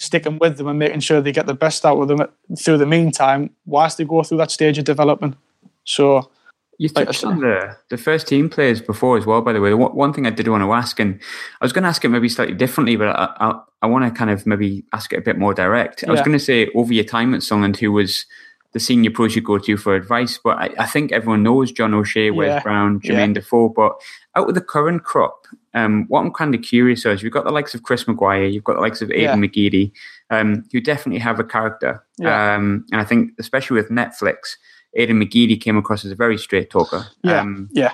sticking 0.00 0.38
with 0.38 0.56
them 0.56 0.66
and 0.66 0.78
making 0.78 1.00
sure 1.00 1.20
they 1.20 1.30
get 1.30 1.46
the 1.46 1.54
best 1.54 1.84
out 1.84 2.00
of 2.00 2.08
them 2.08 2.26
through 2.58 2.78
the 2.78 2.86
meantime, 2.86 3.50
whilst 3.66 3.98
they 3.98 4.04
go 4.04 4.22
through 4.22 4.38
that 4.38 4.50
stage 4.50 4.78
of 4.78 4.84
development. 4.84 5.36
So 5.84 6.30
you 6.78 6.88
touched 6.88 7.22
on 7.24 7.40
the, 7.40 7.76
the 7.90 7.98
first 7.98 8.26
team 8.26 8.48
players 8.48 8.80
before 8.80 9.18
as 9.18 9.26
well, 9.26 9.42
by 9.42 9.52
the 9.52 9.60
way. 9.60 9.74
One 9.74 10.14
thing 10.14 10.26
I 10.26 10.30
did 10.30 10.48
want 10.48 10.62
to 10.62 10.72
ask, 10.72 10.98
and 10.98 11.20
I 11.60 11.64
was 11.64 11.74
going 11.74 11.82
to 11.82 11.88
ask 11.88 12.02
it 12.02 12.08
maybe 12.08 12.30
slightly 12.30 12.54
differently, 12.54 12.96
but 12.96 13.08
I, 13.08 13.28
I, 13.38 13.60
I 13.82 13.86
want 13.86 14.06
to 14.06 14.18
kind 14.18 14.30
of 14.30 14.46
maybe 14.46 14.84
ask 14.94 15.12
it 15.12 15.18
a 15.18 15.22
bit 15.22 15.36
more 15.36 15.52
direct. 15.52 16.02
I 16.08 16.10
was 16.10 16.22
going 16.22 16.32
to 16.32 16.44
say 16.44 16.70
over 16.74 16.94
your 16.94 17.04
time 17.04 17.34
at 17.34 17.42
Sunderland, 17.42 17.76
who 17.76 17.92
was 17.92 18.24
the 18.72 18.80
senior 18.80 19.10
pros 19.10 19.36
you 19.36 19.42
go 19.42 19.58
to 19.58 19.76
for 19.76 19.94
advice, 19.94 20.38
but 20.42 20.56
I, 20.56 20.70
I 20.78 20.86
think 20.86 21.12
everyone 21.12 21.42
knows 21.42 21.72
John 21.72 21.92
O'Shea, 21.92 22.30
Wes 22.30 22.48
yeah. 22.48 22.62
Brown, 22.62 23.00
Jermaine 23.00 23.28
yeah. 23.28 23.34
Defoe. 23.34 23.68
But 23.68 24.00
out 24.34 24.48
of 24.48 24.54
the 24.54 24.60
current 24.62 25.04
crop, 25.04 25.46
um, 25.74 26.06
what 26.08 26.20
I'm 26.20 26.32
kind 26.32 26.54
of 26.54 26.62
curious 26.62 27.06
is 27.06 27.22
you've 27.22 27.32
got 27.32 27.44
the 27.44 27.50
likes 27.50 27.74
of 27.74 27.82
Chris 27.82 28.08
Maguire, 28.08 28.46
you've 28.46 28.64
got 28.64 28.74
the 28.74 28.80
likes 28.80 29.02
of 29.02 29.08
Aiden 29.08 29.20
yeah. 29.20 29.34
McGeady, 29.36 29.92
um, 30.30 30.64
who 30.72 30.80
definitely 30.80 31.20
have 31.20 31.38
a 31.38 31.44
character. 31.44 32.04
Yeah. 32.18 32.54
Um, 32.54 32.84
and 32.90 33.00
I 33.00 33.04
think, 33.04 33.32
especially 33.38 33.76
with 33.76 33.90
Netflix, 33.90 34.56
Aiden 34.98 35.22
McGeady 35.22 35.60
came 35.60 35.76
across 35.76 36.04
as 36.04 36.10
a 36.10 36.16
very 36.16 36.38
straight 36.38 36.70
talker. 36.70 37.06
Yeah. 37.22 37.40
Um, 37.40 37.68
yeah. 37.72 37.92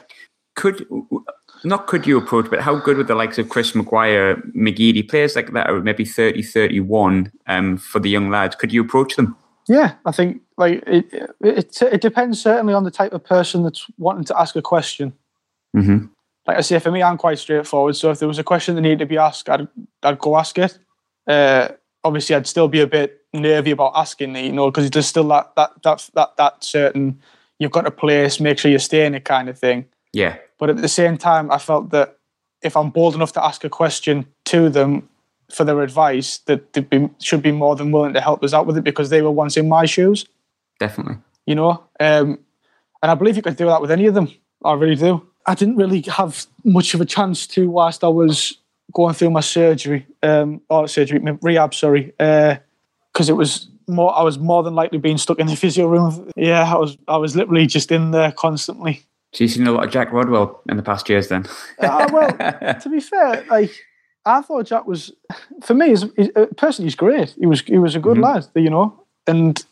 Could 0.54 0.86
not 1.64 1.86
could 1.86 2.06
you 2.06 2.16
approach, 2.16 2.48
but 2.48 2.60
how 2.60 2.76
good 2.76 2.96
would 2.96 3.08
the 3.08 3.14
likes 3.14 3.38
of 3.38 3.48
Chris 3.48 3.74
Maguire, 3.74 4.36
McGeady, 4.56 5.06
players 5.06 5.36
like 5.36 5.52
that 5.52 5.68
are 5.68 5.80
maybe 5.80 6.04
30, 6.04 6.42
31 6.42 7.32
um, 7.46 7.76
for 7.76 7.98
the 7.98 8.08
young 8.08 8.30
lads? 8.30 8.56
Could 8.56 8.72
you 8.72 8.82
approach 8.82 9.16
them? 9.16 9.36
Yeah, 9.68 9.94
I 10.04 10.12
think 10.12 10.40
like 10.56 10.82
it, 10.86 11.12
it, 11.40 11.82
it 11.82 12.00
depends 12.00 12.40
certainly 12.40 12.72
on 12.72 12.84
the 12.84 12.90
type 12.90 13.12
of 13.12 13.24
person 13.24 13.64
that's 13.64 13.86
wanting 13.98 14.24
to 14.24 14.40
ask 14.40 14.56
a 14.56 14.62
question. 14.62 15.12
Mm-hmm. 15.76 16.06
Like 16.46 16.58
I 16.58 16.60
say, 16.60 16.78
for 16.78 16.90
me, 16.90 17.02
I'm 17.02 17.18
quite 17.18 17.38
straightforward. 17.38 17.96
So 17.96 18.10
if 18.10 18.18
there 18.18 18.28
was 18.28 18.38
a 18.38 18.44
question 18.44 18.74
that 18.74 18.80
needed 18.80 19.00
to 19.00 19.06
be 19.06 19.18
asked, 19.18 19.48
I'd, 19.48 19.66
I'd 20.02 20.18
go 20.18 20.36
ask 20.36 20.56
it. 20.58 20.78
Uh, 21.26 21.68
obviously, 22.04 22.36
I'd 22.36 22.46
still 22.46 22.68
be 22.68 22.80
a 22.80 22.86
bit 22.86 23.20
nervy 23.32 23.72
about 23.72 23.92
asking, 23.96 24.36
it, 24.36 24.44
you 24.44 24.52
know, 24.52 24.70
because 24.70 24.90
there's 24.90 25.06
still 25.06 25.28
that 25.28 25.54
that 25.56 25.82
that 25.82 26.08
that 26.14 26.36
that 26.36 26.64
certain 26.64 27.20
you've 27.58 27.72
got 27.72 27.86
a 27.86 27.90
place, 27.90 28.38
make 28.38 28.58
sure 28.58 28.70
you 28.70 28.78
stay 28.78 29.06
in 29.06 29.14
it 29.14 29.24
kind 29.24 29.48
of 29.48 29.58
thing. 29.58 29.86
Yeah. 30.12 30.36
But 30.58 30.70
at 30.70 30.76
the 30.78 30.88
same 30.88 31.16
time, 31.16 31.50
I 31.50 31.58
felt 31.58 31.90
that 31.90 32.18
if 32.62 32.76
I'm 32.76 32.90
bold 32.90 33.14
enough 33.14 33.32
to 33.32 33.44
ask 33.44 33.64
a 33.64 33.68
question 33.68 34.26
to 34.46 34.68
them 34.68 35.08
for 35.50 35.64
their 35.64 35.80
advice, 35.82 36.38
that 36.46 36.72
they 36.72 36.80
be, 36.80 37.08
should 37.20 37.42
be 37.42 37.52
more 37.52 37.76
than 37.76 37.92
willing 37.92 38.14
to 38.14 38.20
help 38.20 38.42
us 38.42 38.52
out 38.52 38.66
with 38.66 38.76
it 38.76 38.84
because 38.84 39.10
they 39.10 39.22
were 39.22 39.30
once 39.30 39.56
in 39.56 39.68
my 39.68 39.86
shoes. 39.86 40.26
Definitely. 40.80 41.16
You 41.46 41.54
know, 41.54 41.84
um, 42.00 42.38
and 43.02 43.10
I 43.10 43.14
believe 43.14 43.36
you 43.36 43.42
could 43.42 43.56
do 43.56 43.66
that 43.66 43.80
with 43.80 43.90
any 43.90 44.06
of 44.06 44.14
them. 44.14 44.28
I 44.64 44.72
really 44.74 44.96
do. 44.96 45.26
I 45.46 45.54
didn't 45.54 45.76
really 45.76 46.02
have 46.02 46.46
much 46.64 46.94
of 46.94 47.00
a 47.00 47.04
chance 47.04 47.46
to 47.48 47.70
whilst 47.70 48.02
I 48.02 48.08
was 48.08 48.58
going 48.92 49.14
through 49.14 49.30
my 49.30 49.40
surgery, 49.40 50.06
um, 50.22 50.60
or 50.68 50.88
surgery, 50.88 51.20
rehab, 51.42 51.74
sorry, 51.74 52.12
because 52.18 53.28
uh, 53.28 53.32
it 53.32 53.36
was 53.36 53.68
more. 53.88 54.16
I 54.16 54.22
was 54.22 54.38
more 54.38 54.62
than 54.62 54.74
likely 54.74 54.98
being 54.98 55.18
stuck 55.18 55.38
in 55.38 55.46
the 55.46 55.56
physio 55.62 55.86
room. 55.86 56.30
Yeah, 56.36 56.62
I 56.62 56.76
was. 56.76 56.96
I 57.08 57.16
was 57.16 57.36
literally 57.36 57.66
just 57.66 57.92
in 57.92 58.10
there 58.10 58.32
constantly. 58.32 59.04
So 59.32 59.44
you've 59.44 59.52
seen 59.52 59.66
a 59.66 59.72
lot 59.72 59.84
of 59.84 59.90
Jack 59.90 60.12
Rodwell 60.12 60.62
in 60.68 60.76
the 60.76 60.82
past 60.82 61.08
years, 61.08 61.28
then? 61.28 61.46
uh, 61.80 62.08
well, 62.12 62.30
to 62.80 62.88
be 62.88 63.00
fair, 63.00 63.44
like 63.50 63.70
I 64.24 64.40
thought 64.40 64.66
Jack 64.66 64.86
was, 64.86 65.12
for 65.62 65.74
me, 65.74 65.94
personally, 66.56 66.86
he's 66.86 66.94
great. 66.94 67.34
He 67.38 67.46
was 67.46 67.60
he 67.60 67.78
was 67.78 67.94
a 67.94 68.00
good 68.00 68.16
mm-hmm. 68.16 68.24
lad, 68.24 68.48
you 68.54 68.70
know. 68.70 69.04
And 69.26 69.62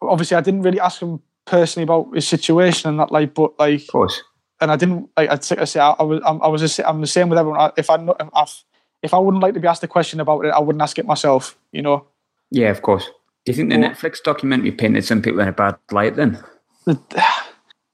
obviously, 0.00 0.36
I 0.36 0.40
didn't 0.40 0.62
really 0.62 0.80
ask 0.80 1.02
him 1.02 1.20
personally 1.44 1.84
about 1.84 2.14
his 2.14 2.28
situation 2.28 2.90
and 2.90 3.00
that, 3.00 3.10
like, 3.10 3.34
but 3.34 3.58
like, 3.58 3.82
of 3.82 3.86
course. 3.88 4.22
And 4.60 4.70
I 4.70 4.76
didn't 4.76 5.08
like. 5.16 5.30
I'd 5.30 5.44
say 5.44 5.80
I, 5.80 5.90
I 5.90 6.02
was 6.02 6.20
I'm, 6.24 6.42
I 6.42 6.48
was 6.48 6.60
just, 6.60 6.80
I'm 6.80 7.00
the 7.00 7.06
same 7.06 7.28
with 7.28 7.38
everyone. 7.38 7.70
If 7.76 7.90
I 7.90 7.96
if, 8.18 8.64
if 9.02 9.14
I 9.14 9.18
wouldn't 9.18 9.42
like 9.42 9.54
to 9.54 9.60
be 9.60 9.68
asked 9.68 9.84
a 9.84 9.88
question 9.88 10.20
about 10.20 10.44
it, 10.44 10.48
I 10.48 10.58
wouldn't 10.58 10.82
ask 10.82 10.98
it 10.98 11.06
myself. 11.06 11.56
You 11.72 11.82
know. 11.82 12.06
Yeah, 12.50 12.70
of 12.70 12.82
course. 12.82 13.04
Do 13.44 13.52
you 13.52 13.54
think 13.54 13.70
the 13.70 13.76
Netflix 13.76 14.22
documentary 14.22 14.72
painted 14.72 15.04
some 15.04 15.22
people 15.22 15.40
in 15.40 15.48
a 15.48 15.52
bad 15.52 15.76
light? 15.90 16.16
Then. 16.16 16.42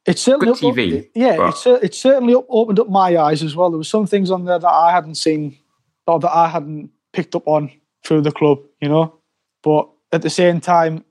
It's 0.06 0.20
certainly 0.20 0.52
Good 0.52 0.76
TV. 0.76 0.98
Up, 0.98 1.06
yeah, 1.14 1.48
it's, 1.48 1.66
it's 1.66 1.98
certainly 1.98 2.34
opened 2.34 2.78
up 2.78 2.90
my 2.90 3.16
eyes 3.16 3.42
as 3.42 3.56
well. 3.56 3.70
There 3.70 3.78
were 3.78 3.84
some 3.84 4.06
things 4.06 4.30
on 4.30 4.44
there 4.44 4.58
that 4.58 4.68
I 4.68 4.92
hadn't 4.92 5.14
seen 5.14 5.56
or 6.06 6.20
that 6.20 6.30
I 6.30 6.48
hadn't 6.48 6.90
picked 7.12 7.34
up 7.34 7.48
on 7.48 7.70
through 8.04 8.20
the 8.20 8.32
club, 8.32 8.58
you 8.82 8.88
know. 8.88 9.18
But 9.62 9.88
at 10.12 10.20
the 10.22 10.30
same 10.30 10.60
time, 10.60 11.04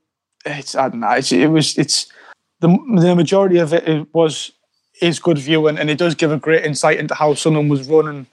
it's 0.45 0.75
I 0.75 0.89
don't 0.89 0.99
know. 0.99 1.09
It's, 1.11 1.31
it 1.31 1.47
was 1.47 1.77
it's 1.77 2.11
the 2.59 2.67
the 2.99 3.15
majority 3.15 3.57
of 3.57 3.73
it, 3.73 3.87
it 3.87 4.07
was 4.13 4.51
is 5.03 5.19
good 5.19 5.37
viewing 5.37 5.77
and 5.77 5.89
it 5.89 5.97
does 5.97 6.15
give 6.15 6.31
a 6.31 6.37
great 6.37 6.65
insight 6.65 6.99
into 6.99 7.13
how 7.13 7.33
someone 7.33 7.69
was 7.69 7.87
running. 7.87 8.25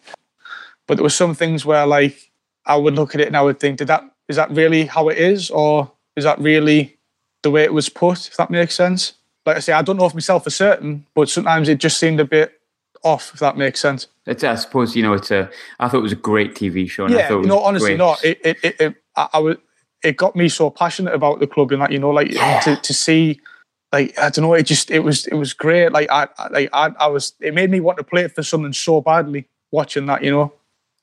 But 0.87 0.97
there 0.97 1.03
were 1.03 1.11
some 1.11 1.35
things 1.35 1.67
where 1.67 1.87
like 1.87 2.31
I 2.65 2.77
would 2.77 2.95
look 2.95 3.15
at 3.15 3.21
it 3.21 3.27
and 3.27 3.37
I 3.37 3.43
would 3.43 3.61
think, 3.61 3.79
did 3.79 3.89
that 3.89 4.05
is 4.29 4.37
that 4.37 4.51
really 4.53 4.87
how 4.87 5.09
it 5.09 5.19
is, 5.19 5.51
or 5.51 5.91
is 6.15 6.25
that 6.25 6.39
really 6.39 6.97
the 7.43 7.51
way 7.51 7.65
it 7.65 7.75
was 7.75 7.89
put? 7.89 8.29
If 8.29 8.37
that 8.37 8.49
makes 8.49 8.77
sense. 8.77 9.15
Like 9.45 9.57
I 9.57 9.61
say, 9.61 9.73
I 9.73 9.83
don't 9.83 9.97
know 9.97 10.07
if 10.07 10.15
myself 10.15 10.45
for 10.45 10.51
certain, 10.51 11.05
but 11.15 11.29
sometimes 11.29 11.69
it 11.69 11.79
just 11.79 11.99
seemed 11.99 12.21
a 12.21 12.25
bit 12.25 12.61
off, 13.03 13.33
if 13.35 13.41
that 13.41 13.57
makes 13.57 13.81
sense. 13.81 14.07
It's, 14.27 14.45
I 14.45 14.55
suppose 14.55 14.95
you 14.95 15.03
know 15.03 15.15
it's 15.15 15.33
a. 15.33 15.51
I 15.81 15.89
thought 15.89 15.99
it 15.99 16.03
was 16.03 16.13
a 16.13 16.17
great 16.17 16.55
TV 16.55 16.89
show. 16.89 17.09
yeah, 17.09 17.29
know, 17.29 17.59
honestly, 17.59 17.91
great. 17.91 17.99
not. 17.99 18.25
It, 18.25 18.41
it, 18.45 18.57
it, 18.63 18.81
it 18.81 18.95
I, 19.17 19.29
I 19.33 19.39
was. 19.41 19.57
It 20.05 20.17
got 20.17 20.37
me 20.37 20.49
so 20.49 20.71
passionate 20.71 21.13
about 21.13 21.41
the 21.41 21.47
club 21.47 21.73
and 21.73 21.83
that 21.83 21.91
you 21.91 21.99
know, 21.99 22.11
like 22.11 22.31
yeah. 22.31 22.61
to, 22.61 22.77
to 22.77 22.95
see, 22.95 23.41
like 23.93 24.17
I 24.19 24.31
don't 24.31 24.45
know, 24.45 24.55
it 24.55 24.65
just 24.65 24.91
it 24.91 25.01
was 25.01 25.27
it 25.27 25.35
was 25.35 25.53
great. 25.53 25.93
Like 25.93 26.09
I 26.11 26.29
like 26.51 26.71
I, 26.73 26.93
I 26.99 27.07
was. 27.09 27.35
It 27.41 27.55
made 27.55 27.71
me 27.71 27.81
want 27.81 27.99
to 27.99 28.05
play 28.05 28.29
for 28.29 28.43
something 28.43 28.73
so 28.73 29.01
badly 29.01 29.49
watching 29.73 30.07
that. 30.07 30.23
You 30.23 30.31
know, 30.31 30.53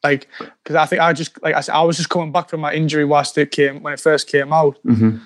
like 0.03 0.27
because 0.63 0.75
I 0.75 0.85
think 0.85 1.01
I 1.01 1.11
just 1.13 1.41
like 1.43 1.55
I 1.55 1.61
said, 1.61 1.75
I 1.75 1.81
was 1.81 1.97
just 1.97 2.09
coming 2.09 2.31
back 2.31 2.49
from 2.49 2.61
my 2.61 2.73
injury 2.73 3.03
whilst 3.03 3.38
it 3.38 3.51
came 3.51 3.83
when 3.83 3.93
it 3.93 3.99
first 3.99 4.27
came 4.27 4.53
out, 4.53 4.77
mm-hmm. 4.85 5.17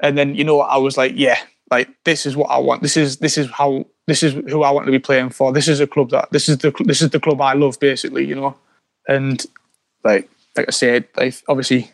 and 0.00 0.16
then 0.16 0.34
you 0.34 0.44
know 0.44 0.60
I 0.60 0.78
was 0.78 0.96
like, 0.96 1.12
yeah, 1.14 1.38
like 1.70 1.88
this 2.04 2.24
is 2.24 2.36
what 2.36 2.50
I 2.50 2.58
want. 2.58 2.82
This 2.82 2.96
is 2.96 3.18
this 3.18 3.36
is 3.36 3.50
how 3.50 3.84
this 4.06 4.22
is 4.22 4.32
who 4.50 4.62
I 4.62 4.70
want 4.70 4.86
to 4.86 4.92
be 4.92 4.98
playing 4.98 5.30
for. 5.30 5.52
This 5.52 5.68
is 5.68 5.78
a 5.80 5.86
club 5.86 6.10
that 6.10 6.30
this 6.32 6.48
is 6.48 6.58
the 6.58 6.72
this 6.84 7.02
is 7.02 7.10
the 7.10 7.20
club 7.20 7.40
I 7.40 7.52
love 7.52 7.78
basically, 7.78 8.24
you 8.24 8.34
know. 8.34 8.56
And 9.06 9.44
like 10.04 10.30
like 10.56 10.66
I 10.68 10.72
said, 10.72 11.06
like 11.16 11.34
obviously 11.48 11.90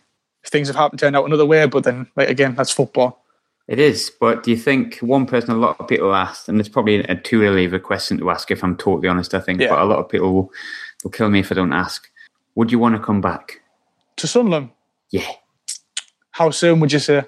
things 0.47 0.69
have 0.69 0.77
happened 0.77 1.01
turned 1.01 1.17
out 1.17 1.27
another 1.27 1.47
way, 1.47 1.67
but 1.67 1.83
then 1.83 2.07
like 2.17 2.29
again, 2.29 2.55
that's 2.55 2.71
football. 2.71 3.23
It 3.69 3.81
is, 3.81 4.13
but 4.21 4.45
do 4.45 4.53
you 4.53 4.57
think 4.57 4.99
one 4.99 5.27
person 5.27 5.51
a 5.51 5.57
lot 5.57 5.77
of 5.81 5.89
people 5.89 6.15
asked, 6.15 6.49
and 6.49 6.61
it's 6.61 6.69
probably 6.69 7.01
a 7.01 7.17
too 7.17 7.43
early 7.43 7.65
of 7.65 7.73
a 7.73 7.81
question 7.81 8.17
to 8.19 8.31
ask 8.31 8.51
if 8.51 8.63
I'm 8.63 8.77
totally 8.77 9.09
honest, 9.09 9.35
I 9.35 9.41
think, 9.41 9.61
yeah. 9.61 9.71
but 9.71 9.81
a 9.81 9.85
lot 9.85 9.99
of 9.99 10.09
people 10.09 10.33
will, 10.33 10.53
will 11.03 11.11
kill 11.11 11.31
me 11.31 11.41
if 11.41 11.51
I 11.51 11.57
don't 11.57 11.73
ask. 11.73 12.09
Would 12.55 12.71
you 12.71 12.79
want 12.79 12.95
to 12.95 13.03
come 13.03 13.21
back? 13.21 13.61
To 14.19 14.27
Sunderland? 14.29 14.71
Yeah. 15.11 15.29
How 16.31 16.51
soon 16.51 16.79
would 16.81 16.93
you 16.93 17.01
say? 17.01 17.25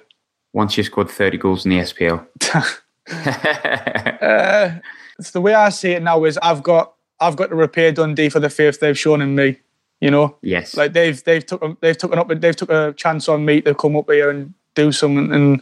once 0.53 0.77
you 0.77 0.83
scored 0.83 1.09
30 1.09 1.37
goals 1.37 1.65
in 1.65 1.71
the 1.71 1.79
SPL? 1.79 2.25
uh, 4.21 4.79
it's 5.17 5.31
the 5.31 5.41
way 5.41 5.53
I 5.53 5.69
see 5.69 5.91
it 5.91 6.03
now 6.03 6.23
is 6.25 6.37
I've 6.41 6.63
got 6.63 6.93
I've 7.19 7.35
got 7.35 7.47
to 7.47 7.55
repay 7.55 7.91
Dundee 7.91 8.29
for 8.29 8.39
the 8.39 8.49
faith 8.49 8.79
they've 8.79 8.97
shown 8.97 9.21
in 9.21 9.35
me. 9.35 9.59
You 9.99 10.11
know, 10.11 10.37
yes, 10.41 10.77
like 10.77 10.93
they've 10.93 11.21
they've 11.23 11.45
took 11.45 11.81
they've 11.81 11.97
taken 11.97 12.19
up 12.19 12.29
they've 12.29 12.55
took 12.55 12.69
a 12.69 12.93
chance 12.95 13.27
on 13.27 13.45
me 13.45 13.61
to 13.61 13.73
come 13.73 13.97
up 13.97 14.09
here 14.09 14.29
and 14.29 14.53
do 14.75 14.91
something, 14.91 15.33
and 15.33 15.61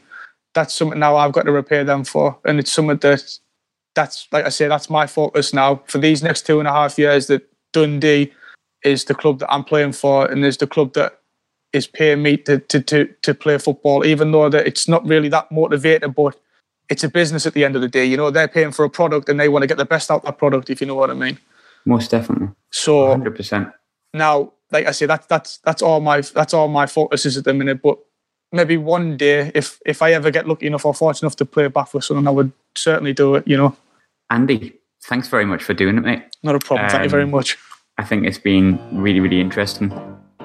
that's 0.58 0.74
something 0.74 0.98
now 0.98 1.16
I've 1.16 1.34
got 1.34 1.46
to 1.46 1.52
repay 1.52 1.84
them 1.84 2.04
for, 2.04 2.40
and 2.44 2.60
it's 2.60 2.72
something 2.72 2.98
that 2.98 3.40
that's 3.94 4.28
like 4.32 4.46
I 4.46 4.50
say 4.50 4.68
that's 4.68 4.90
my 4.90 5.06
focus 5.06 5.54
now 5.54 5.84
for 5.86 6.00
these 6.00 6.24
next 6.24 6.48
two 6.48 6.58
and 6.58 6.68
a 6.68 6.72
half 6.72 6.98
years. 6.98 7.28
That 7.28 7.48
Dundee 7.74 8.34
is 8.84 9.06
the 9.06 9.14
club 9.14 9.38
that 9.40 9.54
I'm 9.54 9.64
playing 9.64 9.92
for, 9.92 10.26
and 10.26 10.44
is 10.44 10.58
the 10.58 10.66
club 10.66 10.94
that 10.94 11.20
is 11.74 11.86
paying 11.86 12.24
me 12.24 12.38
to, 12.38 12.58
to, 12.60 12.82
to, 12.82 13.06
to 13.22 13.34
play 13.36 13.58
football, 13.58 14.04
even 14.06 14.32
though 14.32 14.50
that 14.50 14.66
it's 14.66 14.88
not 14.88 15.06
really 15.06 15.30
that 15.30 15.52
motivated, 15.52 16.16
but 16.16 16.40
it's 16.90 17.04
a 17.04 17.10
business 17.10 17.46
at 17.46 17.54
the 17.54 17.66
end 17.66 17.76
of 17.76 17.82
the 17.82 17.88
day. 17.88 18.06
You 18.06 18.18
know, 18.18 18.32
they're 18.32 18.48
paying 18.48 18.72
for 18.72 18.86
a 18.86 18.90
product 18.90 19.30
and 19.30 19.40
they 19.40 19.50
want 19.50 19.64
to 19.64 19.68
get 19.68 19.78
the 19.78 19.86
best 19.86 20.10
out 20.10 20.22
of 20.22 20.24
that 20.24 20.38
product, 20.38 20.70
if 20.70 20.82
you 20.82 20.88
know 20.88 20.96
what 20.96 21.12
I 21.12 21.14
mean. 21.14 21.38
Most 21.86 22.10
definitely. 22.10 22.50
So 22.72 23.16
100%. 23.16 23.72
Now, 24.14 24.54
like 24.72 24.88
I 24.88 24.92
say, 24.92 25.06
that's 25.06 25.28
that's 25.28 25.58
that's 25.60 25.82
all 25.82 26.00
my 26.00 26.22
that's 26.22 26.54
all 26.54 26.68
my 26.68 26.88
focus 26.88 27.26
is 27.26 27.38
at 27.38 27.44
the 27.44 27.54
minute. 27.54 27.82
But 27.82 28.00
maybe 28.52 28.78
one 28.78 29.18
day, 29.18 29.52
if 29.54 29.80
if 29.86 30.02
I 30.02 30.14
ever 30.14 30.32
get 30.32 30.48
lucky 30.48 30.68
enough 30.68 30.86
or 30.86 30.94
fortunate 30.94 31.28
enough 31.28 31.36
to 31.38 31.46
play 31.46 31.68
back 31.68 31.90
for 31.90 32.02
someone, 32.02 32.28
I 32.28 32.32
would 32.32 32.52
certainly 32.76 33.14
do 33.14 33.36
it. 33.36 33.48
You 33.48 33.58
know. 33.58 33.76
Andy, 34.30 34.74
thanks 35.04 35.28
very 35.28 35.46
much 35.46 35.64
for 35.64 35.74
doing 35.74 35.98
it, 35.98 36.02
mate. 36.02 36.24
Not 36.44 36.56
a 36.56 36.60
problem. 36.60 36.86
Um, 36.86 36.92
Thank 36.92 37.04
you 37.04 37.10
very 37.10 37.24
um, 37.24 37.32
much. 37.32 37.58
I 37.98 38.04
think 38.04 38.26
it's 38.26 38.38
been 38.38 38.80
really, 38.92 39.20
really 39.20 39.42
interesting 39.42 39.92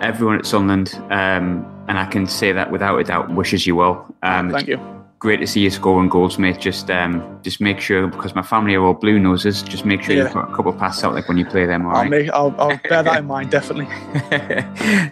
everyone 0.02 0.36
at 0.38 0.44
Sunderland, 0.44 0.94
um, 1.10 1.64
and 1.88 1.98
I 1.98 2.06
can 2.06 2.26
say 2.26 2.52
that 2.52 2.70
without 2.70 2.98
a 2.98 3.04
doubt, 3.04 3.30
wishes 3.30 3.66
you 3.66 3.76
well. 3.76 4.14
Um, 4.22 4.50
Thank 4.50 4.68
you. 4.68 5.01
Great 5.22 5.38
to 5.38 5.46
see 5.46 5.60
you 5.60 5.70
scoring 5.70 6.08
goals, 6.08 6.36
mate. 6.36 6.58
Just, 6.58 6.90
um, 6.90 7.38
just 7.42 7.60
make 7.60 7.78
sure 7.78 8.08
because 8.08 8.34
my 8.34 8.42
family 8.42 8.74
are 8.74 8.84
all 8.84 8.92
blue 8.92 9.20
noses. 9.20 9.62
Just 9.62 9.84
make 9.84 10.02
sure 10.02 10.16
yeah. 10.16 10.24
you 10.24 10.28
put 10.30 10.50
a 10.50 10.52
couple 10.52 10.72
of 10.72 10.78
passes 10.80 11.04
out, 11.04 11.14
like 11.14 11.28
when 11.28 11.38
you 11.38 11.46
play 11.46 11.64
them. 11.64 11.86
All 11.86 11.94
I'll 11.94 12.02
right? 12.02 12.10
make, 12.10 12.30
I'll, 12.30 12.52
I'll 12.58 12.80
bear 12.88 13.04
that 13.04 13.18
in 13.20 13.26
mind, 13.26 13.48
definitely. 13.52 13.86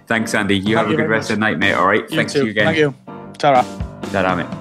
Thanks, 0.08 0.34
Andy. 0.34 0.56
You 0.56 0.74
Thank 0.74 0.78
have 0.78 0.88
you 0.88 0.94
a 0.94 0.96
good 0.96 1.08
rest 1.08 1.30
much. 1.30 1.34
of 1.34 1.36
the 1.36 1.40
night, 1.40 1.58
mate. 1.60 1.74
All 1.74 1.86
right. 1.86 2.10
You 2.10 2.16
Thanks 2.16 2.32
too. 2.32 2.46
you 2.46 2.50
again. 2.50 2.64
Thank 2.64 2.78
you. 2.78 2.92
Ta-ra. 3.38 3.62
Ta-ra, 4.10 4.34
mate. 4.34 4.59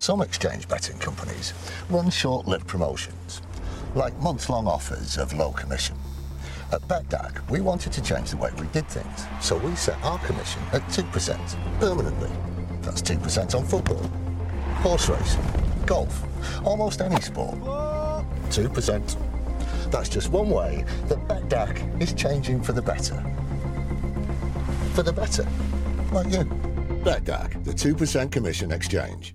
Some 0.00 0.22
exchange 0.22 0.66
betting 0.66 0.96
companies 0.96 1.52
run 1.90 2.08
short 2.08 2.48
lived 2.48 2.66
promotions, 2.66 3.42
like 3.94 4.18
month 4.20 4.48
long 4.48 4.66
offers 4.66 5.18
of 5.18 5.34
low 5.34 5.52
commission. 5.52 5.94
At 6.72 6.80
BETDAQ, 6.88 7.50
we 7.50 7.60
wanted 7.60 7.92
to 7.92 8.02
change 8.02 8.30
the 8.30 8.38
way 8.38 8.50
we 8.58 8.66
did 8.68 8.88
things, 8.88 9.26
so 9.42 9.58
we 9.58 9.76
set 9.76 10.02
our 10.02 10.18
commission 10.20 10.62
at 10.72 10.80
2% 10.88 11.80
permanently. 11.80 12.30
That's 12.80 13.02
2% 13.02 13.54
on 13.54 13.66
football, 13.66 14.02
horse 14.76 15.10
racing, 15.10 15.44
golf, 15.84 16.24
almost 16.64 17.02
any 17.02 17.20
sport. 17.20 17.58
2%. 17.58 19.16
That's 19.90 20.08
just 20.08 20.30
one 20.30 20.48
way 20.48 20.82
that 21.08 21.18
BETDAQ 21.28 22.00
is 22.00 22.14
changing 22.14 22.62
for 22.62 22.72
the 22.72 22.80
better. 22.80 23.22
For 24.94 25.02
the 25.02 25.12
better. 25.12 25.46
Like 26.10 26.32
you. 26.32 26.44
BETDAQ, 27.04 27.64
the 27.64 27.72
2% 27.72 28.32
commission 28.32 28.72
exchange. 28.72 29.34